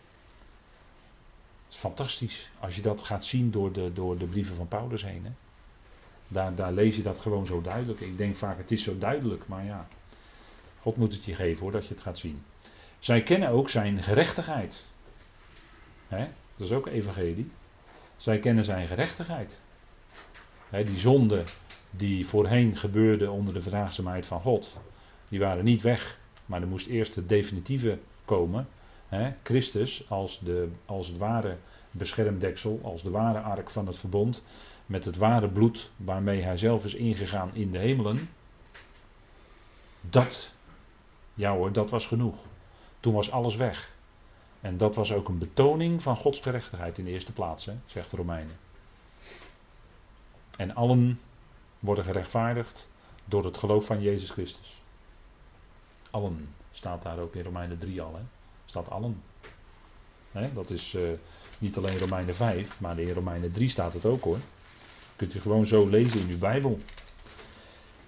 is 1.70 1.76
fantastisch 1.76 2.50
als 2.60 2.76
je 2.76 2.82
dat 2.82 3.02
gaat 3.02 3.26
zien 3.26 3.52
door 3.52 3.72
de, 3.72 3.94
door 3.94 4.18
de 4.18 4.26
brieven 4.26 4.56
van 4.56 4.68
Paulus 4.68 5.04
heen. 5.04 5.26
Hè. 5.26 5.32
Daar, 6.28 6.56
daar 6.56 6.72
lees 6.72 6.96
je 6.96 7.02
dat 7.02 7.20
gewoon 7.20 7.46
zo 7.46 7.62
duidelijk. 7.62 8.00
Ik 8.00 8.18
denk 8.18 8.36
vaak 8.36 8.58
het 8.58 8.72
is 8.72 8.84
zo 8.84 8.98
duidelijk, 8.98 9.48
maar 9.48 9.66
ja, 9.66 9.88
God 10.82 10.98
moet 10.98 11.14
het 11.14 11.26
je 11.26 11.36
geven 11.36 11.62
hoor, 11.62 11.72
dat 11.72 11.88
je 11.88 11.94
het 11.94 12.04
gaat 12.04 12.20
zien. 12.20 12.44
Zij 13.00 13.24
kennen 13.24 13.50
ook 13.50 13.70
zijn 13.70 14.04
gerechtigheid. 14.04 14.86
Hè? 16.08 16.28
Dat 16.56 16.68
is 16.68 16.74
ook 16.74 16.88
evangelie. 16.88 17.52
Zij 18.18 18.40
kennen 18.40 18.64
zijn 18.64 18.88
gerechtigheid. 18.88 19.60
Hè, 20.70 20.84
die 20.84 21.00
zonde 21.00 21.44
die 21.98 22.28
voorheen 22.28 22.78
gebeurde 22.78 23.32
onder 23.32 23.54
de 23.54 23.62
verdraagzaamheid 23.62 24.26
van 24.26 24.42
God, 24.42 24.74
die 25.30 25.40
waren 25.40 25.64
niet 25.64 25.82
weg. 25.82 26.20
Maar 26.46 26.62
er 26.62 26.68
moest 26.68 26.88
eerst 26.88 27.16
het 27.16 27.30
definitieve 27.30 27.98
komen. 28.26 28.68
Hè? 29.08 29.34
Christus 29.44 30.10
als, 30.10 30.40
de, 30.40 30.70
als 30.86 31.08
het 31.08 31.18
ware 31.18 31.58
beschermdeksel, 31.92 32.80
als 32.84 33.04
de 33.04 33.10
ware 33.10 33.40
ark 33.40 33.70
van 33.70 33.88
het 33.88 33.98
verbond, 33.98 34.44
met 34.86 35.06
het 35.06 35.18
ware 35.18 35.48
bloed 35.48 35.90
waarmee 35.96 36.42
hij 36.42 36.58
zelf 36.58 36.86
is 36.86 36.94
ingegaan 36.94 37.50
in 37.54 37.72
de 37.72 37.78
hemelen. 37.78 38.30
Dat, 40.02 40.54
ja 41.34 41.52
hoor, 41.52 41.72
dat 41.72 41.90
was 41.90 42.08
genoeg. 42.08 42.36
Toen 43.00 43.14
was 43.14 43.32
alles 43.32 43.56
weg. 43.56 43.96
En 44.62 44.78
dat 44.78 44.96
was 44.96 45.14
ook 45.14 45.28
een 45.28 45.38
betoning 45.38 46.04
van 46.04 46.18
Gods 46.18 46.40
gerechtigheid 46.40 46.98
in 46.98 47.06
de 47.06 47.12
eerste 47.12 47.34
plaats, 47.34 47.66
hè, 47.66 47.74
zegt 47.86 48.12
de 48.12 48.18
Romeinen. 48.18 48.56
En 50.58 50.76
allen 50.76 51.20
worden 51.80 52.04
gerechtvaardigd 52.04 52.90
door 53.26 53.46
het 53.46 53.58
geloof 53.58 53.86
van 53.86 54.02
Jezus 54.02 54.30
Christus. 54.30 54.82
Allen 56.12 56.50
staat 56.72 57.04
daar 57.04 57.20
ook 57.20 57.36
in 57.36 57.44
Romeinen 57.44 57.78
3 57.78 58.02
al. 58.02 58.14
Hè? 58.16 58.22
Staat 58.66 58.90
allen. 58.90 59.22
Hè? 60.32 60.54
Dat 60.54 60.70
is 60.70 60.94
uh, 60.94 61.10
niet 61.60 61.78
alleen 61.78 61.98
Romeinen 61.98 62.36
5, 62.36 62.80
maar 62.80 63.00
in 63.00 63.14
Romeinen 63.14 63.52
3 63.52 63.70
staat 63.70 63.94
het 63.94 64.06
ook 64.06 64.24
hoor. 64.24 64.38
Kunt 65.16 65.36
u 65.36 65.40
gewoon 65.40 65.66
zo 65.66 65.88
lezen 65.88 66.20
in 66.20 66.30
uw 66.30 66.38
Bijbel. 66.38 66.80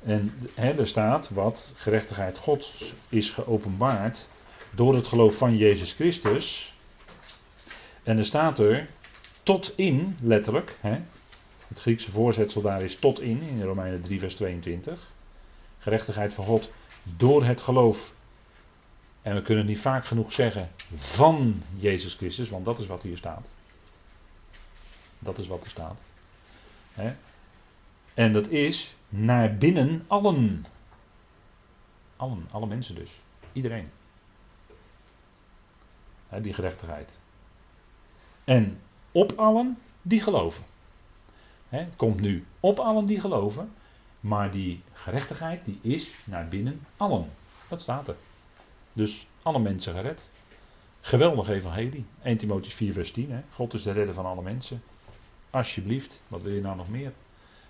En 0.03 0.33
hè, 0.53 0.71
er 0.71 0.87
staat 0.87 1.29
wat 1.29 1.71
gerechtigheid 1.75 2.37
Gods 2.37 2.93
is 3.09 3.29
geopenbaard 3.29 4.25
door 4.71 4.95
het 4.95 5.07
geloof 5.07 5.35
van 5.35 5.57
Jezus 5.57 5.93
Christus. 5.93 6.73
En 8.03 8.17
er 8.17 8.25
staat 8.25 8.59
er 8.59 8.87
tot 9.43 9.73
in, 9.75 10.17
letterlijk, 10.21 10.77
hè, 10.79 11.01
het 11.69 11.79
Griekse 11.79 12.11
voorzetsel 12.11 12.61
daar 12.61 12.81
is 12.81 12.95
tot 12.95 13.19
in, 13.19 13.41
in 13.41 13.63
Romeinen 13.63 14.01
3, 14.01 14.19
vers 14.19 14.35
22. 14.35 15.07
Gerechtigheid 15.79 16.33
van 16.33 16.45
God 16.45 16.71
door 17.03 17.43
het 17.43 17.61
geloof. 17.61 18.13
En 19.21 19.35
we 19.35 19.41
kunnen 19.41 19.65
niet 19.65 19.79
vaak 19.79 20.05
genoeg 20.05 20.33
zeggen 20.33 20.71
van 20.97 21.63
Jezus 21.75 22.13
Christus, 22.13 22.49
want 22.49 22.65
dat 22.65 22.79
is 22.79 22.87
wat 22.87 23.03
hier 23.03 23.17
staat. 23.17 23.47
Dat 25.19 25.37
is 25.37 25.47
wat 25.47 25.63
er 25.63 25.69
staat. 25.69 25.99
En 28.13 28.33
dat 28.33 28.47
is 28.47 28.95
naar 29.09 29.57
binnen 29.57 30.03
allen. 30.07 30.65
Allen, 32.15 32.47
alle 32.51 32.65
mensen 32.67 32.95
dus. 32.95 33.21
Iedereen. 33.53 33.89
die 36.41 36.53
gerechtigheid. 36.53 37.19
En 38.43 38.81
op 39.11 39.31
allen 39.31 39.77
die 40.01 40.21
geloven 40.21 40.63
het 41.69 41.95
komt 41.95 42.19
nu 42.19 42.45
op 42.59 42.79
allen 42.79 43.05
die 43.05 43.19
geloven, 43.19 43.71
maar 44.19 44.51
die 44.51 44.81
gerechtigheid 44.93 45.65
die 45.65 45.79
is 45.81 46.11
naar 46.23 46.47
binnen 46.47 46.85
allen. 46.97 47.31
Dat 47.67 47.81
staat 47.81 48.07
er. 48.07 48.15
Dus 48.93 49.27
alle 49.41 49.59
mensen 49.59 49.93
gered. 49.93 50.21
Geweldig 51.01 51.49
evangelie. 51.49 52.05
1 52.23 52.37
Timotheüs 52.37 52.73
4 52.73 52.93
vers 52.93 53.11
10. 53.11 53.31
Hè? 53.31 53.41
God 53.53 53.73
is 53.73 53.83
de 53.83 53.91
redder 53.91 54.13
van 54.13 54.25
alle 54.25 54.41
mensen. 54.41 54.83
Alsjeblieft, 55.49 56.21
wat 56.27 56.41
wil 56.41 56.53
je 56.53 56.61
nou 56.61 56.75
nog 56.75 56.89
meer? 56.89 57.11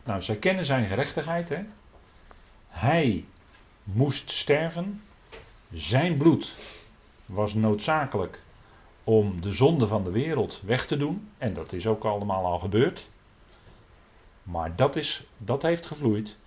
Nou, 0.04 0.22
zij 0.22 0.36
kennen 0.36 0.66
zijn 0.66 0.88
gerechtigheid. 0.88 1.54
Hij 2.68 3.26
moest 3.84 4.32
sterven. 4.32 5.02
Zijn 5.74 6.18
bloed 6.18 6.56
was 7.26 7.54
noodzakelijk 7.54 8.42
om 9.04 9.42
de 9.42 9.52
zonde 9.52 9.88
van 9.88 10.04
de 10.04 10.12
wereld 10.12 10.62
weg 10.66 10.88
te 10.88 10.98
doen. 10.98 11.30
En 11.38 11.54
dat 11.54 11.74
is 11.74 11.88
ook 11.88 12.04
allemaal 12.04 12.46
al 12.46 12.60
gebeurd. 12.60 13.10
Maar 14.52 14.76
dat, 14.76 14.96
is, 14.96 15.28
dat 15.38 15.62
heeft 15.62 15.86
gevloeid. 15.86 16.38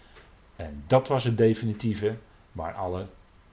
En 0.57 0.85
dat 0.87 1.09
was 1.09 1.25
het 1.25 1.37
definitieve 1.37 2.17
waar 2.53 2.75
alle 2.75 3.07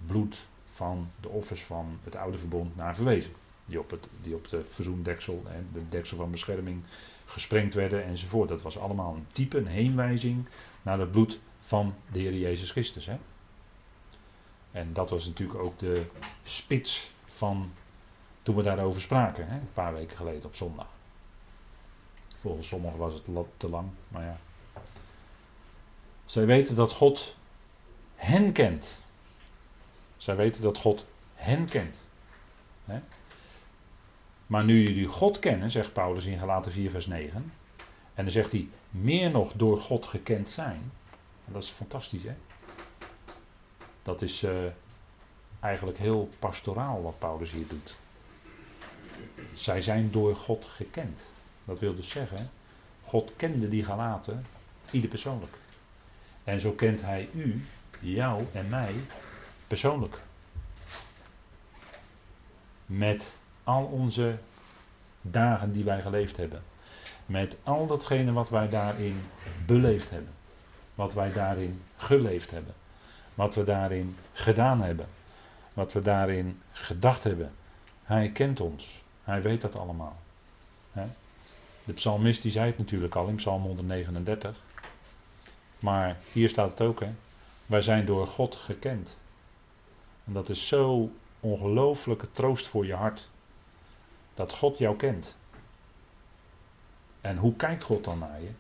bloed 0.06 0.38
van 0.74 1.12
de 1.22 1.30
offers 1.30 1.64
van 1.64 2.00
het 2.04 2.16
oude 2.16 2.38
verbond 2.38 2.76
naar 2.76 2.96
verwezen. 2.96 3.32
Die 3.66 3.80
op, 3.80 3.90
het, 3.92 4.10
die 4.22 4.36
op 4.36 4.50
de 4.50 4.64
verzoendeksel 4.70 5.44
en 5.48 5.70
de 5.74 5.90
deksel 5.90 6.18
van 6.18 6.32
bescherming 6.32 6.84
gesprengd 7.26 7.74
werden 7.74 8.04
enzovoort. 8.04 8.50
Dat 8.50 8.62
was 8.62 8.80
allemaal 8.80 9.14
een 9.16 9.28
type, 9.32 9.58
een 9.58 9.68
heenwijzing 9.68 10.46
naar 10.82 11.00
het 11.00 11.12
bloed 11.12 11.40
van 11.60 11.96
de 12.12 12.20
Heer 12.20 12.34
Jezus 12.34 12.72
Christus. 12.72 13.06
Hè? 13.06 13.18
En 14.72 14.94
dat 14.94 15.10
was 15.10 15.26
natuurlijk 15.26 15.60
ook 15.60 15.80
de 15.80 16.06
spits 16.44 17.12
van 17.26 17.72
toen 18.44 18.56
we 18.56 18.64
daarover 18.64 19.02
spraken, 19.02 19.48
hè? 19.48 19.56
een 19.56 19.74
paar 19.74 19.94
weken 19.94 20.18
geleden 20.18 20.46
op 20.46 20.56
zondag. 20.56 20.88
Volgens 22.40 22.68
sommigen 22.68 22.98
was 22.98 23.14
het 23.14 23.24
te 23.58 23.70
lang, 23.70 23.90
maar 24.08 24.24
ja. 24.24 24.38
Zij 26.26 26.46
weten 26.46 26.76
dat 26.76 26.92
God 26.92 27.36
hen 28.16 28.52
kent. 28.52 29.00
Zij 30.18 30.36
weten 30.36 30.62
dat 30.62 30.78
God 30.78 31.06
hen 31.36 31.66
kent. 31.66 31.96
Maar 34.50 34.64
nu 34.64 34.84
jullie 34.84 35.08
God 35.08 35.40
kennen, 35.40 35.72
zegt 35.72 35.94
Paulus 35.94 36.26
in 36.26 36.40
Galaten 36.40 36.72
4, 36.72 36.90
vers 36.90 37.06
9. 37.06 37.54
En 38.14 38.24
dan 38.24 38.32
zegt 38.32 38.52
hij, 38.52 38.68
meer 38.90 39.32
nog 39.32 39.54
door 39.54 39.82
God 39.82 40.06
gekend 40.06 40.50
zijn. 40.50 40.92
En 41.46 41.54
dat 41.54 41.64
is 41.64 41.70
fantastisch, 41.70 42.24
hè? 42.24 42.34
Dat 44.04 44.22
is 44.22 44.44
uh, 44.44 44.52
eigenlijk 45.60 45.98
heel 45.98 46.30
pastoraal 46.40 47.02
wat 47.02 47.20
Paulus 47.20 47.52
hier 47.52 47.68
doet. 47.68 47.96
Zij 49.54 49.82
zijn 49.82 50.12
door 50.12 50.36
God 50.36 50.66
gekend. 50.66 51.22
Dat 51.70 51.80
wil 51.80 51.96
dus 51.96 52.10
zeggen, 52.10 52.50
God 53.04 53.32
kende 53.36 53.70
die 53.70 53.84
Galaten, 53.84 54.46
ieder 54.92 55.10
persoonlijk. 55.10 55.54
En 56.44 56.60
zo 56.60 56.72
kent 56.72 57.02
hij 57.02 57.30
u, 57.34 57.66
jou 58.00 58.46
en 58.54 58.70
mij 58.70 58.94
persoonlijk. 59.68 60.22
Met 62.86 63.36
al 63.64 63.84
onze 63.84 64.38
dagen 65.22 65.72
die 65.72 65.84
wij 65.84 66.02
geleefd 66.02 66.38
hebben. 66.38 66.64
Met 67.26 67.58
al 67.64 67.88
datgene 67.88 68.32
wat 68.32 68.50
wij 68.50 68.70
daarin 68.70 69.22
beleefd 69.66 70.10
hebben. 70.10 70.34
Wat 70.96 71.14
wij 71.14 71.34
daarin 71.34 71.82
geleefd 71.98 72.52
hebben. 72.52 72.74
Wat 73.36 73.56
we 73.56 73.64
daarin 73.64 74.16
gedaan 74.34 74.82
hebben. 74.82 75.08
Wat 75.74 75.94
we 75.94 76.02
daarin 76.02 76.62
gedacht 76.72 77.24
hebben. 77.24 77.52
Hij 78.04 78.32
kent 78.32 78.60
ons. 78.60 79.04
Hij 79.24 79.42
weet 79.42 79.62
dat 79.62 79.76
allemaal. 79.76 80.20
De 81.90 81.96
psalmist 81.96 82.42
die 82.42 82.52
zei 82.52 82.66
het 82.66 82.78
natuurlijk 82.78 83.16
al 83.16 83.28
in 83.28 83.36
Psalm 83.36 83.64
139. 83.64 84.56
Maar 85.80 86.18
hier 86.32 86.50
staat 86.50 86.70
het 86.72 86.82
ook, 86.82 87.00
hè. 87.00 87.10
Wij 87.66 87.82
zijn 87.82 88.06
door 88.06 88.28
God 88.28 88.56
gekend. 88.56 89.18
En 90.26 90.34
dat 90.34 90.50
is 90.50 90.68
zo 90.68 91.12
ongelooflijke 91.40 92.32
troost 92.32 92.68
voor 92.68 92.86
je 92.86 92.94
hart. 92.94 93.30
Dat 94.34 94.54
God 94.54 94.78
jou 94.78 94.96
kent. 94.96 95.36
En 97.22 97.38
hoe 97.38 97.56
kijkt 97.56 97.84
God 97.84 98.04
dan 98.04 98.20
naar 98.20 98.42
je? 98.42 98.52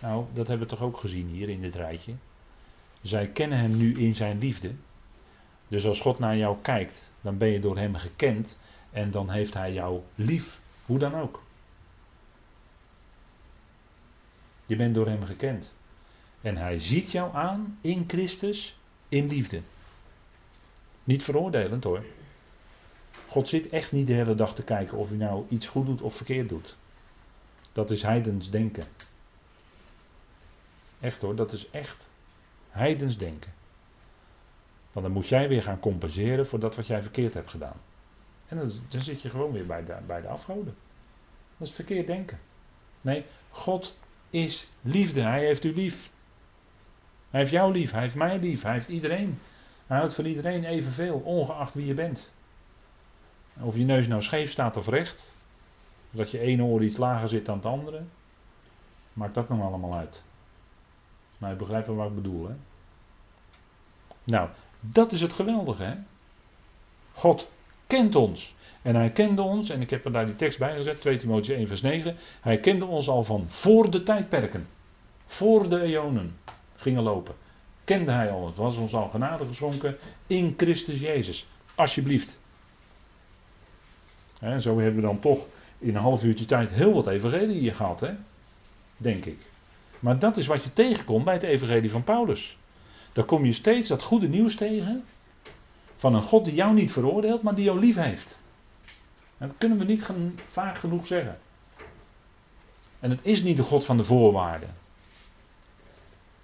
Nou, 0.00 0.24
dat 0.32 0.46
hebben 0.46 0.68
we 0.68 0.74
toch 0.74 0.86
ook 0.86 0.98
gezien 0.98 1.28
hier 1.28 1.48
in 1.48 1.60
dit 1.60 1.74
rijtje. 1.74 2.14
Zij 3.02 3.28
kennen 3.28 3.58
hem 3.58 3.76
nu 3.76 3.98
in 3.98 4.14
zijn 4.14 4.38
liefde. 4.38 4.70
Dus 5.68 5.86
als 5.86 6.00
God 6.00 6.18
naar 6.18 6.36
jou 6.36 6.56
kijkt, 6.62 7.10
dan 7.20 7.38
ben 7.38 7.48
je 7.48 7.60
door 7.60 7.78
hem 7.78 7.94
gekend 7.94 8.58
en 8.90 9.10
dan 9.10 9.30
heeft 9.30 9.54
hij 9.54 9.72
jou 9.72 10.00
lief. 10.14 10.60
Hoe 10.86 10.98
dan 10.98 11.14
ook. 11.14 11.43
Je 14.74 14.80
bent 14.80 14.94
door 14.94 15.06
hem 15.06 15.24
gekend. 15.24 15.74
En 16.40 16.56
hij 16.56 16.78
ziet 16.78 17.10
jou 17.10 17.34
aan 17.34 17.78
in 17.80 18.04
Christus 18.06 18.76
in 19.08 19.26
liefde. 19.26 19.60
Niet 21.04 21.22
veroordelend 21.22 21.84
hoor. 21.84 22.04
God 23.28 23.48
zit 23.48 23.68
echt 23.68 23.92
niet 23.92 24.06
de 24.06 24.12
hele 24.12 24.34
dag 24.34 24.54
te 24.54 24.62
kijken 24.62 24.98
of 24.98 25.10
je 25.10 25.14
nou 25.14 25.46
iets 25.48 25.66
goed 25.66 25.86
doet 25.86 26.02
of 26.02 26.16
verkeerd 26.16 26.48
doet. 26.48 26.76
Dat 27.72 27.90
is 27.90 28.02
heidens 28.02 28.50
denken. 28.50 28.84
Echt 31.00 31.22
hoor, 31.22 31.34
dat 31.34 31.52
is 31.52 31.70
echt 31.70 32.08
heidens 32.70 33.18
denken. 33.18 33.52
Want 34.92 35.06
dan 35.06 35.14
moet 35.14 35.28
jij 35.28 35.48
weer 35.48 35.62
gaan 35.62 35.80
compenseren 35.80 36.46
voor 36.46 36.58
dat 36.58 36.76
wat 36.76 36.86
jij 36.86 37.02
verkeerd 37.02 37.34
hebt 37.34 37.50
gedaan. 37.50 37.80
En 38.48 38.56
dan, 38.56 38.72
dan 38.88 39.02
zit 39.02 39.22
je 39.22 39.30
gewoon 39.30 39.52
weer 39.52 39.66
bij 39.66 39.84
de, 39.84 39.94
bij 40.06 40.20
de 40.20 40.28
afgoden. 40.28 40.76
Dat 41.56 41.68
is 41.68 41.74
verkeerd 41.74 42.06
denken. 42.06 42.40
Nee, 43.00 43.24
God 43.50 43.94
is 44.34 44.66
liefde. 44.80 45.20
Hij 45.20 45.44
heeft 45.44 45.64
u 45.64 45.74
lief. 45.74 46.10
Hij 47.30 47.40
heeft 47.40 47.52
jou 47.52 47.72
lief, 47.72 47.90
hij 47.90 48.00
heeft 48.00 48.14
mij 48.14 48.38
lief, 48.38 48.62
hij 48.62 48.72
heeft 48.72 48.88
iedereen. 48.88 49.40
Hij 49.86 49.96
houdt 49.96 50.14
van 50.14 50.24
iedereen 50.24 50.64
evenveel, 50.64 51.18
ongeacht 51.18 51.74
wie 51.74 51.86
je 51.86 51.94
bent. 51.94 52.30
Of 53.60 53.76
je 53.76 53.84
neus 53.84 54.06
nou 54.06 54.22
scheef 54.22 54.50
staat 54.50 54.76
of 54.76 54.88
recht. 54.88 55.34
Dat 56.10 56.30
je 56.30 56.38
ene 56.38 56.62
oor 56.62 56.82
iets 56.82 56.96
lager 56.96 57.28
zit 57.28 57.46
dan 57.46 57.56
het 57.56 57.66
andere. 57.66 58.02
Maakt 59.12 59.34
dat 59.34 59.48
nog 59.48 59.62
allemaal 59.62 59.94
uit. 59.94 60.22
Maar 61.38 61.50
je 61.50 61.56
begrijpt 61.56 61.86
wel 61.86 61.96
wat 61.96 62.08
ik 62.08 62.14
bedoel, 62.14 62.48
hè? 62.48 62.54
Nou, 64.24 64.48
dat 64.80 65.12
is 65.12 65.20
het 65.20 65.32
geweldige, 65.32 65.82
hè? 65.82 65.94
God 67.12 67.50
kent 67.86 68.14
ons. 68.14 68.54
En 68.84 68.94
hij 68.94 69.10
kende 69.10 69.42
ons, 69.42 69.70
en 69.70 69.80
ik 69.80 69.90
heb 69.90 70.04
er 70.04 70.12
daar 70.12 70.26
die 70.26 70.36
tekst 70.36 70.58
bij 70.58 70.76
gezet, 70.76 71.00
2 71.00 71.18
Timotheüs 71.18 71.56
1 71.56 71.66
vers 71.66 71.82
9. 71.82 72.16
Hij 72.40 72.58
kende 72.58 72.84
ons 72.84 73.08
al 73.08 73.24
van 73.24 73.44
voor 73.48 73.90
de 73.90 74.02
tijdperken. 74.02 74.66
Voor 75.26 75.68
de 75.68 75.80
eonen 75.82 76.36
gingen 76.76 77.02
lopen. 77.02 77.34
Kende 77.84 78.10
hij 78.10 78.30
al, 78.30 78.46
het 78.46 78.56
was 78.56 78.76
ons 78.76 78.94
al 78.94 79.08
genade 79.08 79.44
geschonken 79.46 79.96
in 80.26 80.54
Christus 80.56 81.00
Jezus. 81.00 81.46
Alsjeblieft. 81.74 82.38
En 84.38 84.62
zo 84.62 84.78
hebben 84.78 85.00
we 85.00 85.06
dan 85.06 85.20
toch 85.20 85.46
in 85.78 85.88
een 85.88 86.02
half 86.02 86.24
uurtje 86.24 86.44
tijd 86.44 86.70
heel 86.70 86.92
wat 86.92 87.06
evangelie 87.06 87.60
hier 87.60 87.74
gehad, 87.74 88.00
hè? 88.00 88.10
denk 88.96 89.24
ik. 89.24 89.38
Maar 90.00 90.18
dat 90.18 90.36
is 90.36 90.46
wat 90.46 90.62
je 90.62 90.72
tegenkomt 90.72 91.24
bij 91.24 91.34
het 91.34 91.42
evangelie 91.42 91.90
van 91.90 92.04
Paulus. 92.04 92.58
Daar 93.12 93.24
kom 93.24 93.44
je 93.44 93.52
steeds 93.52 93.88
dat 93.88 94.02
goede 94.02 94.28
nieuws 94.28 94.56
tegen 94.56 95.04
van 95.96 96.14
een 96.14 96.22
God 96.22 96.44
die 96.44 96.54
jou 96.54 96.74
niet 96.74 96.92
veroordeelt, 96.92 97.42
maar 97.42 97.54
die 97.54 97.64
jou 97.64 97.80
lief 97.80 97.96
heeft. 97.96 98.42
Dat 99.48 99.58
kunnen 99.58 99.78
we 99.78 99.84
niet 99.84 100.06
vaak 100.46 100.78
genoeg 100.78 101.06
zeggen. 101.06 101.38
En 103.00 103.10
het 103.10 103.20
is 103.22 103.42
niet 103.42 103.56
de 103.56 103.62
God 103.62 103.84
van 103.84 103.96
de 103.96 104.04
voorwaarden. 104.04 104.74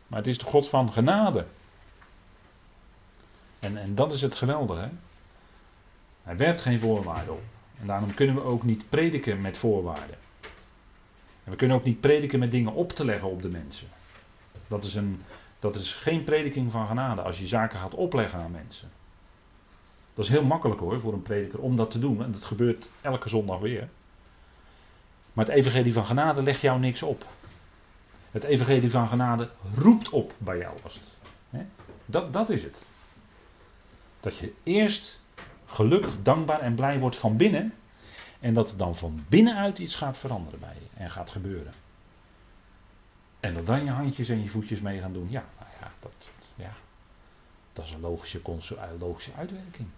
Maar 0.06 0.18
het 0.18 0.28
is 0.28 0.38
de 0.38 0.44
God 0.44 0.68
van 0.68 0.92
genade. 0.92 1.46
En, 3.58 3.76
en 3.76 3.94
dat 3.94 4.12
is 4.12 4.22
het 4.22 4.34
geweldige. 4.34 4.88
Hij 6.22 6.36
werpt 6.36 6.60
geen 6.60 6.80
voorwaarden 6.80 7.34
op. 7.34 7.42
En 7.80 7.86
daarom 7.86 8.14
kunnen 8.14 8.34
we 8.34 8.42
ook 8.42 8.62
niet 8.62 8.88
prediken 8.88 9.40
met 9.40 9.56
voorwaarden. 9.56 10.16
En 11.44 11.50
we 11.50 11.56
kunnen 11.56 11.76
ook 11.76 11.84
niet 11.84 12.00
prediken 12.00 12.38
met 12.38 12.50
dingen 12.50 12.72
op 12.72 12.92
te 12.92 13.04
leggen 13.04 13.30
op 13.30 13.42
de 13.42 13.48
mensen. 13.48 13.88
Dat 14.68 14.84
is, 14.84 14.94
een, 14.94 15.22
dat 15.58 15.76
is 15.76 15.94
geen 15.94 16.24
prediking 16.24 16.70
van 16.70 16.86
genade 16.86 17.22
als 17.22 17.38
je 17.38 17.46
zaken 17.46 17.78
gaat 17.78 17.94
opleggen 17.94 18.38
aan 18.38 18.50
mensen. 18.50 18.90
Dat 20.20 20.28
is 20.28 20.34
heel 20.34 20.44
makkelijk 20.44 20.80
hoor 20.80 21.00
voor 21.00 21.12
een 21.12 21.22
prediker 21.22 21.60
om 21.60 21.76
dat 21.76 21.90
te 21.90 21.98
doen. 21.98 22.22
En 22.22 22.32
dat 22.32 22.44
gebeurt 22.44 22.88
elke 23.00 23.28
zondag 23.28 23.58
weer. 23.58 23.88
Maar 25.32 25.44
het 25.44 25.54
evangelie 25.54 25.92
van 25.92 26.06
genade 26.06 26.42
legt 26.42 26.60
jou 26.60 26.80
niks 26.80 27.02
op. 27.02 27.26
Het 28.30 28.44
evangelie 28.44 28.90
van 28.90 29.08
genade 29.08 29.48
roept 29.74 30.08
op 30.08 30.34
bij 30.38 30.58
jou 30.58 30.76
als 30.82 30.94
het. 31.50 31.64
Dat, 32.06 32.32
dat 32.32 32.50
is 32.50 32.62
het. 32.62 32.82
Dat 34.20 34.36
je 34.36 34.52
eerst 34.62 35.20
gelukkig, 35.66 36.22
dankbaar 36.22 36.60
en 36.60 36.74
blij 36.74 36.98
wordt 36.98 37.16
van 37.16 37.36
binnen. 37.36 37.74
En 38.40 38.54
dat 38.54 38.70
er 38.70 38.76
dan 38.76 38.96
van 38.96 39.24
binnenuit 39.28 39.78
iets 39.78 39.94
gaat 39.94 40.16
veranderen 40.16 40.60
bij 40.60 40.74
je 40.74 41.02
en 41.02 41.10
gaat 41.10 41.30
gebeuren. 41.30 41.72
En 43.40 43.54
dat 43.54 43.66
dan 43.66 43.84
je 43.84 43.90
handjes 43.90 44.28
en 44.28 44.42
je 44.42 44.48
voetjes 44.48 44.80
mee 44.80 45.00
gaan 45.00 45.12
doen. 45.12 45.30
Ja, 45.30 45.44
nou 45.58 45.70
ja, 45.80 45.92
dat, 46.00 46.30
ja, 46.54 46.72
dat 47.72 47.84
is 47.84 47.92
een 47.92 48.00
logische, 48.00 48.40
logische 48.98 49.32
uitwerking. 49.36 49.88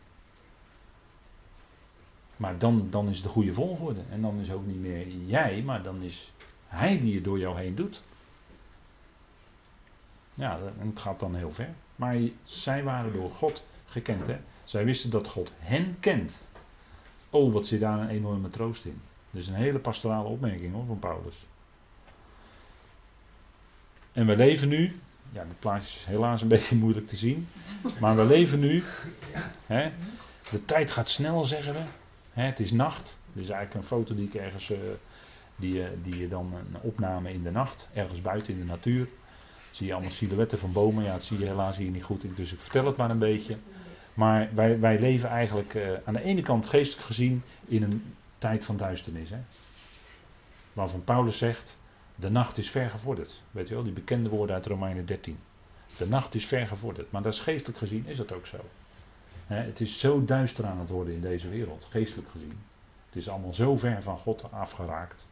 Maar 2.36 2.58
dan, 2.58 2.86
dan 2.90 3.08
is 3.08 3.22
de 3.22 3.28
goede 3.28 3.52
volgorde. 3.52 4.00
En 4.10 4.20
dan 4.20 4.40
is 4.40 4.50
ook 4.50 4.66
niet 4.66 4.80
meer 4.80 5.08
jij, 5.26 5.62
maar 5.62 5.82
dan 5.82 6.02
is 6.02 6.32
hij 6.66 7.00
die 7.00 7.14
het 7.14 7.24
door 7.24 7.38
jou 7.38 7.58
heen 7.58 7.74
doet. 7.74 8.02
Ja, 10.34 10.58
en 10.80 10.86
het 10.86 11.00
gaat 11.00 11.20
dan 11.20 11.34
heel 11.34 11.52
ver. 11.52 11.68
Maar 11.96 12.16
zij 12.44 12.82
waren 12.82 13.12
door 13.12 13.30
God 13.30 13.64
gekend. 13.86 14.26
Hè? 14.26 14.36
Zij 14.64 14.84
wisten 14.84 15.10
dat 15.10 15.28
God 15.28 15.52
hen 15.58 15.96
kent. 16.00 16.44
Oh, 17.30 17.52
wat 17.52 17.66
zit 17.66 17.80
daar 17.80 17.98
een 17.98 18.08
enorme 18.08 18.50
troost 18.50 18.84
in. 18.84 19.00
Dus 19.30 19.46
een 19.46 19.54
hele 19.54 19.78
pastorale 19.78 20.28
opmerking 20.28 20.72
hoor, 20.72 20.86
van 20.86 20.98
Paulus. 20.98 21.46
En 24.12 24.26
we 24.26 24.36
leven 24.36 24.68
nu, 24.68 25.00
ja, 25.32 25.40
het 25.40 25.58
plaatje 25.58 25.98
is 25.98 26.04
helaas 26.04 26.42
een 26.42 26.48
beetje 26.56 26.76
moeilijk 26.76 27.08
te 27.08 27.16
zien, 27.16 27.48
maar 28.00 28.16
we 28.16 28.24
leven 28.24 28.60
nu, 28.60 28.82
hè, 29.66 29.90
de 30.50 30.64
tijd 30.64 30.90
gaat 30.90 31.10
snel 31.10 31.44
zeggen 31.44 31.72
we, 31.72 31.80
hè, 32.32 32.42
het 32.42 32.60
is 32.60 32.72
nacht, 32.72 33.18
is 33.32 33.48
eigenlijk 33.48 33.74
een 33.74 33.96
foto 33.96 34.14
die 34.14 34.26
ik 34.26 34.34
ergens, 34.34 34.70
uh, 34.70 34.78
die, 35.56 35.84
die 36.02 36.18
je 36.18 36.28
dan 36.28 36.52
een 36.54 36.80
opname 36.80 37.32
in 37.32 37.42
de 37.42 37.50
nacht, 37.50 37.88
ergens 37.94 38.20
buiten 38.20 38.52
in 38.52 38.58
de 38.58 38.66
natuur, 38.66 39.06
zie 39.70 39.86
je 39.86 39.92
allemaal 39.92 40.10
silhouetten 40.10 40.58
van 40.58 40.72
bomen, 40.72 41.04
ja, 41.04 41.12
dat 41.12 41.24
zie 41.24 41.38
je 41.38 41.46
helaas 41.46 41.76
hier 41.76 41.90
niet 41.90 42.02
goed, 42.02 42.24
dus 42.36 42.52
ik 42.52 42.60
vertel 42.60 42.86
het 42.86 42.96
maar 42.96 43.10
een 43.10 43.18
beetje. 43.18 43.56
Maar 44.14 44.48
wij, 44.54 44.80
wij 44.80 44.98
leven 44.98 45.28
eigenlijk 45.28 45.74
uh, 45.74 45.82
aan 46.04 46.14
de 46.14 46.22
ene 46.22 46.42
kant 46.42 46.66
geestelijk 46.66 47.06
gezien 47.06 47.42
in 47.64 47.82
een 47.82 48.14
tijd 48.38 48.64
van 48.64 48.76
duisternis. 48.76 49.30
Hè? 49.30 49.38
Waarvan 50.72 51.04
Paulus 51.04 51.38
zegt, 51.38 51.78
de 52.14 52.30
nacht 52.30 52.58
is 52.58 52.70
ver 52.70 52.90
gevorderd. 52.90 53.42
Weet 53.50 53.68
je 53.68 53.74
wel, 53.74 53.82
die 53.82 53.92
bekende 53.92 54.28
woorden 54.28 54.54
uit 54.54 54.66
Romeinen 54.66 55.06
13. 55.06 55.38
De 55.96 56.08
nacht 56.08 56.34
is 56.34 56.46
ver 56.46 56.66
gevorderd. 56.66 57.10
Maar 57.10 57.22
dat 57.22 57.32
is 57.32 57.40
geestelijk 57.40 57.78
gezien 57.78 58.06
is 58.06 58.16
dat 58.16 58.32
ook 58.32 58.46
zo. 58.46 58.58
Het 59.52 59.80
is 59.80 59.98
zo 59.98 60.24
duister 60.24 60.66
aan 60.66 60.78
het 60.78 60.88
worden 60.88 61.14
in 61.14 61.20
deze 61.20 61.48
wereld, 61.48 61.86
geestelijk 61.90 62.28
gezien. 62.30 62.58
Het 63.06 63.16
is 63.16 63.28
allemaal 63.28 63.54
zo 63.54 63.76
ver 63.76 64.02
van 64.02 64.18
God 64.18 64.52
afgeraakt. 64.52 65.28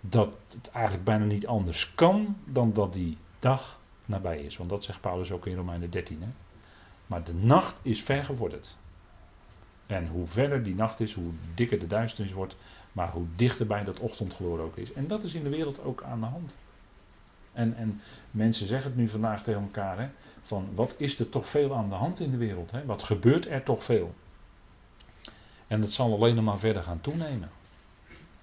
Dat 0.00 0.36
het 0.48 0.70
eigenlijk 0.70 1.04
bijna 1.04 1.24
niet 1.24 1.46
anders 1.46 1.94
kan 1.94 2.36
dan 2.44 2.72
dat 2.72 2.92
die 2.92 3.18
dag 3.38 3.80
nabij 4.04 4.40
is. 4.40 4.56
Want 4.56 4.70
dat 4.70 4.84
zegt 4.84 5.00
Paulus 5.00 5.32
ook 5.32 5.46
in 5.46 5.56
Romeinen 5.56 5.90
13. 5.90 6.22
Hè? 6.22 6.28
Maar 7.06 7.24
de 7.24 7.34
nacht 7.34 7.76
is 7.82 8.02
ver 8.02 8.24
gevorderd. 8.24 8.76
En 9.86 10.06
hoe 10.06 10.26
verder 10.26 10.62
die 10.62 10.74
nacht 10.74 11.00
is, 11.00 11.14
hoe 11.14 11.32
dikker 11.54 11.78
de 11.78 11.86
duisternis 11.86 12.32
wordt, 12.32 12.56
maar 12.92 13.10
hoe 13.10 13.26
dichterbij 13.36 13.84
dat 13.84 14.00
ochtendgloor 14.00 14.60
ook 14.60 14.76
is. 14.76 14.92
En 14.92 15.06
dat 15.06 15.22
is 15.22 15.34
in 15.34 15.42
de 15.42 15.48
wereld 15.48 15.84
ook 15.84 16.02
aan 16.02 16.20
de 16.20 16.26
hand. 16.26 16.56
En, 17.54 17.76
en 17.76 18.00
mensen 18.30 18.66
zeggen 18.66 18.90
het 18.90 18.98
nu 18.98 19.08
vandaag 19.08 19.42
tegen 19.42 19.62
elkaar, 19.62 19.98
hè, 19.98 20.08
van 20.42 20.68
wat 20.74 20.94
is 20.98 21.18
er 21.18 21.28
toch 21.28 21.48
veel 21.48 21.74
aan 21.74 21.88
de 21.88 21.94
hand 21.94 22.20
in 22.20 22.30
de 22.30 22.36
wereld? 22.36 22.70
Hè? 22.70 22.84
Wat 22.84 23.02
gebeurt 23.02 23.48
er 23.48 23.62
toch 23.62 23.84
veel? 23.84 24.14
En 25.66 25.80
dat 25.80 25.90
zal 25.90 26.14
alleen 26.14 26.34
nog 26.34 26.44
maar 26.44 26.58
verder 26.58 26.82
gaan 26.82 27.00
toenemen. 27.00 27.50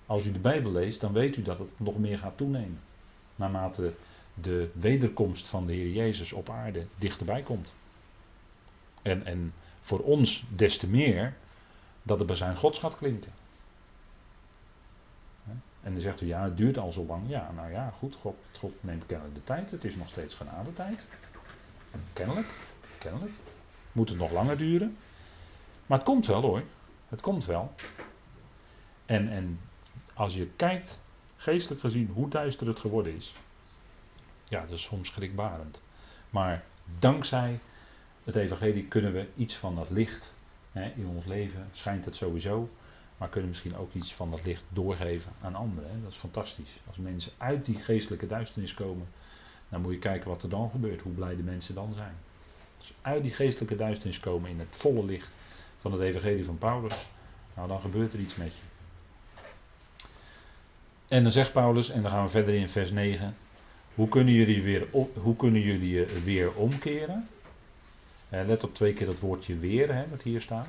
Als 0.05 0.25
u 0.25 0.31
de 0.31 0.39
Bijbel 0.39 0.71
leest, 0.71 1.01
dan 1.01 1.13
weet 1.13 1.37
u 1.37 1.41
dat 1.41 1.59
het 1.59 1.71
nog 1.77 1.97
meer 1.97 2.17
gaat 2.17 2.37
toenemen. 2.37 2.79
Naarmate 3.35 3.93
de 4.33 4.69
wederkomst 4.73 5.47
van 5.47 5.65
de 5.65 5.73
Heer 5.73 5.91
Jezus 5.91 6.33
op 6.33 6.49
aarde 6.49 6.85
dichterbij 6.97 7.41
komt. 7.41 7.73
En, 9.01 9.25
en 9.25 9.53
voor 9.81 9.99
ons 9.99 10.45
des 10.55 10.77
te 10.77 10.87
meer 10.87 11.33
dat 12.03 12.17
het 12.17 12.27
bij 12.27 12.35
zijn 12.35 12.57
gods 12.57 12.79
gaat 12.79 12.97
klinken. 12.97 13.31
En 15.83 15.91
dan 15.91 16.01
zegt 16.01 16.21
u, 16.21 16.27
ja, 16.27 16.43
het 16.43 16.57
duurt 16.57 16.77
al 16.77 16.91
zo 16.91 17.05
lang. 17.05 17.29
Ja, 17.29 17.51
nou 17.55 17.71
ja, 17.71 17.93
goed, 17.97 18.17
God, 18.21 18.73
neemt 18.79 19.05
kennelijk 19.05 19.35
de 19.35 19.43
tijd. 19.43 19.71
Het 19.71 19.83
is 19.83 19.95
nog 19.95 20.09
steeds 20.09 20.37
tijd. 20.73 21.05
Kennelijk, 22.13 22.47
kennelijk. 22.99 23.31
Moet 23.91 24.09
het 24.09 24.17
nog 24.17 24.31
langer 24.31 24.57
duren. 24.57 24.97
Maar 25.85 25.97
het 25.97 26.07
komt 26.07 26.25
wel 26.25 26.41
hoor. 26.41 26.63
Het 27.09 27.21
komt 27.21 27.45
wel. 27.45 27.73
En, 29.05 29.29
en 29.29 29.59
als 30.13 30.33
je 30.33 30.47
kijkt, 30.55 30.99
geestelijk 31.37 31.81
gezien, 31.81 32.11
hoe 32.13 32.27
duister 32.27 32.67
het 32.67 32.79
geworden 32.79 33.15
is. 33.15 33.33
Ja, 34.47 34.61
dat 34.61 34.69
is 34.69 34.81
soms 34.81 35.07
schrikbarend. 35.07 35.81
Maar 36.29 36.63
dankzij 36.99 37.59
het 38.23 38.35
evangelie 38.35 38.85
kunnen 38.85 39.13
we 39.13 39.27
iets 39.35 39.55
van 39.55 39.75
dat 39.75 39.89
licht 39.89 40.33
hè, 40.71 40.91
in 40.95 41.05
ons 41.05 41.25
leven, 41.25 41.69
schijnt 41.71 42.05
het 42.05 42.15
sowieso, 42.15 42.69
maar 43.21 43.29
kunnen 43.29 43.49
misschien 43.49 43.77
ook 43.77 43.93
iets 43.93 44.13
van 44.13 44.31
dat 44.31 44.43
licht 44.43 44.63
doorgeven 44.69 45.31
aan 45.41 45.55
anderen. 45.55 45.89
Hè. 45.89 46.01
Dat 46.01 46.11
is 46.11 46.17
fantastisch. 46.17 46.79
Als 46.87 46.97
mensen 46.97 47.31
uit 47.37 47.65
die 47.65 47.75
geestelijke 47.75 48.27
duisternis 48.27 48.73
komen, 48.73 49.07
dan 49.69 49.81
moet 49.81 49.91
je 49.91 49.99
kijken 49.99 50.29
wat 50.29 50.43
er 50.43 50.49
dan 50.49 50.69
gebeurt, 50.69 51.01
hoe 51.01 51.11
blij 51.11 51.35
de 51.35 51.43
mensen 51.43 51.75
dan 51.75 51.93
zijn. 51.95 52.15
Als 52.79 52.93
uit 53.01 53.23
die 53.23 53.31
geestelijke 53.31 53.75
duisternis 53.75 54.19
komen 54.19 54.49
in 54.49 54.59
het 54.59 54.67
volle 54.69 55.05
licht 55.05 55.27
van 55.79 55.91
het 55.91 56.01
evangelie 56.01 56.45
van 56.45 56.57
Paulus, 56.57 56.93
nou 57.55 57.67
dan 57.67 57.81
gebeurt 57.81 58.13
er 58.13 58.19
iets 58.19 58.35
met 58.35 58.53
je. 58.55 58.61
En 61.07 61.23
dan 61.23 61.31
zegt 61.31 61.51
Paulus, 61.51 61.89
en 61.89 62.01
dan 62.01 62.11
gaan 62.11 62.23
we 62.23 62.29
verder 62.29 62.53
in 62.53 62.69
vers 62.69 62.91
9, 62.91 63.35
hoe 63.95 64.09
kunnen 64.09 64.33
jullie 64.33 64.61
weer, 64.61 64.87
hoe 65.13 65.35
kunnen 65.35 65.61
jullie 65.61 66.05
weer 66.05 66.53
omkeren? 66.53 67.27
let 68.29 68.63
op 68.63 68.75
twee 68.75 68.93
keer 68.93 69.05
dat 69.05 69.19
woordje 69.19 69.57
weer, 69.57 69.93
hè, 69.93 70.07
wat 70.09 70.21
hier 70.21 70.41
staat. 70.41 70.67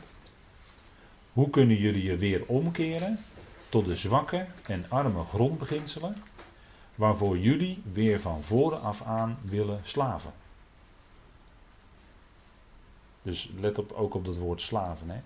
Hoe 1.32 1.50
kunnen 1.50 1.76
jullie 1.76 2.02
je 2.02 2.16
weer 2.16 2.44
omkeren 2.46 3.18
tot 3.68 3.84
de 3.84 3.96
zwakke 3.96 4.46
en 4.66 4.84
arme 4.88 5.24
grondbeginselen, 5.24 6.14
waarvoor 6.94 7.38
jullie 7.38 7.82
weer 7.92 8.20
van 8.20 8.42
voren 8.42 8.80
af 8.80 9.02
aan 9.02 9.38
willen 9.42 9.80
slaven? 9.82 10.32
Dus 13.22 13.50
let 13.58 13.78
op, 13.78 13.92
ook 13.92 14.14
op 14.14 14.24
dat 14.24 14.36
woord 14.36 14.60
slaven. 14.60 15.10
Hè. 15.10 15.20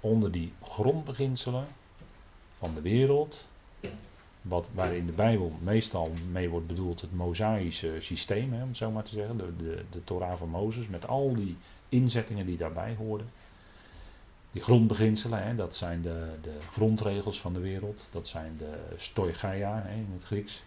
Onder 0.00 0.32
die 0.32 0.52
grondbeginselen 0.62 1.66
van 2.58 2.74
de 2.74 2.80
wereld, 2.80 3.46
wat, 4.42 4.68
waar 4.74 4.94
in 4.94 5.06
de 5.06 5.12
Bijbel 5.12 5.52
meestal 5.60 6.12
mee 6.30 6.48
wordt 6.48 6.66
bedoeld 6.66 7.00
het 7.00 7.12
Mosaïsche 7.12 7.96
systeem, 7.98 8.52
hè, 8.52 8.62
om 8.62 8.68
het 8.68 8.76
zo 8.76 8.90
maar 8.90 9.04
te 9.04 9.14
zeggen. 9.14 9.36
De, 9.36 9.56
de, 9.56 9.84
de 9.90 10.04
Torah 10.04 10.38
van 10.38 10.48
Mozes, 10.48 10.88
met 10.88 11.06
al 11.06 11.34
die 11.34 11.56
inzettingen 11.88 12.46
die 12.46 12.56
daarbij 12.56 12.94
hoorden. 12.98 13.30
Die 14.52 14.62
grondbeginselen, 14.62 15.42
hè, 15.42 15.54
dat 15.54 15.76
zijn 15.76 16.02
de, 16.02 16.26
de 16.42 16.58
grondregels 16.72 17.40
van 17.40 17.52
de 17.52 17.60
wereld. 17.60 18.08
Dat 18.10 18.28
zijn 18.28 18.56
de 18.58 18.74
stoigaia 18.96 19.82
hè, 19.84 19.94
in 19.94 20.08
het 20.12 20.24
Grieks. 20.24 20.62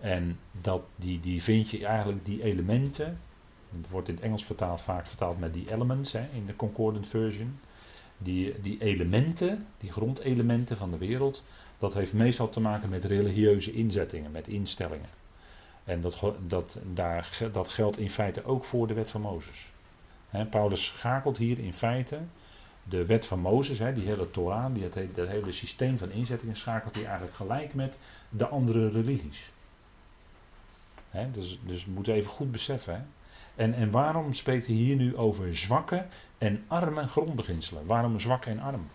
En 0.00 0.38
dat, 0.60 0.82
die, 0.96 1.20
die 1.20 1.42
vind 1.42 1.70
je 1.70 1.86
eigenlijk, 1.86 2.24
die 2.24 2.42
elementen, 2.42 3.18
Het 3.76 3.88
wordt 3.88 4.08
in 4.08 4.14
het 4.14 4.24
Engels 4.24 4.44
vertaald, 4.44 4.80
vaak 4.80 5.06
vertaald 5.06 5.38
met 5.38 5.54
die 5.54 5.72
elements 5.72 6.12
hè, 6.12 6.26
in 6.32 6.46
de 6.46 6.56
Concordant 6.56 7.06
Version. 7.06 7.58
Die, 8.18 8.60
die 8.60 8.80
elementen, 8.80 9.66
die 9.78 9.92
grondelementen 9.92 10.76
van 10.76 10.90
de 10.90 10.98
wereld, 10.98 11.42
dat 11.78 11.94
heeft 11.94 12.12
meestal 12.12 12.50
te 12.50 12.60
maken 12.60 12.88
met 12.88 13.04
religieuze 13.04 13.72
inzettingen, 13.72 14.30
met 14.30 14.48
instellingen. 14.48 15.08
En 15.84 16.00
dat, 16.00 16.22
dat, 16.46 16.78
daar, 16.92 17.38
dat 17.52 17.68
geldt 17.68 17.98
in 17.98 18.10
feite 18.10 18.44
ook 18.44 18.64
voor 18.64 18.86
de 18.86 18.94
wet 18.94 19.10
van 19.10 19.20
Mozes. 19.20 19.72
Paulus 20.50 20.84
schakelt 20.86 21.36
hier 21.36 21.58
in 21.58 21.72
feite 21.72 22.18
de 22.82 23.06
wet 23.06 23.26
van 23.26 23.38
Mozes, 23.38 23.78
die 23.78 24.06
hele 24.06 24.30
Torah, 24.30 24.74
die 24.74 24.82
het, 24.82 25.14
dat 25.14 25.28
hele 25.28 25.52
systeem 25.52 25.98
van 25.98 26.10
inzettingen, 26.10 26.56
schakelt 26.56 26.94
hij 26.94 27.04
eigenlijk 27.04 27.36
gelijk 27.36 27.74
met 27.74 27.98
de 28.28 28.46
andere 28.46 28.90
religies. 28.90 29.50
dus, 31.32 31.58
dus 31.66 31.84
we 31.84 31.90
moeten 31.90 32.14
even 32.14 32.30
goed 32.30 32.52
beseffen. 32.52 33.06
En, 33.54 33.74
en 33.74 33.90
waarom 33.90 34.32
spreekt 34.32 34.66
hij 34.66 34.74
hier 34.74 34.96
nu 34.96 35.16
over 35.16 35.56
zwakke 35.56 36.04
en 36.38 36.64
arme 36.66 37.08
grondbeginselen? 37.08 37.86
Waarom 37.86 38.20
zwak 38.20 38.44
en 38.44 38.60
arm? 38.60 38.86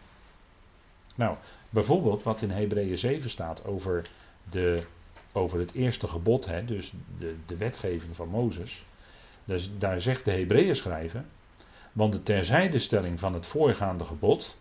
Nou, 1.15 1.35
bijvoorbeeld 1.69 2.23
wat 2.23 2.41
in 2.41 2.51
Hebreeën 2.51 2.97
7 2.97 3.29
staat 3.29 3.65
over, 3.65 4.09
de, 4.49 4.83
over 5.31 5.59
het 5.59 5.73
eerste 5.73 6.07
gebod, 6.07 6.45
hè, 6.45 6.65
dus 6.65 6.93
de, 7.17 7.35
de 7.45 7.57
wetgeving 7.57 8.15
van 8.15 8.27
Mozes. 8.27 8.83
Dus 9.45 9.71
daar 9.77 10.01
zegt 10.01 10.25
de 10.25 10.31
Hebreeën 10.31 10.75
schrijver, 10.75 11.23
want 11.97 12.13
de 12.13 12.23
terzijdestelling 12.23 13.19
van 13.19 13.33
het 13.33 13.45
voorgaande 13.45 14.03
gebod 14.03 14.55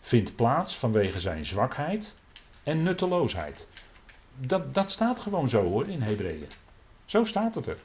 vindt 0.00 0.36
plaats 0.36 0.76
vanwege 0.76 1.20
zijn 1.20 1.44
zwakheid 1.44 2.14
en 2.62 2.82
nutteloosheid. 2.82 3.66
Dat, 4.38 4.74
dat 4.74 4.90
staat 4.90 5.20
gewoon 5.20 5.48
zo 5.48 5.62
hoor 5.62 5.88
in 5.88 6.02
Hebreeën. 6.02 6.48
Zo 7.04 7.24
staat 7.24 7.54
het 7.54 7.66
er. 7.66 7.78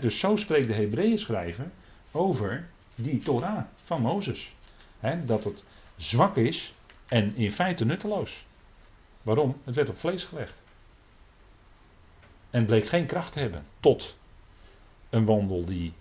dus 0.00 0.18
zo 0.18 0.36
spreekt 0.36 0.66
de 0.66 0.74
Hebreeën 0.74 1.18
schrijver 1.18 1.70
over 2.10 2.68
die 2.94 3.18
Torah 3.18 3.64
van 3.84 4.00
Mozes. 4.00 4.54
dat 5.24 5.44
het 5.44 5.64
zwak 5.96 6.36
is 6.36 6.74
en 7.06 7.36
in 7.36 7.52
feite 7.52 7.84
nutteloos. 7.84 8.44
Waarom? 9.22 9.60
Het 9.64 9.74
werd 9.74 9.88
op 9.88 9.98
vlees 9.98 10.24
gelegd. 10.24 10.54
En 12.50 12.66
bleek 12.66 12.86
geen 12.86 13.06
kracht 13.06 13.32
te 13.32 13.38
hebben 13.38 13.66
tot 13.80 14.16
een 15.10 15.24
wandel 15.24 15.64
die 15.64 15.92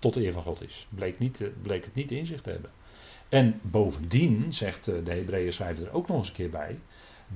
tot 0.00 0.16
eer 0.16 0.32
van 0.32 0.42
God 0.42 0.62
is. 0.62 0.86
Bleek, 0.88 1.18
niet, 1.18 1.42
bleek 1.62 1.84
het 1.84 1.94
niet 1.94 2.10
in 2.10 2.26
zich 2.26 2.40
te 2.40 2.50
hebben. 2.50 2.70
En 3.28 3.60
bovendien, 3.62 4.52
zegt 4.52 4.84
de 4.84 5.02
Hebreeën 5.04 5.52
schrijver 5.52 5.86
er 5.86 5.94
ook 5.94 6.08
nog 6.08 6.18
eens 6.18 6.28
een 6.28 6.34
keer 6.34 6.50
bij, 6.50 6.78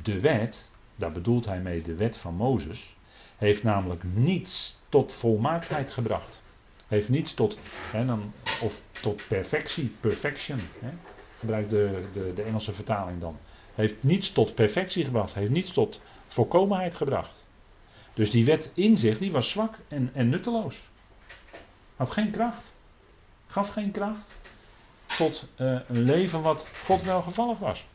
de 0.03 0.21
wet, 0.21 0.71
daar 0.97 1.13
bedoelt 1.13 1.47
hij 1.47 1.61
mee 1.61 1.83
de 1.83 1.95
wet 1.95 2.17
van 2.17 2.35
Mozes, 2.35 2.97
heeft 3.37 3.63
namelijk 3.63 4.03
niets 4.15 4.77
tot 4.89 5.13
volmaaktheid 5.13 5.91
gebracht. 5.91 6.43
Heeft 6.87 7.09
niets 7.09 7.35
tot, 7.35 7.59
hè, 7.91 8.05
dan, 8.05 8.33
of 8.61 8.83
tot 9.01 9.23
perfectie, 9.29 9.93
perfection, 10.01 10.59
hè, 10.79 10.91
gebruikt 11.39 11.71
de, 11.71 12.05
de, 12.13 12.33
de 12.35 12.43
Engelse 12.43 12.73
vertaling 12.73 13.21
dan. 13.21 13.37
Heeft 13.75 13.95
niets 14.01 14.33
tot 14.33 14.55
perfectie 14.55 15.05
gebracht, 15.05 15.35
heeft 15.35 15.51
niets 15.51 15.73
tot 15.73 16.01
volkomenheid 16.27 16.95
gebracht. 16.95 17.45
Dus 18.15 18.31
die 18.31 18.45
wet 18.45 18.71
in 18.75 18.99
zich, 18.99 19.19
die 19.19 19.33
was 19.33 19.51
zwak 19.51 19.79
en, 19.89 20.11
en 20.13 20.29
nutteloos. 20.29 20.89
Had 21.97 22.11
geen 22.11 22.31
kracht. 22.31 22.73
Gaf 23.47 23.69
geen 23.69 23.91
kracht 23.91 24.31
tot 25.17 25.47
uh, 25.57 25.79
een 25.89 26.03
leven 26.03 26.43
wat 26.43 26.67
God 26.85 27.03
welgevallig 27.03 27.59
was. 27.59 27.87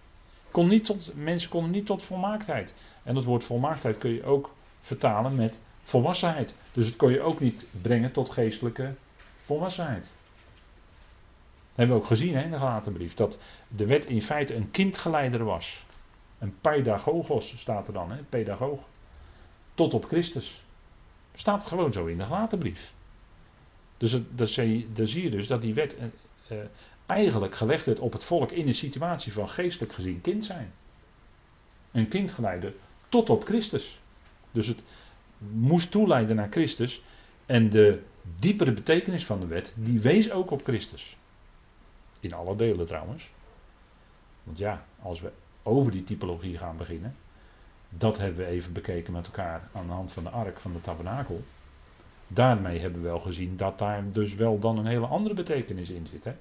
Kon 0.51 0.67
niet 0.67 0.85
tot, 0.85 1.11
mensen 1.15 1.49
konden 1.49 1.71
niet 1.71 1.85
tot 1.85 2.03
volmaaktheid. 2.03 2.73
En 3.03 3.13
dat 3.13 3.23
woord 3.23 3.43
volmaaktheid 3.43 3.97
kun 3.97 4.13
je 4.13 4.23
ook 4.23 4.55
vertalen 4.81 5.35
met 5.35 5.57
volwassenheid. 5.83 6.53
Dus 6.73 6.85
het 6.85 6.95
kon 6.95 7.11
je 7.11 7.21
ook 7.21 7.39
niet 7.39 7.65
brengen 7.81 8.11
tot 8.11 8.29
geestelijke 8.29 8.93
volwassenheid. 9.43 10.03
Dat 10.03 11.77
hebben 11.87 11.95
we 11.95 12.01
ook 12.01 12.07
gezien 12.07 12.35
hè, 12.35 12.43
in 12.43 12.51
de 12.51 12.57
gelaten 12.57 12.93
brief. 12.93 13.13
Dat 13.13 13.39
de 13.67 13.85
wet 13.85 14.05
in 14.05 14.21
feite 14.21 14.55
een 14.55 14.71
kindgeleider 14.71 15.43
was. 15.43 15.85
Een 16.39 16.55
pedagogos 16.61 17.57
staat 17.57 17.87
er 17.87 17.93
dan, 17.93 18.11
hè, 18.11 18.17
pedagoog. 18.29 18.79
Tot 19.73 19.93
op 19.93 20.05
Christus. 20.05 20.63
Staat 21.33 21.65
gewoon 21.65 21.93
zo 21.93 22.05
in 22.05 22.17
de 22.17 22.23
gelaten 22.23 22.57
brief. 22.59 22.93
Dus 23.99 24.17
dat 24.35 24.49
zie, 24.49 24.89
zie 25.03 25.23
je 25.23 25.29
dus 25.29 25.47
dat 25.47 25.61
die 25.61 25.73
wet 25.73 25.95
eh, 25.97 26.05
eh, 26.47 26.65
eigenlijk 27.05 27.55
gelegd 27.55 27.85
werd 27.85 27.99
op 27.99 28.13
het 28.13 28.23
volk 28.23 28.51
in 28.51 28.67
een 28.67 28.75
situatie 28.75 29.33
van 29.33 29.49
geestelijk 29.49 29.93
gezien 29.93 30.21
kind 30.21 30.45
zijn. 30.45 30.73
Een 31.91 32.07
kindgeleider 32.07 32.73
tot 33.09 33.29
op 33.29 33.45
Christus. 33.45 33.99
Dus 34.51 34.67
het 34.67 34.83
moest 35.37 35.91
toeleiden 35.91 36.35
naar 36.35 36.51
Christus. 36.51 37.01
En 37.45 37.69
de 37.69 38.01
diepere 38.39 38.71
betekenis 38.71 39.25
van 39.25 39.39
de 39.39 39.47
wet, 39.47 39.73
die 39.75 39.99
wees 39.99 40.31
ook 40.31 40.51
op 40.51 40.63
Christus. 40.63 41.17
In 42.19 42.33
alle 42.33 42.55
delen 42.55 42.87
trouwens. 42.87 43.31
Want 44.43 44.57
ja, 44.57 44.85
als 45.01 45.21
we 45.21 45.31
over 45.63 45.91
die 45.91 46.03
typologie 46.03 46.57
gaan 46.57 46.77
beginnen, 46.77 47.15
dat 47.89 48.17
hebben 48.17 48.45
we 48.45 48.51
even 48.51 48.73
bekeken 48.73 49.13
met 49.13 49.25
elkaar 49.25 49.69
aan 49.71 49.87
de 49.87 49.93
hand 49.93 50.11
van 50.11 50.23
de 50.23 50.29
ark 50.29 50.59
van 50.59 50.73
de 50.73 50.81
tabernakel. 50.81 51.43
Daarmee 52.31 52.79
hebben 52.79 53.01
we 53.01 53.07
wel 53.07 53.19
gezien 53.19 53.57
dat 53.57 53.79
daar 53.79 54.03
dus 54.11 54.35
wel 54.35 54.59
dan 54.59 54.77
een 54.77 54.85
hele 54.85 55.05
andere 55.05 55.35
betekenis 55.35 55.89
in 55.89 56.07
zit. 56.11 56.23
Hè? 56.23 56.33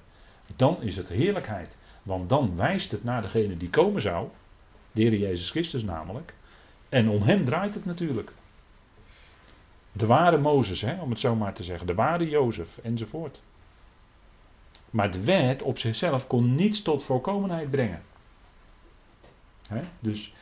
Dan 0.55 0.81
is 0.81 0.97
het 0.97 1.09
heerlijkheid. 1.09 1.77
Want 2.03 2.29
dan 2.29 2.55
wijst 2.55 2.91
het 2.91 3.03
naar 3.03 3.21
degene 3.21 3.57
die 3.57 3.69
komen 3.69 4.01
zou. 4.01 4.27
De 4.91 5.19
Jezus 5.19 5.49
Christus 5.49 5.83
namelijk. 5.83 6.33
En 6.89 7.09
om 7.09 7.21
hem 7.21 7.45
draait 7.45 7.73
het 7.73 7.85
natuurlijk. 7.85 8.31
De 9.91 10.05
ware 10.05 10.37
Mozes, 10.37 10.81
hè, 10.81 11.01
om 11.01 11.09
het 11.09 11.19
zo 11.19 11.35
maar 11.35 11.53
te 11.53 11.63
zeggen. 11.63 11.87
De 11.87 11.93
ware 11.93 12.29
Jozef 12.29 12.77
enzovoort. 12.83 13.41
Maar 14.89 15.11
de 15.11 15.23
wet 15.23 15.61
op 15.61 15.77
zichzelf 15.77 16.27
kon 16.27 16.55
niets 16.55 16.81
tot 16.81 17.03
volkomenheid 17.03 17.71
brengen. 17.71 18.01
Hè? 19.67 19.81
Dus 19.99 20.33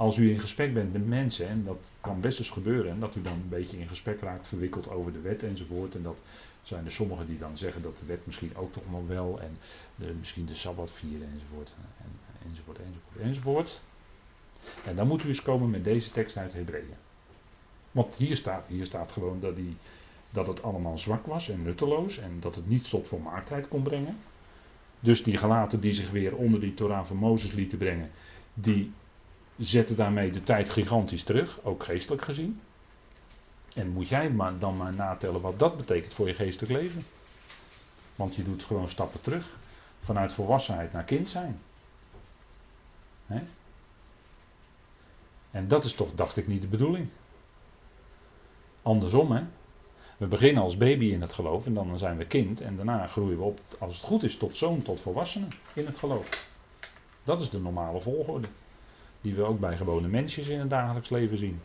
als 0.00 0.16
u 0.16 0.30
in 0.30 0.40
gesprek 0.40 0.74
bent 0.74 0.92
met 0.92 1.06
mensen, 1.06 1.48
en 1.48 1.64
dat 1.64 1.90
kan 2.00 2.20
best 2.20 2.38
eens 2.38 2.50
gebeuren, 2.50 2.92
en 2.92 3.00
dat 3.00 3.14
u 3.14 3.22
dan 3.22 3.32
een 3.32 3.48
beetje 3.48 3.78
in 3.78 3.88
gesprek 3.88 4.20
raakt, 4.20 4.48
verwikkeld 4.48 4.90
over 4.90 5.12
de 5.12 5.20
wet 5.20 5.42
enzovoort. 5.42 5.94
En 5.94 6.02
dat 6.02 6.22
zijn 6.62 6.84
er 6.84 6.92
sommigen 6.92 7.26
die 7.26 7.38
dan 7.38 7.58
zeggen 7.58 7.82
dat 7.82 7.98
de 7.98 8.06
wet 8.06 8.26
misschien 8.26 8.56
ook 8.56 8.72
toch 8.72 8.90
nog 8.90 9.06
wel, 9.06 9.40
en 9.40 9.58
de, 9.96 10.12
misschien 10.18 10.46
de 10.46 10.54
sabbat 10.54 10.90
vieren 10.90 11.28
enzovoort, 11.32 11.74
en, 11.98 12.10
enzovoort, 12.48 12.78
enzovoort, 12.78 13.26
enzovoort. 13.26 13.80
En 14.84 14.96
dan 14.96 15.06
moet 15.06 15.24
u 15.24 15.28
eens 15.28 15.42
komen 15.42 15.70
met 15.70 15.84
deze 15.84 16.10
tekst 16.10 16.36
uit 16.36 16.52
Hebreeën. 16.52 16.94
Want 17.90 18.16
hier 18.16 18.36
staat, 18.36 18.66
hier 18.66 18.86
staat 18.86 19.12
gewoon 19.12 19.40
dat, 19.40 19.56
die, 19.56 19.76
dat 20.30 20.46
het 20.46 20.62
allemaal 20.62 20.98
zwak 20.98 21.26
was 21.26 21.48
en 21.48 21.62
nutteloos 21.62 22.18
en 22.18 22.36
dat 22.40 22.54
het 22.54 22.68
niet 22.68 22.90
tot 22.90 23.08
volmaaktheid 23.08 23.68
kon 23.68 23.82
brengen. 23.82 24.18
Dus 25.00 25.22
die 25.22 25.36
gelaten 25.36 25.80
die 25.80 25.92
zich 25.92 26.10
weer 26.10 26.36
onder 26.36 26.60
die 26.60 26.74
Torah 26.74 27.04
van 27.04 27.16
Mozes 27.16 27.52
lieten 27.52 27.78
brengen, 27.78 28.10
die 28.54 28.92
zetten 29.60 29.96
daarmee 29.96 30.30
de 30.30 30.42
tijd 30.42 30.70
gigantisch 30.70 31.22
terug, 31.22 31.58
ook 31.62 31.84
geestelijk 31.84 32.22
gezien. 32.22 32.60
En 33.74 33.88
moet 33.88 34.08
jij 34.08 34.30
maar 34.30 34.58
dan 34.58 34.76
maar 34.76 34.92
natellen 34.92 35.40
wat 35.40 35.58
dat 35.58 35.76
betekent 35.76 36.14
voor 36.14 36.26
je 36.26 36.34
geestelijk 36.34 36.72
leven. 36.72 37.06
Want 38.16 38.34
je 38.34 38.42
doet 38.42 38.64
gewoon 38.64 38.88
stappen 38.88 39.20
terug. 39.20 39.46
Vanuit 40.00 40.32
volwassenheid 40.32 40.92
naar 40.92 41.04
kind 41.04 41.28
zijn. 41.28 41.60
En 45.50 45.68
dat 45.68 45.84
is 45.84 45.94
toch, 45.94 46.08
dacht 46.14 46.36
ik, 46.36 46.46
niet 46.46 46.62
de 46.62 46.68
bedoeling. 46.68 47.08
Andersom, 48.82 49.32
hè. 49.32 49.42
We 50.16 50.26
beginnen 50.26 50.62
als 50.62 50.76
baby 50.76 51.04
in 51.04 51.20
het 51.20 51.32
geloof 51.32 51.66
en 51.66 51.74
dan 51.74 51.98
zijn 51.98 52.16
we 52.16 52.26
kind. 52.26 52.60
En 52.60 52.76
daarna 52.76 53.06
groeien 53.06 53.38
we 53.38 53.44
op, 53.44 53.60
als 53.78 53.94
het 53.94 54.04
goed 54.04 54.22
is, 54.22 54.36
tot 54.36 54.56
zoon, 54.56 54.82
tot 54.82 55.00
volwassenen 55.00 55.48
in 55.72 55.86
het 55.86 55.96
geloof. 55.96 56.48
Dat 57.22 57.40
is 57.40 57.50
de 57.50 57.60
normale 57.60 58.00
volgorde. 58.00 58.48
Die 59.20 59.34
we 59.34 59.42
ook 59.42 59.60
bij 59.60 59.76
gewone 59.76 60.08
mensen 60.08 60.50
in 60.50 60.60
het 60.60 60.70
dagelijks 60.70 61.08
leven 61.08 61.38
zien. 61.38 61.60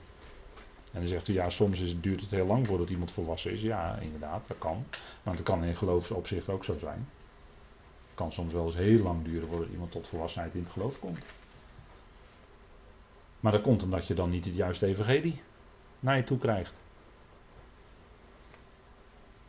En 0.95 1.01
dan 1.01 1.09
zegt 1.09 1.27
u, 1.27 1.33
ja, 1.33 1.49
soms 1.49 1.79
is 1.79 2.01
duurt 2.01 2.21
het 2.21 2.31
heel 2.31 2.45
lang 2.45 2.67
voordat 2.67 2.89
iemand 2.89 3.11
volwassen 3.11 3.51
is. 3.51 3.61
Ja, 3.61 3.97
inderdaad, 3.97 4.47
dat 4.47 4.57
kan. 4.57 4.85
Maar 5.23 5.35
dat 5.35 5.43
kan 5.43 5.63
in 5.63 5.75
geloofsopzicht 5.75 6.49
ook 6.49 6.63
zo 6.63 6.77
zijn. 6.77 7.07
Het 8.05 8.15
kan 8.15 8.33
soms 8.33 8.53
wel 8.53 8.65
eens 8.65 8.75
heel 8.75 9.03
lang 9.03 9.23
duren 9.23 9.47
voordat 9.47 9.69
iemand 9.69 9.91
tot 9.91 10.07
volwassenheid 10.07 10.53
in 10.53 10.63
het 10.63 10.71
geloof 10.71 10.99
komt. 10.99 11.25
Maar 13.39 13.51
dat 13.51 13.61
komt 13.61 13.83
omdat 13.83 14.07
je 14.07 14.13
dan 14.13 14.29
niet 14.29 14.45
het 14.45 14.55
juiste 14.55 14.85
evangelie 14.85 15.41
naar 15.99 16.17
je 16.17 16.23
toe 16.23 16.37
krijgt. 16.37 16.73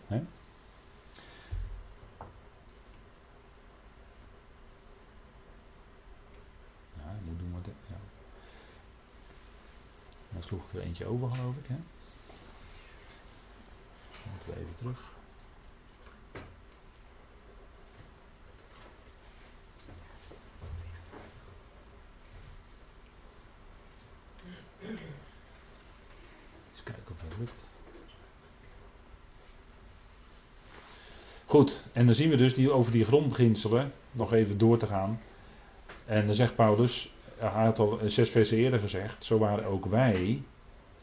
He? 0.06 0.20
Dan 10.36 10.44
sloeg 10.44 10.62
er 10.74 10.80
eentje 10.80 11.06
over, 11.06 11.30
geloof 11.30 11.56
ik. 11.56 11.66
Hè? 11.66 11.74
Moeten 14.30 14.48
we 14.48 14.60
even 14.60 14.74
terug. 14.74 14.98
Eens 26.72 26.82
kijken 26.82 27.12
of 27.12 27.20
dat 27.28 27.38
lukt. 27.38 27.64
Goed, 31.46 31.82
en 31.92 32.06
dan 32.06 32.14
zien 32.14 32.30
we 32.30 32.36
dus 32.36 32.54
die, 32.54 32.70
over 32.70 32.92
die 32.92 33.04
grondbeginselen 33.04 33.92
nog 34.10 34.32
even 34.32 34.58
door 34.58 34.78
te 34.78 34.86
gaan. 34.86 35.20
En 36.04 36.26
dan 36.26 36.34
zegt 36.34 36.54
Paulus, 36.54 37.10
hij 37.38 37.64
had 37.64 37.78
al 37.78 37.98
zes 38.04 38.30
versen 38.30 38.56
eerder 38.56 38.80
gezegd, 38.80 39.24
zo 39.24 39.38
waren 39.38 39.64
ook 39.64 39.86
wij, 39.86 40.42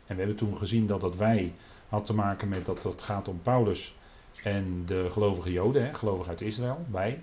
en 0.05 0.15
we 0.15 0.21
hebben 0.21 0.35
toen 0.35 0.57
gezien 0.57 0.87
dat 0.87 1.01
dat 1.01 1.15
wij 1.15 1.53
had 1.89 2.05
te 2.05 2.13
maken 2.13 2.47
met 2.47 2.65
dat 2.65 2.83
het 2.83 3.01
gaat 3.01 3.27
om 3.27 3.41
Paulus 3.43 3.95
en 4.43 4.83
de 4.85 5.09
gelovige 5.11 5.51
Joden, 5.51 5.85
hè, 5.85 5.93
gelovig 5.93 6.27
uit 6.27 6.41
Israël, 6.41 6.85
wij. 6.91 7.21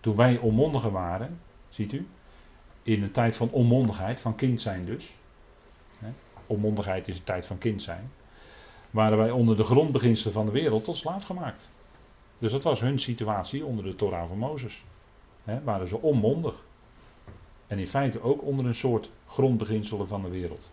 Toen 0.00 0.16
wij 0.16 0.38
onmondigen 0.38 0.92
waren, 0.92 1.40
ziet 1.68 1.92
u, 1.92 2.06
in 2.82 3.02
een 3.02 3.10
tijd 3.10 3.36
van 3.36 3.50
onmondigheid, 3.50 4.20
van 4.20 4.34
kind 4.34 4.60
zijn 4.60 4.84
dus. 4.84 5.16
Hè, 5.98 6.08
onmondigheid 6.46 7.08
is 7.08 7.18
een 7.18 7.24
tijd 7.24 7.46
van 7.46 7.58
kind 7.58 7.82
zijn. 7.82 8.10
Waren 8.90 9.18
wij 9.18 9.30
onder 9.30 9.56
de 9.56 9.64
grondbeginselen 9.64 10.32
van 10.32 10.46
de 10.46 10.52
wereld 10.52 10.84
tot 10.84 10.96
slaaf 10.96 11.24
gemaakt. 11.24 11.68
Dus 12.38 12.52
dat 12.52 12.64
was 12.64 12.80
hun 12.80 12.98
situatie 12.98 13.64
onder 13.64 13.84
de 13.84 13.96
Torah 13.96 14.28
van 14.28 14.38
Mozes. 14.38 14.84
Hè, 15.44 15.62
waren 15.62 15.88
ze 15.88 16.00
onmondig. 16.00 16.54
En 17.68 17.78
in 17.78 17.86
feite 17.86 18.22
ook 18.22 18.42
onder 18.42 18.66
een 18.66 18.74
soort 18.74 19.10
grondbeginselen 19.26 20.08
van 20.08 20.22
de 20.22 20.28
wereld. 20.28 20.70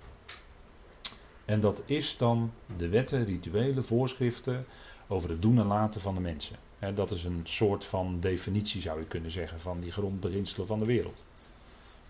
En 1.45 1.59
dat 1.59 1.83
is 1.85 2.15
dan 2.17 2.51
de 2.77 2.89
wetten, 2.89 3.25
rituelen, 3.25 3.85
voorschriften 3.85 4.65
over 5.07 5.29
het 5.29 5.41
doen 5.41 5.59
en 5.59 5.65
laten 5.65 6.01
van 6.01 6.15
de 6.15 6.21
mensen. 6.21 6.55
dat 6.95 7.11
is 7.11 7.23
een 7.23 7.41
soort 7.43 7.85
van 7.85 8.19
definitie, 8.19 8.81
zou 8.81 8.99
je 8.99 9.05
kunnen 9.05 9.31
zeggen, 9.31 9.59
van 9.59 9.79
die 9.79 9.91
grondbeginselen 9.91 10.67
van 10.67 10.79
de 10.79 10.85
wereld. 10.85 11.23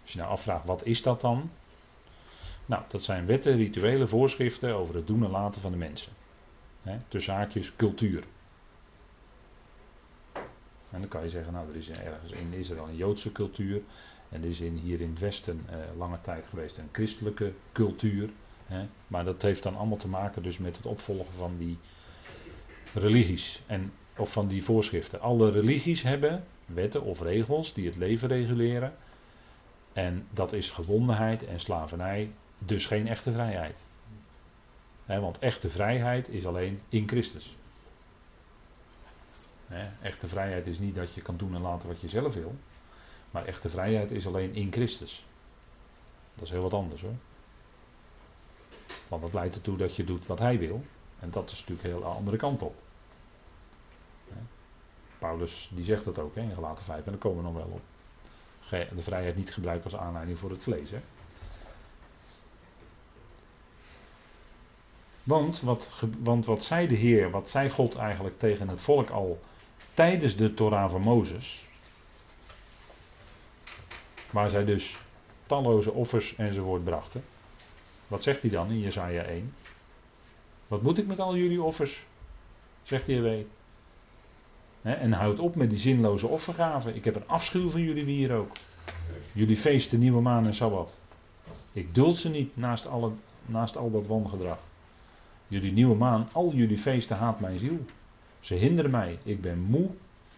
Als 0.01 0.11
je 0.11 0.19
nou 0.19 0.31
afvraagt, 0.31 0.65
wat 0.65 0.86
is 0.86 1.01
dat 1.01 1.21
dan? 1.21 1.49
Nou, 2.65 2.83
dat 2.88 3.03
zijn 3.03 3.25
wetten, 3.25 3.55
rituelen, 3.55 4.09
voorschriften 4.09 4.75
over 4.75 4.95
het 4.95 5.07
doen 5.07 5.23
en 5.23 5.29
laten 5.29 5.61
van 5.61 5.71
de 5.71 5.77
mensen. 5.77 6.11
Tussen 7.07 7.33
haakjes 7.33 7.75
cultuur. 7.75 8.23
En 10.91 10.99
dan 10.99 11.07
kan 11.07 11.23
je 11.23 11.29
zeggen, 11.29 11.53
nou, 11.53 11.69
er 11.69 11.75
is 11.75 11.89
ergens 11.89 12.31
in 12.31 12.53
Israël 12.53 12.88
een 12.88 12.95
Joodse 12.95 13.31
cultuur. 13.31 13.81
En 14.30 14.43
er 14.43 14.49
is 14.49 14.59
in, 14.59 14.78
hier 14.78 15.01
in 15.01 15.09
het 15.09 15.19
Westen 15.19 15.65
uh, 15.69 15.76
lange 15.97 16.21
tijd 16.21 16.47
geweest 16.47 16.78
een 16.78 16.89
christelijke 16.91 17.53
cultuur. 17.71 18.30
Hè? 18.65 18.86
Maar 19.07 19.26
dat 19.26 19.41
heeft 19.41 19.63
dan 19.63 19.76
allemaal 19.76 19.97
te 19.97 20.07
maken 20.07 20.43
dus 20.43 20.57
met 20.57 20.78
het 20.78 20.86
opvolgen 20.86 21.34
van 21.38 21.57
die 21.57 21.78
religies 22.93 23.61
en, 23.65 23.91
of 24.15 24.32
van 24.32 24.47
die 24.47 24.63
voorschriften. 24.63 25.21
Alle 25.21 25.51
religies 25.51 26.01
hebben 26.01 26.43
wetten 26.65 27.01
of 27.01 27.21
regels 27.21 27.73
die 27.73 27.86
het 27.86 27.95
leven 27.95 28.28
reguleren. 28.28 28.93
En 29.93 30.28
dat 30.32 30.53
is 30.53 30.69
gewondenheid 30.69 31.45
en 31.45 31.59
slavernij, 31.59 32.32
dus 32.59 32.86
geen 32.86 33.07
echte 33.07 33.32
vrijheid. 33.32 33.76
want 35.05 35.39
echte 35.39 35.69
vrijheid 35.69 36.30
is 36.30 36.45
alleen 36.45 36.82
in 36.89 37.07
Christus. 37.07 37.55
echte 40.01 40.28
vrijheid 40.28 40.67
is 40.67 40.80
niet 40.80 40.95
dat 40.95 41.13
je 41.13 41.21
kan 41.21 41.38
doen 41.38 41.55
en 41.55 41.61
laten 41.61 41.88
wat 41.88 42.01
je 42.01 42.07
zelf 42.07 42.34
wil. 42.34 42.55
Maar 43.36 43.45
echte 43.45 43.69
vrijheid 43.69 44.11
is 44.11 44.27
alleen 44.27 44.53
in 44.53 44.71
Christus. 44.71 45.25
Dat 46.33 46.43
is 46.43 46.51
heel 46.51 46.61
wat 46.61 46.73
anders 46.73 47.01
hoor. 47.01 47.15
Want 49.07 49.21
dat 49.21 49.33
leidt 49.33 49.55
ertoe 49.55 49.77
dat 49.77 49.95
je 49.95 50.03
doet 50.03 50.25
wat 50.25 50.39
hij 50.39 50.59
wil. 50.59 50.83
En 51.19 51.29
dat 51.31 51.51
is 51.51 51.59
natuurlijk 51.59 51.88
heel 51.88 51.99
de 51.99 52.05
andere 52.05 52.38
kant 52.38 52.61
op. 52.61 52.75
Paulus 55.19 55.69
die 55.73 55.86
zegt 55.86 56.05
dat 56.05 56.19
ook 56.19 56.36
hè, 56.36 56.41
in 56.41 56.53
gelaten 56.53 56.86
5 56.86 57.05
en 57.05 57.11
daar 57.11 57.17
komen 57.17 57.38
we 57.38 57.49
nog 57.49 57.53
wel 57.53 57.71
op. 57.71 57.81
De 58.95 59.01
vrijheid 59.01 59.36
niet 59.36 59.53
gebruiken 59.53 59.91
als 59.91 60.01
aanleiding 60.01 60.39
voor 60.39 60.49
het 60.49 60.63
vlees. 60.63 60.91
Hè. 60.91 60.99
Want 65.23 65.61
wat, 65.61 65.91
want 66.19 66.45
wat 66.45 66.63
zei 66.63 66.88
de 66.88 66.95
Heer, 66.95 67.31
wat 67.31 67.49
zei 67.49 67.69
God 67.69 67.95
eigenlijk 67.95 68.39
tegen 68.39 68.67
het 68.67 68.81
volk 68.81 69.09
al 69.09 69.39
tijdens 69.93 70.36
de 70.36 70.53
Torah 70.53 70.91
van 70.91 71.01
Mozes? 71.01 71.64
Waar 74.36 74.49
zij 74.49 74.65
dus 74.65 74.97
talloze 75.47 75.91
offers 75.91 76.36
enzovoort 76.36 76.83
brachten. 76.83 77.23
Wat 78.07 78.23
zegt 78.23 78.41
hij 78.41 78.51
dan 78.51 78.69
in 78.69 78.79
Jesaja 78.79 79.21
1? 79.21 79.53
Wat 80.67 80.81
moet 80.81 80.97
ik 80.97 81.07
met 81.07 81.19
al 81.19 81.36
jullie 81.36 81.61
offers? 81.61 82.05
Zegt 82.83 83.05
de 83.05 83.11
Heer 83.11 83.45
En 84.81 85.11
houd 85.11 85.39
op 85.39 85.55
met 85.55 85.69
die 85.69 85.79
zinloze 85.79 86.27
offergaven. 86.27 86.95
Ik 86.95 87.05
heb 87.05 87.15
een 87.15 87.27
afschuw 87.27 87.69
van 87.69 87.81
jullie 87.81 88.05
hier 88.05 88.33
ook. 88.33 88.51
Jullie 89.31 89.57
feesten, 89.57 89.99
nieuwe 89.99 90.21
maan 90.21 90.45
en 90.45 90.55
sabbat. 90.55 90.99
Ik 91.71 91.95
duld 91.95 92.17
ze 92.17 92.29
niet 92.29 92.57
naast, 92.57 92.88
alle, 92.88 93.11
naast 93.45 93.77
al 93.77 93.91
dat 93.91 94.07
wangedrag. 94.07 94.59
Jullie 95.47 95.71
nieuwe 95.71 95.95
maan, 95.95 96.29
al 96.31 96.51
jullie 96.53 96.77
feesten 96.77 97.17
haat 97.17 97.39
mijn 97.39 97.59
ziel. 97.59 97.86
Ze 98.39 98.53
hinderen 98.53 98.91
mij. 98.91 99.19
Ik 99.23 99.41
ben 99.41 99.59
moe 99.59 99.89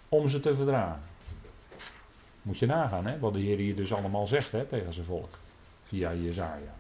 om 0.10 0.30
ze 0.30 0.40
te 0.40 0.56
verdragen. 0.56 1.02
Moet 2.48 2.60
je 2.60 2.66
nagaan 2.66 3.06
hè, 3.06 3.20
wat 3.20 3.34
de 3.34 3.40
Heer 3.40 3.58
hier 3.58 3.76
dus 3.76 3.94
allemaal 3.94 4.28
zegt 4.28 4.52
hè, 4.52 4.66
tegen 4.66 4.94
zijn 4.94 5.06
volk. 5.06 5.30
Via 5.84 6.14
Jezaja 6.14 6.76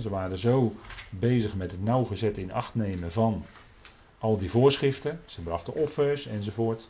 ze 0.00 0.08
waren 0.08 0.38
zo 0.38 0.74
bezig 1.10 1.54
met 1.54 1.70
het 1.70 1.82
nauwgezet 1.82 2.38
in 2.38 2.52
acht 2.52 2.74
nemen 2.74 3.12
van 3.12 3.44
al 4.18 4.38
die 4.38 4.50
voorschriften. 4.50 5.20
Ze 5.26 5.42
brachten 5.42 5.74
offers 5.74 6.26
enzovoort. 6.26 6.88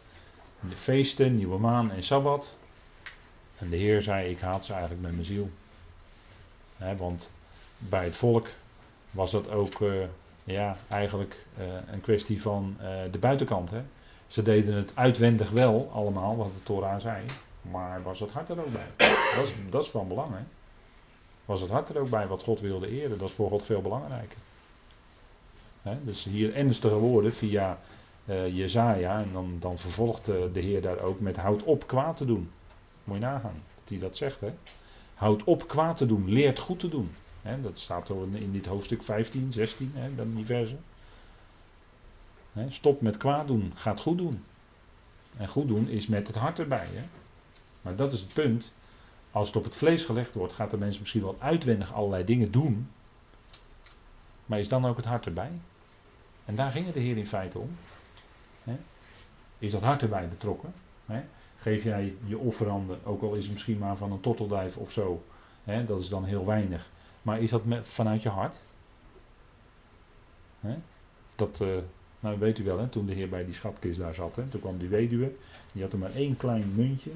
De 0.68 0.76
feesten, 0.76 1.36
nieuwe 1.36 1.58
maan 1.58 1.92
en 1.92 2.02
sabbat. 2.02 2.56
En 3.58 3.68
de 3.68 3.76
Heer 3.76 4.02
zei: 4.02 4.30
Ik 4.30 4.40
haat 4.40 4.64
ze 4.64 4.72
eigenlijk 4.72 5.02
met 5.02 5.12
mijn 5.12 5.24
ziel. 5.24 5.50
want 6.96 7.32
bij 7.78 8.04
het 8.04 8.16
volk 8.16 8.48
was 9.10 9.30
dat 9.30 9.50
ook 9.50 9.80
uh, 9.80 9.92
ja, 10.44 10.76
eigenlijk 10.88 11.36
uh, 11.58 11.64
een 11.92 12.00
kwestie 12.00 12.42
van 12.42 12.76
uh, 12.80 12.88
de 13.10 13.18
buitenkant. 13.18 13.70
Hè. 13.70 13.82
Ze 14.26 14.42
deden 14.42 14.74
het 14.74 14.92
uitwendig 14.94 15.50
wel 15.50 15.90
allemaal, 15.94 16.36
wat 16.36 16.54
de 16.54 16.62
Torah 16.62 17.00
zei. 17.00 17.24
Maar 17.62 18.02
was 18.02 18.20
het 18.20 18.30
hart 18.30 18.48
er 18.48 18.60
ook 18.60 18.72
bij? 18.72 19.08
Dat 19.36 19.44
is, 19.44 19.54
dat 19.70 19.84
is 19.84 19.90
van 19.90 20.08
belang. 20.08 20.30
Hè 20.30 20.42
was 21.48 21.60
het 21.60 21.70
hart 21.70 21.88
er 21.88 21.98
ook 21.98 22.10
bij 22.10 22.26
wat 22.26 22.42
God 22.42 22.60
wilde 22.60 22.88
eren. 22.88 23.18
Dat 23.18 23.28
is 23.28 23.34
voor 23.34 23.50
God 23.50 23.64
veel 23.64 23.82
belangrijker. 23.82 24.38
dus 26.02 26.24
hier 26.24 26.54
ernstige 26.54 26.94
woorden 26.94 27.32
via 27.32 27.78
uh, 28.24 28.56
Jezaja. 28.56 29.20
En 29.20 29.28
dan, 29.32 29.56
dan 29.60 29.78
vervolgt 29.78 30.24
de, 30.24 30.50
Heer 30.52 30.82
daar 30.82 30.98
ook 30.98 31.20
met 31.20 31.36
houd 31.36 31.62
op 31.62 31.86
kwaad 31.86 32.16
te 32.16 32.24
doen. 32.24 32.50
Moet 33.04 33.16
je 33.16 33.22
nagaan 33.22 33.62
dat 33.74 33.88
hij 33.88 33.98
dat 33.98 34.16
zegt. 34.16 34.40
Hè? 34.40 34.54
Houd 35.14 35.44
op 35.44 35.68
kwaad 35.68 35.96
te 35.96 36.06
doen. 36.06 36.30
Leert 36.30 36.58
goed 36.58 36.80
te 36.80 36.88
doen. 36.88 37.10
dat 37.62 37.78
staat 37.78 38.10
in, 38.10 38.52
dit 38.52 38.66
hoofdstuk 38.66 39.02
15, 39.02 39.52
16. 39.52 39.92
Hè, 39.94 40.14
dan 40.14 40.34
die 40.34 40.76
stop 42.68 43.00
met 43.00 43.16
kwaad 43.16 43.46
doen. 43.46 43.72
Gaat 43.74 44.00
goed 44.00 44.18
doen. 44.18 44.44
En 45.36 45.48
goed 45.48 45.68
doen 45.68 45.88
is 45.88 46.06
met 46.06 46.26
het 46.26 46.36
hart 46.36 46.58
erbij. 46.58 46.88
Hè? 46.92 47.02
Maar 47.88 47.96
dat 47.96 48.12
is 48.12 48.20
het 48.20 48.32
punt. 48.32 48.72
Als 49.30 49.46
het 49.46 49.56
op 49.56 49.64
het 49.64 49.74
vlees 49.74 50.04
gelegd 50.04 50.34
wordt, 50.34 50.52
gaat 50.52 50.70
de 50.70 50.78
mens 50.78 50.98
misschien 50.98 51.22
wel 51.22 51.36
uitwendig 51.38 51.94
allerlei 51.94 52.24
dingen 52.24 52.50
doen. 52.50 52.88
Maar 54.46 54.58
is 54.58 54.68
dan 54.68 54.86
ook 54.86 54.96
het 54.96 55.04
hart 55.04 55.26
erbij? 55.26 55.50
En 56.44 56.54
daar 56.54 56.70
ging 56.70 56.84
het 56.84 56.94
de 56.94 57.00
Heer 57.00 57.16
in 57.16 57.26
feite 57.26 57.58
om. 57.58 57.76
Is 59.58 59.72
dat 59.72 59.82
hart 59.82 60.02
erbij 60.02 60.28
betrokken? 60.28 60.72
Geef 61.60 61.84
jij 61.84 62.14
je 62.24 62.38
offeranden, 62.38 62.98
ook 63.04 63.22
al 63.22 63.34
is 63.34 63.42
het 63.42 63.52
misschien 63.52 63.78
maar 63.78 63.96
van 63.96 64.12
een 64.12 64.20
torteldijf 64.20 64.76
of 64.76 64.92
zo. 64.92 65.22
Dat 65.64 66.00
is 66.00 66.08
dan 66.08 66.24
heel 66.24 66.46
weinig. 66.46 66.88
Maar 67.22 67.40
is 67.40 67.50
dat 67.50 67.62
vanuit 67.82 68.22
je 68.22 68.28
hart? 68.28 68.56
Dat, 71.36 71.60
uh, 71.62 71.76
nou 72.20 72.38
weet 72.38 72.58
u 72.58 72.64
wel, 72.64 72.88
toen 72.88 73.06
de 73.06 73.12
Heer 73.14 73.28
bij 73.28 73.44
die 73.44 73.54
schatkist 73.54 73.98
daar 73.98 74.14
zat. 74.14 74.36
Hè, 74.36 74.42
toen 74.46 74.60
kwam 74.60 74.78
die 74.78 74.88
weduwe, 74.88 75.32
die 75.72 75.82
had 75.82 75.92
er 75.92 75.98
maar 75.98 76.14
één 76.14 76.36
klein 76.36 76.72
muntje. 76.74 77.10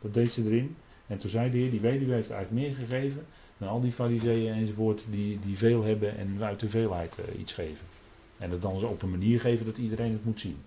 Dat 0.00 0.14
deed 0.14 0.32
ze 0.32 0.44
erin. 0.44 0.76
En 1.06 1.18
toen 1.18 1.30
zei 1.30 1.50
de 1.50 1.56
Heer, 1.56 1.70
die 1.70 1.80
weduwe 1.80 2.14
heeft 2.14 2.30
eigenlijk 2.30 2.62
meer 2.62 2.74
gegeven 2.76 3.26
dan 3.58 3.68
al 3.68 3.80
die 3.80 3.92
fariseeën 3.92 4.54
enzovoort 4.54 5.02
die, 5.10 5.40
die 5.40 5.58
veel 5.58 5.82
hebben 5.82 6.18
en 6.18 6.38
uit 6.40 6.60
de 6.60 6.68
veelheid 6.68 7.16
uh, 7.18 7.40
iets 7.40 7.52
geven. 7.52 7.86
En 8.38 8.50
het 8.50 8.62
dan 8.62 8.84
op 8.84 9.02
een 9.02 9.10
manier 9.10 9.40
geven 9.40 9.66
dat 9.66 9.78
iedereen 9.78 10.12
het 10.12 10.24
moet 10.24 10.40
zien. 10.40 10.62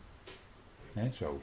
Zo. 1.14 1.42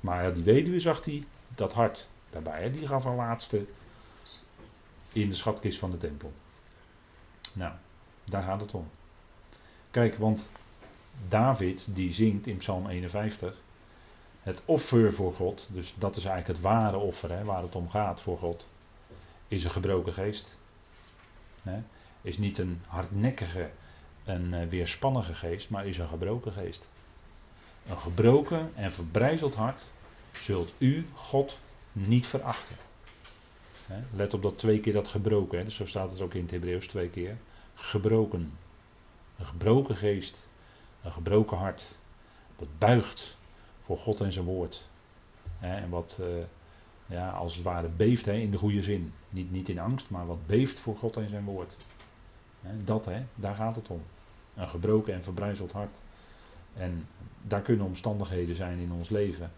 Maar 0.00 0.24
ja, 0.24 0.30
die 0.30 0.42
weduwe 0.42 0.80
zag 0.80 1.04
hij 1.04 1.24
dat 1.54 1.72
hart 1.72 2.08
daarbij. 2.30 2.70
Die 2.70 2.86
gaf 2.86 3.04
haar 3.04 3.16
laatste 3.16 3.64
in 5.12 5.28
de 5.28 5.34
schatkist 5.34 5.78
van 5.78 5.90
de 5.90 5.98
tempel. 5.98 6.32
Nou, 7.52 7.72
daar 8.24 8.42
gaat 8.42 8.60
het 8.60 8.74
om. 8.74 8.88
Kijk, 9.90 10.16
want 10.16 10.50
David 11.28 11.86
die 11.90 12.12
zingt 12.12 12.46
in 12.46 12.56
Psalm 12.56 12.88
51 12.88 13.56
het 14.48 14.62
offer 14.64 15.14
voor 15.14 15.34
God, 15.34 15.68
dus 15.70 15.94
dat 15.98 16.16
is 16.16 16.24
eigenlijk 16.24 16.58
het 16.58 16.70
ware 16.72 16.96
offer 16.96 17.30
hè, 17.30 17.44
waar 17.44 17.62
het 17.62 17.74
om 17.74 17.90
gaat 17.90 18.20
voor 18.20 18.38
God, 18.38 18.68
is 19.48 19.64
een 19.64 19.70
gebroken 19.70 20.12
geest. 20.12 20.56
Hè, 21.62 21.80
is 22.22 22.38
niet 22.38 22.58
een 22.58 22.80
hardnekkige, 22.86 23.70
een 24.24 24.52
uh, 24.52 24.68
weerspannige 24.68 25.34
geest, 25.34 25.70
maar 25.70 25.86
is 25.86 25.98
een 25.98 26.08
gebroken 26.08 26.52
geest. 26.52 26.86
Een 27.88 27.98
gebroken 27.98 28.70
en 28.74 28.92
verbrijzeld 28.92 29.54
hart 29.54 29.82
zult 30.32 30.72
u, 30.78 31.08
God, 31.14 31.58
niet 31.92 32.26
verachten. 32.26 32.76
Hè, 33.86 34.00
let 34.14 34.34
op 34.34 34.42
dat 34.42 34.58
twee 34.58 34.80
keer 34.80 34.92
dat 34.92 35.08
gebroken, 35.08 35.58
hè, 35.58 35.64
dus 35.64 35.74
zo 35.74 35.86
staat 35.86 36.10
het 36.10 36.20
ook 36.20 36.34
in 36.34 36.42
het 36.42 36.50
Hebreeuws 36.50 36.86
twee 36.86 37.08
keer. 37.08 37.36
Gebroken. 37.74 38.52
Een 39.38 39.46
gebroken 39.46 39.96
geest, 39.96 40.46
een 41.02 41.12
gebroken 41.12 41.56
hart 41.56 41.96
dat 42.58 42.68
buigt 42.78 43.36
voor 43.88 43.98
God 43.98 44.20
en 44.20 44.32
zijn 44.32 44.44
woord. 44.44 44.88
Hè, 45.58 45.76
en 45.76 45.88
wat 45.88 46.18
eh, 46.20 46.26
ja, 47.06 47.30
als 47.30 47.54
het 47.54 47.64
ware 47.64 47.88
beeft 47.88 48.26
hè, 48.26 48.32
in 48.32 48.50
de 48.50 48.58
goede 48.58 48.82
zin. 48.82 49.12
Niet, 49.30 49.50
niet 49.50 49.68
in 49.68 49.78
angst, 49.78 50.10
maar 50.10 50.26
wat 50.26 50.46
beeft 50.46 50.78
voor 50.78 50.96
God 50.96 51.16
en 51.16 51.28
zijn 51.28 51.44
woord. 51.44 51.76
Hè, 52.60 52.84
dat, 52.84 53.04
hè, 53.04 53.22
daar 53.34 53.54
gaat 53.54 53.76
het 53.76 53.88
om. 53.88 54.02
Een 54.54 54.68
gebroken 54.68 55.14
en 55.14 55.22
verbrijzeld 55.22 55.72
hart. 55.72 55.96
En 56.74 57.08
daar 57.42 57.60
kunnen 57.60 57.86
omstandigheden 57.86 58.56
zijn 58.56 58.78
in 58.78 58.92
ons 58.92 59.08
leven. 59.08 59.52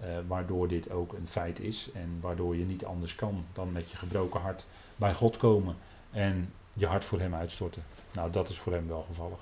Uh, 0.00 0.06
waardoor 0.26 0.68
dit 0.68 0.90
ook 0.90 1.12
een 1.12 1.28
feit 1.28 1.60
is. 1.60 1.90
En 1.94 2.18
waardoor 2.20 2.56
je 2.56 2.64
niet 2.64 2.84
anders 2.84 3.14
kan 3.14 3.44
dan 3.52 3.72
met 3.72 3.90
je 3.90 3.96
gebroken 3.96 4.40
hart 4.40 4.66
bij 4.96 5.14
God 5.14 5.36
komen. 5.36 5.76
En 6.10 6.52
je 6.72 6.86
hart 6.86 7.04
voor 7.04 7.20
hem 7.20 7.34
uitstorten. 7.34 7.84
Nou, 8.12 8.30
dat 8.30 8.48
is 8.48 8.58
voor 8.58 8.72
hem 8.72 8.88
wel 8.88 9.02
gevallig. 9.08 9.38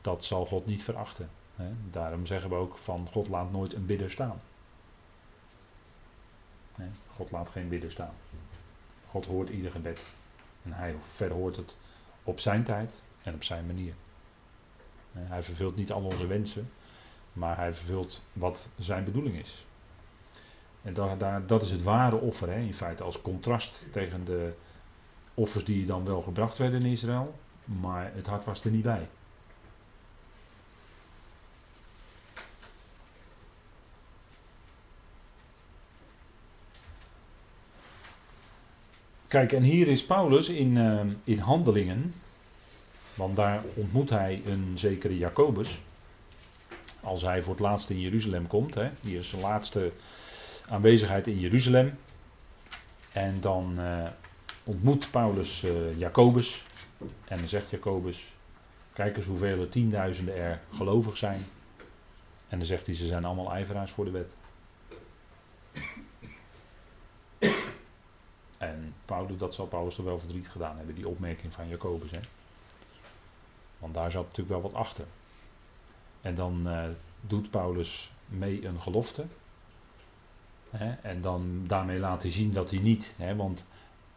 Dat 0.00 0.24
zal 0.24 0.46
God 0.46 0.66
niet 0.66 0.82
verachten. 0.82 1.28
Daarom 1.90 2.26
zeggen 2.26 2.50
we 2.50 2.56
ook 2.56 2.76
van 2.76 3.08
God 3.12 3.28
laat 3.28 3.52
nooit 3.52 3.74
een 3.74 3.86
bidder 3.86 4.10
staan. 4.10 4.40
God 7.14 7.30
laat 7.30 7.48
geen 7.48 7.68
bidder 7.68 7.90
staan. 7.92 8.14
God 9.06 9.26
hoort 9.26 9.48
ieder 9.48 9.70
gebed. 9.70 10.00
En 10.62 10.72
hij 10.72 10.94
verhoort 11.06 11.56
het 11.56 11.76
op 12.24 12.40
zijn 12.40 12.64
tijd 12.64 12.92
en 13.22 13.34
op 13.34 13.44
zijn 13.44 13.66
manier. 13.66 13.94
Hij 15.12 15.42
vervult 15.42 15.76
niet 15.76 15.92
al 15.92 16.02
onze 16.02 16.26
wensen, 16.26 16.70
maar 17.32 17.56
hij 17.56 17.74
vervult 17.74 18.22
wat 18.32 18.68
zijn 18.78 19.04
bedoeling 19.04 19.36
is. 19.36 19.66
En 20.82 20.94
dat 21.46 21.62
is 21.62 21.70
het 21.70 21.82
ware 21.82 22.16
offer, 22.16 22.48
in 22.48 22.74
feite, 22.74 23.02
als 23.02 23.22
contrast 23.22 23.86
tegen 23.92 24.24
de 24.24 24.52
offers 25.34 25.64
die 25.64 25.86
dan 25.86 26.04
wel 26.04 26.22
gebracht 26.22 26.58
werden 26.58 26.80
in 26.80 26.92
Israël, 26.92 27.34
maar 27.64 28.12
het 28.14 28.26
hart 28.26 28.44
was 28.44 28.64
er 28.64 28.70
niet 28.70 28.82
bij. 28.82 29.08
Kijk, 39.28 39.52
en 39.52 39.62
hier 39.62 39.88
is 39.88 40.04
Paulus 40.04 40.48
in, 40.48 40.76
uh, 40.76 41.00
in 41.24 41.38
handelingen, 41.38 42.14
want 43.14 43.36
daar 43.36 43.62
ontmoet 43.74 44.10
hij 44.10 44.42
een 44.46 44.72
zekere 44.74 45.18
Jacobus. 45.18 45.78
Als 47.00 47.22
hij 47.22 47.42
voor 47.42 47.52
het 47.52 47.62
laatst 47.62 47.90
in 47.90 48.00
Jeruzalem 48.00 48.46
komt. 48.46 48.74
Hè. 48.74 48.88
Hier 49.00 49.18
is 49.18 49.28
zijn 49.28 49.42
laatste 49.42 49.92
aanwezigheid 50.68 51.26
in 51.26 51.38
Jeruzalem. 51.38 51.98
En 53.12 53.40
dan 53.40 53.74
uh, 53.78 54.06
ontmoet 54.64 55.10
Paulus 55.10 55.62
uh, 55.64 55.98
Jacobus. 55.98 56.64
En 57.24 57.38
dan 57.38 57.48
zegt 57.48 57.70
Jacobus: 57.70 58.32
Kijk 58.92 59.16
eens 59.16 59.26
hoeveel 59.26 59.60
er 59.60 59.68
tienduizenden 59.68 60.36
er 60.36 60.60
gelovig 60.74 61.16
zijn. 61.16 61.46
En 62.48 62.58
dan 62.58 62.66
zegt 62.66 62.86
hij: 62.86 62.94
Ze 62.94 63.06
zijn 63.06 63.24
allemaal 63.24 63.52
ijveraars 63.52 63.90
voor 63.90 64.04
de 64.04 64.10
wet. 64.10 64.32
En 68.58 68.94
Paulus, 69.04 69.38
dat 69.38 69.54
zal 69.54 69.66
Paulus 69.66 69.98
er 69.98 70.04
wel 70.04 70.18
verdriet 70.18 70.48
gedaan 70.48 70.76
hebben, 70.76 70.94
die 70.94 71.08
opmerking 71.08 71.52
van 71.52 71.68
Jacobus. 71.68 72.10
Hè? 72.10 72.20
Want 73.78 73.94
daar 73.94 74.10
zat 74.10 74.22
natuurlijk 74.22 74.60
wel 74.60 74.70
wat 74.70 74.80
achter. 74.80 75.04
En 76.20 76.34
dan 76.34 76.62
uh, 76.66 76.84
doet 77.20 77.50
Paulus 77.50 78.12
mee 78.26 78.66
een 78.66 78.80
gelofte. 78.80 79.24
Hè? 80.70 80.92
En 81.02 81.20
dan 81.20 81.64
daarmee 81.66 81.98
laat 81.98 82.22
hij 82.22 82.30
zien 82.30 82.52
dat 82.52 82.70
hij 82.70 82.78
niet, 82.78 83.14
hè? 83.16 83.36
want 83.36 83.66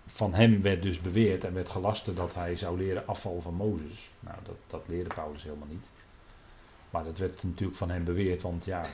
van 0.05 0.33
hem 0.33 0.61
werd 0.61 0.81
dus 0.81 1.01
beweerd 1.01 1.43
en 1.43 1.53
werd 1.53 1.69
gelasten 1.69 2.15
dat 2.15 2.33
hij 2.33 2.55
zou 2.55 2.77
leren 2.77 3.07
afval 3.07 3.41
van 3.41 3.53
Mozes. 3.53 4.11
Nou, 4.19 4.37
dat, 4.43 4.55
dat 4.67 4.87
leerde 4.87 5.15
Paulus 5.15 5.43
helemaal 5.43 5.67
niet. 5.67 5.89
Maar 6.89 7.03
dat 7.03 7.17
werd 7.17 7.43
natuurlijk 7.43 7.77
van 7.77 7.89
hem 7.89 8.03
beweerd, 8.03 8.41
want 8.41 8.65
ja, 8.65 8.85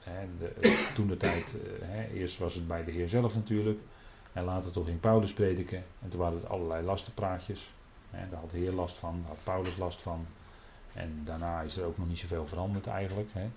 hè, 0.00 0.26
de, 0.38 0.88
toen 0.94 1.06
de 1.06 1.16
tijd, 1.16 1.54
uh, 1.54 1.70
hè, 1.80 2.08
eerst 2.08 2.38
was 2.38 2.54
het 2.54 2.68
bij 2.68 2.84
de 2.84 2.90
Heer 2.90 3.08
zelf 3.08 3.34
natuurlijk. 3.34 3.80
En 4.32 4.44
later 4.44 4.72
toch 4.72 4.86
ging 4.86 5.00
Paulus 5.00 5.32
prediken. 5.32 5.84
En 6.02 6.08
toen 6.08 6.20
waren 6.20 6.38
het 6.38 6.48
allerlei 6.48 6.84
lastenpraatjes. 6.84 7.70
En 8.10 8.28
daar 8.30 8.40
had 8.40 8.50
de 8.50 8.58
Heer 8.58 8.72
last 8.72 8.98
van, 8.98 9.18
daar 9.20 9.28
had 9.28 9.44
Paulus 9.44 9.76
last 9.76 10.02
van. 10.02 10.26
En 10.92 11.22
daarna 11.24 11.60
is 11.60 11.76
er 11.76 11.84
ook 11.84 11.98
nog 11.98 12.08
niet 12.08 12.18
zoveel 12.18 12.46
veranderd 12.46 12.86
eigenlijk. 12.86 13.28
Hè. 13.32 13.48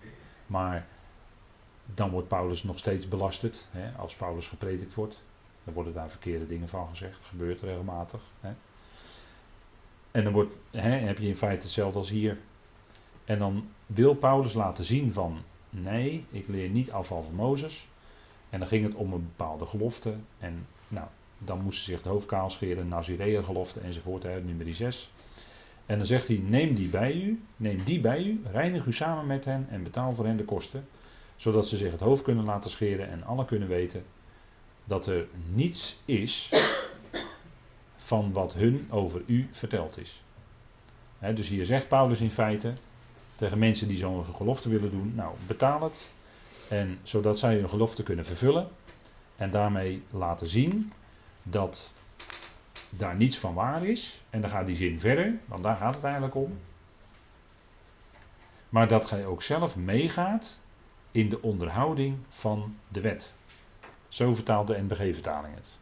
Maar 0.48 0.88
dan 1.86 2.10
wordt 2.10 2.28
Paulus 2.28 2.64
nog 2.64 2.80
steeds 2.80 3.08
belasterd. 3.08 3.66
Hè, 3.72 3.98
als 3.98 4.16
Paulus 4.16 4.48
gepredikt 4.48 4.94
wordt. 4.94 5.22
Dan 5.64 5.74
worden 5.74 5.94
daar 5.94 6.10
verkeerde 6.10 6.48
dingen 6.48 6.68
van 6.68 6.88
gezegd. 6.90 7.20
Dat 7.20 7.30
gebeurt 7.30 7.62
regelmatig. 7.62 8.22
Hè. 8.40 8.52
En 10.12 10.24
dan 10.24 10.34
wordt, 10.34 10.56
hè, 10.72 10.90
heb 10.90 11.18
je 11.18 11.28
in 11.28 11.36
feite 11.36 11.64
hetzelfde 11.64 12.00
als 12.00 12.10
hier. 12.10 12.38
En 13.26 13.40
dan 13.40 13.70
wil 13.86 14.14
Paulus 14.14 14.54
laten 14.54 14.84
zien 14.84 15.14
van, 15.14 15.38
nee, 15.70 16.26
ik 16.30 16.48
leer 16.48 16.70
niet 16.70 16.92
afval 16.92 17.24
van 17.24 17.36
Mozes. 17.36 17.88
En 18.54 18.60
dan 18.60 18.68
ging 18.68 18.84
het 18.84 18.96
om 18.96 19.14
een 19.14 19.30
bepaalde 19.36 19.66
gelofte. 19.66 20.14
En 20.40 20.68
nou, 20.88 21.08
dan 21.38 21.62
moesten 21.62 21.84
ze 21.84 21.90
zich 21.90 22.00
het 22.00 22.12
hoofd 22.12 22.26
kaal 22.26 22.50
scheren, 22.50 22.88
Nazireër 22.88 23.44
gelofte 23.44 23.80
enzovoort, 23.80 24.24
hè, 24.24 24.42
nummer 24.42 24.76
6. 24.76 25.12
En 25.86 25.98
dan 25.98 26.08
zegt 26.08 26.28
hij, 26.28 26.38
neem 26.38 26.76
die 26.76 26.88
bij 26.88 27.14
u, 27.14 27.42
neem 27.58 27.84
die 27.84 28.00
bij 28.00 28.24
u, 28.24 28.42
reinig 28.52 28.86
u 28.86 28.94
samen 28.94 29.28
met 29.28 29.46
hen 29.46 29.68
en 29.70 29.84
betaal 29.84 30.14
voor 30.14 30.26
hen 30.26 30.38
de 30.38 30.44
kosten. 30.44 30.88
Zodat 31.36 31.68
ze 31.68 31.78
zich 31.78 31.92
het 31.92 32.00
hoofd 32.00 32.24
kunnen 32.24 32.44
laten 32.44 32.70
scheren 32.70 33.10
en 33.10 33.24
alle 33.24 33.46
kunnen 33.46 33.68
weten 33.68 34.04
dat 34.84 35.06
er 35.06 35.28
niets 35.54 35.98
is 36.06 36.50
van 37.98 38.32
wat 38.32 38.54
hun 38.54 38.88
over 38.90 39.22
u 39.26 39.48
verteld 39.52 39.98
is. 39.98 40.24
dus 41.20 41.48
hier 41.48 41.66
zegt 41.66 41.88
Paulus 41.88 42.22
in 42.22 42.32
feite 42.32 42.74
tegen 43.36 43.60
mensen 43.60 43.88
die 43.88 43.98
zo'n 43.98 44.26
gelofte 44.26 44.70
willen 44.70 44.92
doen, 44.92 45.14
nou 45.16 45.36
betaal 45.48 45.82
het 45.82 46.12
en 46.74 47.00
zodat 47.04 47.40
zij 47.40 47.56
hun 47.56 47.70
gelofte 47.70 48.04
kunnen 48.04 48.26
vervullen. 48.26 48.68
En 49.36 49.52
daarmee 49.52 50.04
laten 50.10 50.48
zien 50.48 50.92
dat 51.44 51.94
daar 52.90 53.16
niets 53.16 53.38
van 53.38 53.54
waar 53.54 53.86
is. 53.86 54.22
En 54.30 54.42
dan 54.42 54.50
gaat 54.50 54.66
die 54.66 54.76
zin 54.76 55.00
verder, 55.00 55.34
want 55.46 55.64
daar 55.64 55.76
gaat 55.76 55.96
het 55.96 56.04
eigenlijk 56.04 56.36
om. 56.36 56.58
Maar 58.70 58.88
dat 58.88 59.06
gij 59.06 59.26
ook 59.26 59.42
zelf 59.42 59.76
meegaat 59.76 60.60
in 61.12 61.30
de 61.30 61.42
onderhouding 61.42 62.18
van 62.28 62.76
de 62.88 63.02
wet. 63.02 63.34
Zo 64.08 64.34
vertaalt 64.34 64.68
de 64.68 64.82
NBG-vertaling 64.82 65.56
het. 65.56 65.78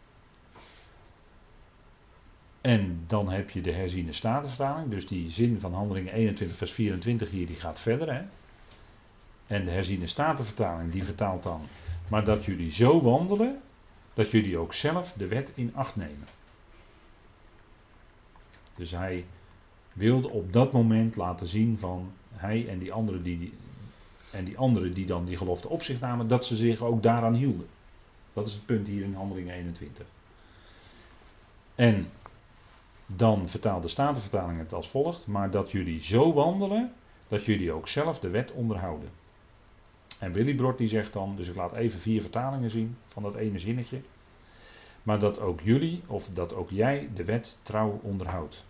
En 2.61 3.03
dan 3.07 3.29
heb 3.29 3.49
je 3.49 3.61
de 3.61 3.71
herziene 3.71 4.13
statenvertaling. 4.13 4.89
Dus 4.89 5.07
die 5.07 5.31
zin 5.31 5.59
van 5.59 5.73
handelingen 5.73 6.13
21 6.13 6.57
vers 6.57 6.71
24 6.71 7.29
hier, 7.29 7.47
die 7.47 7.55
gaat 7.55 7.79
verder. 7.79 8.13
Hè? 8.13 8.21
En 9.51 9.65
de 9.65 9.71
herziene 9.71 10.07
statenvertaling 10.07 10.91
die 10.91 11.03
vertaalt 11.03 11.43
dan. 11.43 11.61
Maar 12.07 12.23
dat 12.23 12.45
jullie 12.45 12.71
zo 12.71 13.01
wandelen, 13.01 13.61
dat 14.13 14.31
jullie 14.31 14.57
ook 14.57 14.73
zelf 14.73 15.13
de 15.17 15.27
wet 15.27 15.51
in 15.55 15.71
acht 15.75 15.95
nemen. 15.95 16.27
Dus 18.75 18.91
hij 18.91 19.25
wilde 19.93 20.29
op 20.29 20.53
dat 20.53 20.71
moment 20.71 21.15
laten 21.15 21.47
zien 21.47 21.77
van 21.79 22.11
hij 22.33 22.67
en 22.67 22.79
die 22.79 22.93
anderen 22.93 23.23
die, 23.23 23.53
en 24.31 24.45
die 24.45 24.57
anderen 24.57 24.93
die 24.93 25.05
dan 25.05 25.25
die 25.25 25.37
gelofte 25.37 25.69
op 25.69 25.83
zich 25.83 25.99
namen, 25.99 26.27
dat 26.27 26.45
ze 26.45 26.55
zich 26.55 26.81
ook 26.81 27.03
daaraan 27.03 27.33
hielden. 27.33 27.67
Dat 28.33 28.47
is 28.47 28.53
het 28.53 28.65
punt 28.65 28.87
hier 28.87 29.03
in 29.03 29.13
handeling 29.13 29.51
21. 29.51 30.05
En 31.75 32.09
dan 33.05 33.49
vertaalt 33.49 33.83
de 33.83 33.89
Statenvertaling 33.89 34.59
het 34.59 34.73
als 34.73 34.89
volgt, 34.89 35.27
maar 35.27 35.51
dat 35.51 35.71
jullie 35.71 36.03
zo 36.03 36.33
wandelen, 36.33 36.93
dat 37.27 37.45
jullie 37.45 37.71
ook 37.71 37.87
zelf 37.87 38.19
de 38.19 38.29
wet 38.29 38.51
onderhouden. 38.51 39.19
En 40.19 40.31
Willy 40.31 40.55
Brod 40.55 40.77
die 40.77 40.87
zegt 40.87 41.13
dan, 41.13 41.35
dus 41.35 41.47
ik 41.47 41.55
laat 41.55 41.73
even 41.73 41.99
vier 41.99 42.21
vertalingen 42.21 42.71
zien 42.71 42.97
van 43.05 43.23
dat 43.23 43.35
ene 43.35 43.59
zinnetje. 43.59 44.01
Maar 45.03 45.19
dat 45.19 45.39
ook 45.39 45.61
jullie, 45.61 46.03
of 46.07 46.29
dat 46.33 46.53
ook 46.53 46.69
jij 46.69 47.09
de 47.13 47.23
wet 47.23 47.57
trouw 47.61 47.99
onderhoudt. 48.03 48.65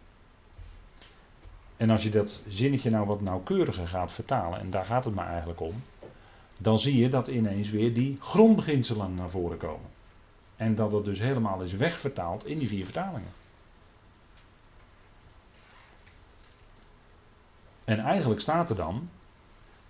En 1.77 1.89
als 1.89 2.03
je 2.03 2.09
dat 2.09 2.41
zinnetje 2.47 2.89
nou 2.89 3.05
wat 3.05 3.21
nauwkeuriger 3.21 3.87
gaat 3.87 4.11
vertalen, 4.11 4.59
en 4.59 4.69
daar 4.69 4.85
gaat 4.85 5.05
het 5.05 5.15
maar 5.15 5.27
eigenlijk 5.27 5.59
om, 5.59 5.83
dan 6.57 6.79
zie 6.79 6.97
je 6.97 7.09
dat 7.09 7.27
ineens 7.27 7.69
weer 7.69 7.93
die 7.93 8.17
grondbeginselen 8.19 9.15
naar 9.15 9.29
voren 9.29 9.57
komen. 9.57 9.89
En 10.55 10.75
dat 10.75 10.91
het 10.91 11.05
dus 11.05 11.19
helemaal 11.19 11.61
is 11.61 11.73
wegvertaald 11.73 12.45
in 12.45 12.57
die 12.57 12.67
vier 12.67 12.83
vertalingen. 12.83 13.31
En 17.83 17.99
eigenlijk 17.99 18.41
staat 18.41 18.69
er 18.69 18.75
dan, 18.75 19.09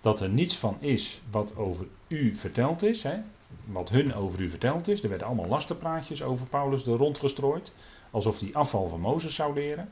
dat 0.02 0.20
er 0.20 0.28
niets 0.28 0.56
van 0.58 0.76
is 0.78 1.22
wat 1.30 1.56
over 1.56 1.86
u 2.08 2.34
verteld 2.34 2.82
is, 2.82 3.02
hè, 3.02 3.16
wat 3.64 3.88
hun 3.88 4.14
over 4.14 4.40
u 4.40 4.48
verteld 4.50 4.88
is. 4.88 5.02
Er 5.02 5.08
werden 5.08 5.26
allemaal 5.26 5.46
lastenpraatjes 5.46 6.22
over 6.22 6.46
Paulus 6.46 6.86
er 6.86 6.96
rondgestrooid, 6.96 7.74
alsof 8.10 8.40
hij 8.40 8.50
afval 8.52 8.88
van 8.88 9.00
Mozes 9.00 9.34
zou 9.34 9.54
leren. 9.54 9.88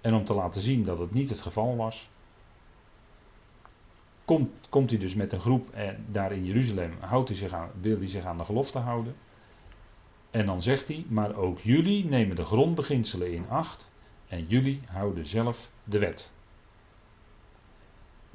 En 0.00 0.14
om 0.14 0.24
te 0.24 0.34
laten 0.34 0.60
zien 0.60 0.84
dat 0.84 0.98
het 0.98 1.12
niet 1.12 1.28
het 1.28 1.40
geval 1.40 1.76
was, 1.76 2.08
komt, 4.24 4.50
komt 4.68 4.90
hij 4.90 4.98
dus 4.98 5.14
met 5.14 5.32
een 5.32 5.40
groep 5.40 5.70
en 5.70 6.04
daar 6.10 6.32
in 6.32 6.44
Jeruzalem, 6.44 6.92
houdt 7.00 7.28
hij 7.28 7.38
zich 7.38 7.52
aan, 7.52 7.70
wil 7.80 7.98
hij 7.98 8.08
zich 8.08 8.24
aan 8.24 8.38
de 8.38 8.44
gelofte 8.44 8.78
houden. 8.78 9.16
En 10.30 10.46
dan 10.46 10.62
zegt 10.62 10.88
hij, 10.88 11.04
maar 11.08 11.36
ook 11.36 11.58
jullie 11.58 12.04
nemen 12.04 12.36
de 12.36 12.44
grondbeginselen 12.44 13.32
in 13.32 13.48
acht 13.48 13.90
en 14.28 14.46
jullie 14.48 14.80
houden 14.86 15.26
zelf 15.26 15.70
de 15.84 15.98
wet. 15.98 16.32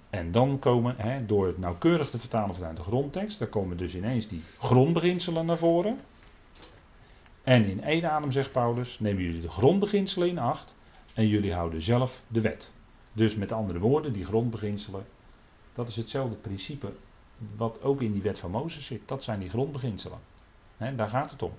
En 0.09 0.31
dan 0.31 0.59
komen, 0.59 0.95
hè, 0.97 1.25
door 1.25 1.47
het 1.47 1.57
nauwkeurig 1.57 2.09
te 2.09 2.19
vertalen 2.19 2.55
vanuit 2.55 2.77
de 2.77 2.83
grondtekst, 2.83 3.39
dan 3.39 3.49
komen 3.49 3.77
dus 3.77 3.95
ineens 3.95 4.27
die 4.27 4.41
grondbeginselen 4.59 5.45
naar 5.45 5.57
voren. 5.57 5.99
En 7.43 7.65
in 7.65 7.83
één 7.83 8.11
adem 8.11 8.31
zegt 8.31 8.51
Paulus, 8.51 8.99
nemen 8.99 9.23
jullie 9.23 9.41
de 9.41 9.49
grondbeginselen 9.49 10.27
in 10.27 10.39
acht 10.39 10.75
en 11.13 11.27
jullie 11.27 11.53
houden 11.53 11.81
zelf 11.81 12.21
de 12.27 12.41
wet. 12.41 12.71
Dus 13.13 13.35
met 13.35 13.51
andere 13.51 13.79
woorden, 13.79 14.13
die 14.13 14.25
grondbeginselen, 14.25 15.05
dat 15.73 15.87
is 15.87 15.95
hetzelfde 15.95 16.35
principe 16.35 16.91
wat 17.55 17.81
ook 17.81 18.01
in 18.01 18.11
die 18.11 18.21
wet 18.21 18.39
van 18.39 18.51
Mozes 18.51 18.85
zit. 18.85 19.01
Dat 19.05 19.23
zijn 19.23 19.39
die 19.39 19.49
grondbeginselen. 19.49 20.19
Hè, 20.77 20.95
daar 20.95 21.09
gaat 21.09 21.31
het 21.31 21.41
om. 21.41 21.51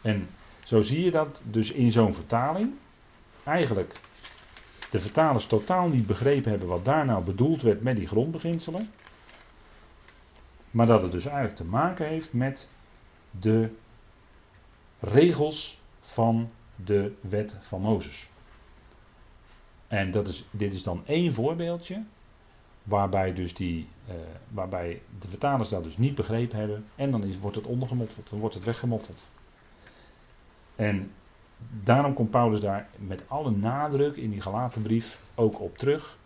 En 0.00 0.28
zo 0.64 0.82
zie 0.82 1.04
je 1.04 1.10
dat 1.10 1.42
dus 1.44 1.70
in 1.70 1.92
zo'n 1.92 2.14
vertaling 2.14 2.72
eigenlijk 3.44 4.00
de 4.90 5.00
vertalers 5.00 5.46
totaal 5.46 5.88
niet 5.88 6.06
begrepen 6.06 6.50
hebben 6.50 6.68
wat 6.68 6.84
daar 6.84 7.04
nou 7.04 7.24
bedoeld 7.24 7.62
werd 7.62 7.82
met 7.82 7.96
die 7.96 8.06
grondbeginselen. 8.06 8.90
Maar 10.70 10.86
dat 10.86 11.02
het 11.02 11.12
dus 11.12 11.24
eigenlijk 11.24 11.56
te 11.56 11.64
maken 11.64 12.06
heeft 12.06 12.32
met 12.32 12.68
de 13.30 13.68
regels 15.00 15.80
van 16.00 16.50
de 16.76 17.12
wet 17.20 17.56
van 17.60 17.80
Mozes. 17.80 18.28
En 19.88 20.10
dat 20.10 20.28
is, 20.28 20.44
dit 20.50 20.74
is 20.74 20.82
dan 20.82 21.02
één 21.06 21.32
voorbeeldje 21.32 22.02
waarbij, 22.82 23.34
dus 23.34 23.54
die, 23.54 23.88
uh, 24.08 24.14
waarbij 24.48 25.02
de 25.18 25.28
vertalers 25.28 25.68
dat 25.68 25.84
dus 25.84 25.96
niet 25.96 26.14
begrepen 26.14 26.58
hebben 26.58 26.84
en 26.94 27.10
dan 27.10 27.24
is, 27.24 27.38
wordt 27.38 27.56
het 27.56 27.66
ondergemoffeld, 27.66 28.30
dan 28.30 28.38
wordt 28.38 28.54
het 28.54 28.64
weggemoffeld. 28.64 29.26
En 30.76 31.10
daarom 31.82 32.14
komt 32.14 32.30
Paulus 32.30 32.60
daar 32.60 32.88
met 32.96 33.22
alle 33.26 33.50
nadruk 33.50 34.16
in 34.16 34.30
die 34.30 34.40
gelaten 34.40 34.82
brief 34.82 35.18
ook 35.34 35.60
op 35.60 35.78
terug. 35.78 36.18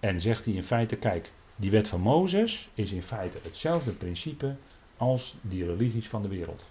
En 0.00 0.20
zegt 0.20 0.44
hij 0.44 0.54
in 0.54 0.64
feite, 0.64 0.96
kijk, 0.96 1.30
die 1.56 1.70
wet 1.70 1.88
van 1.88 2.00
Mozes 2.00 2.68
is 2.74 2.92
in 2.92 3.02
feite 3.02 3.38
hetzelfde 3.42 3.90
principe 3.90 4.54
als 4.96 5.36
die 5.40 5.64
religies 5.64 6.08
van 6.08 6.22
de 6.22 6.28
wereld. 6.28 6.68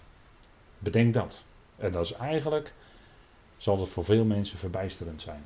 Bedenk 0.78 1.14
dat. 1.14 1.44
En 1.76 1.92
dat 1.92 2.04
is 2.04 2.12
eigenlijk, 2.12 2.72
zal 3.56 3.80
het 3.80 3.88
voor 3.88 4.04
veel 4.04 4.24
mensen 4.24 4.58
verbijsterend 4.58 5.22
zijn. 5.22 5.44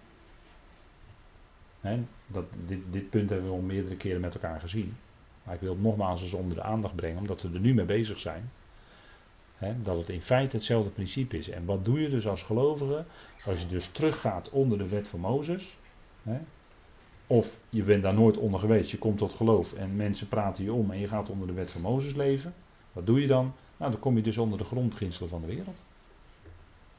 dat, 2.26 2.44
dit, 2.66 2.78
dit 2.90 3.10
punt 3.10 3.30
hebben 3.30 3.48
we 3.48 3.54
al 3.54 3.60
meerdere 3.62 3.96
keren 3.96 4.20
met 4.20 4.34
elkaar 4.34 4.60
gezien. 4.60 4.96
Maar 5.42 5.54
ik 5.54 5.60
wil 5.60 5.72
het 5.72 5.82
nogmaals 5.82 6.22
eens 6.22 6.32
onder 6.32 6.56
de 6.56 6.62
aandacht 6.62 6.94
brengen, 6.94 7.18
omdat 7.18 7.42
we 7.42 7.50
er 7.54 7.60
nu 7.60 7.74
mee 7.74 7.84
bezig 7.84 8.18
zijn 8.18 8.50
dat 9.82 9.96
het 9.96 10.09
in 10.09 10.22
feite 10.22 10.56
hetzelfde 10.56 10.90
principe 10.90 11.38
is. 11.38 11.48
En 11.48 11.64
wat 11.64 11.84
doe 11.84 12.00
je 12.00 12.09
dus 12.09 12.28
als 12.28 12.42
gelovige? 12.42 13.04
Als 13.44 13.61
je 13.61 13.66
dus 13.66 13.88
teruggaat 13.88 14.50
onder 14.50 14.78
de 14.78 14.88
wet 14.88 15.09
van 15.09 15.20
Mozes. 15.20 15.76
of 17.26 17.59
je 17.68 17.82
bent 17.82 18.02
daar 18.02 18.14
nooit 18.14 18.36
onder 18.36 18.61
geweest, 18.61 18.90
je 18.90 18.98
komt 18.98 19.18
tot 19.18 19.32
geloof 19.32 19.72
en 19.72 19.96
mensen 19.96 20.28
praten 20.28 20.64
je 20.64 20.72
om 20.72 20.90
en 20.90 20.98
je 20.98 21.09
gaat 21.09 21.30
onder 21.30 21.46
de 21.46 21.52
wet 21.52 21.70
van 21.70 21.80
Mozes 21.80 22.14
leven. 22.14 22.54
Wat 22.92 23.06
doe 23.06 23.20
je 23.20 23.26
dan? 23.26 23.52
Nou, 23.76 23.90
dan 23.90 24.00
kom 24.00 24.16
je 24.16 24.22
dus 24.22 24.38
onder 24.38 24.59
de 24.59 24.64
grondbeginselen 24.64 25.28
van 25.28 25.40
de 25.40 25.46
wereld. 25.46 25.82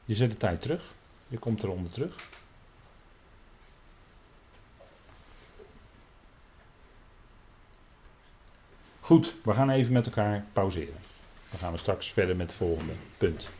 Je 0.04 0.14
zet 0.14 0.30
de 0.30 0.36
tijd 0.36 0.62
terug. 0.62 0.94
Je 1.28 1.38
komt 1.38 1.62
eronder 1.62 1.92
terug. 1.92 2.28
Goed, 9.00 9.34
we 9.42 9.54
gaan 9.54 9.70
even 9.70 9.92
met 9.92 10.06
elkaar 10.06 10.44
pauzeren. 10.52 10.94
Dan 11.50 11.58
gaan 11.58 11.72
we 11.72 11.78
straks 11.78 12.12
verder 12.12 12.36
met 12.36 12.46
het 12.46 12.56
volgende 12.56 12.92
punt. 13.18 13.50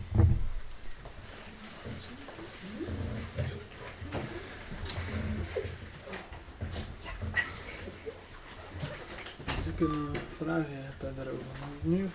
Als 9.56 9.66
ik 9.66 9.80
een 9.80 10.08
vraag 10.36 10.64
heb 10.68 11.14
daarover, 11.16 11.44
nu 11.80 12.08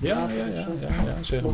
Ja, 0.00 0.28
ja, 0.30 0.46
ja, 0.46 0.68
ja, 0.80 0.88
ja, 1.04 1.22
zeg 1.22 1.42
maar. 1.42 1.52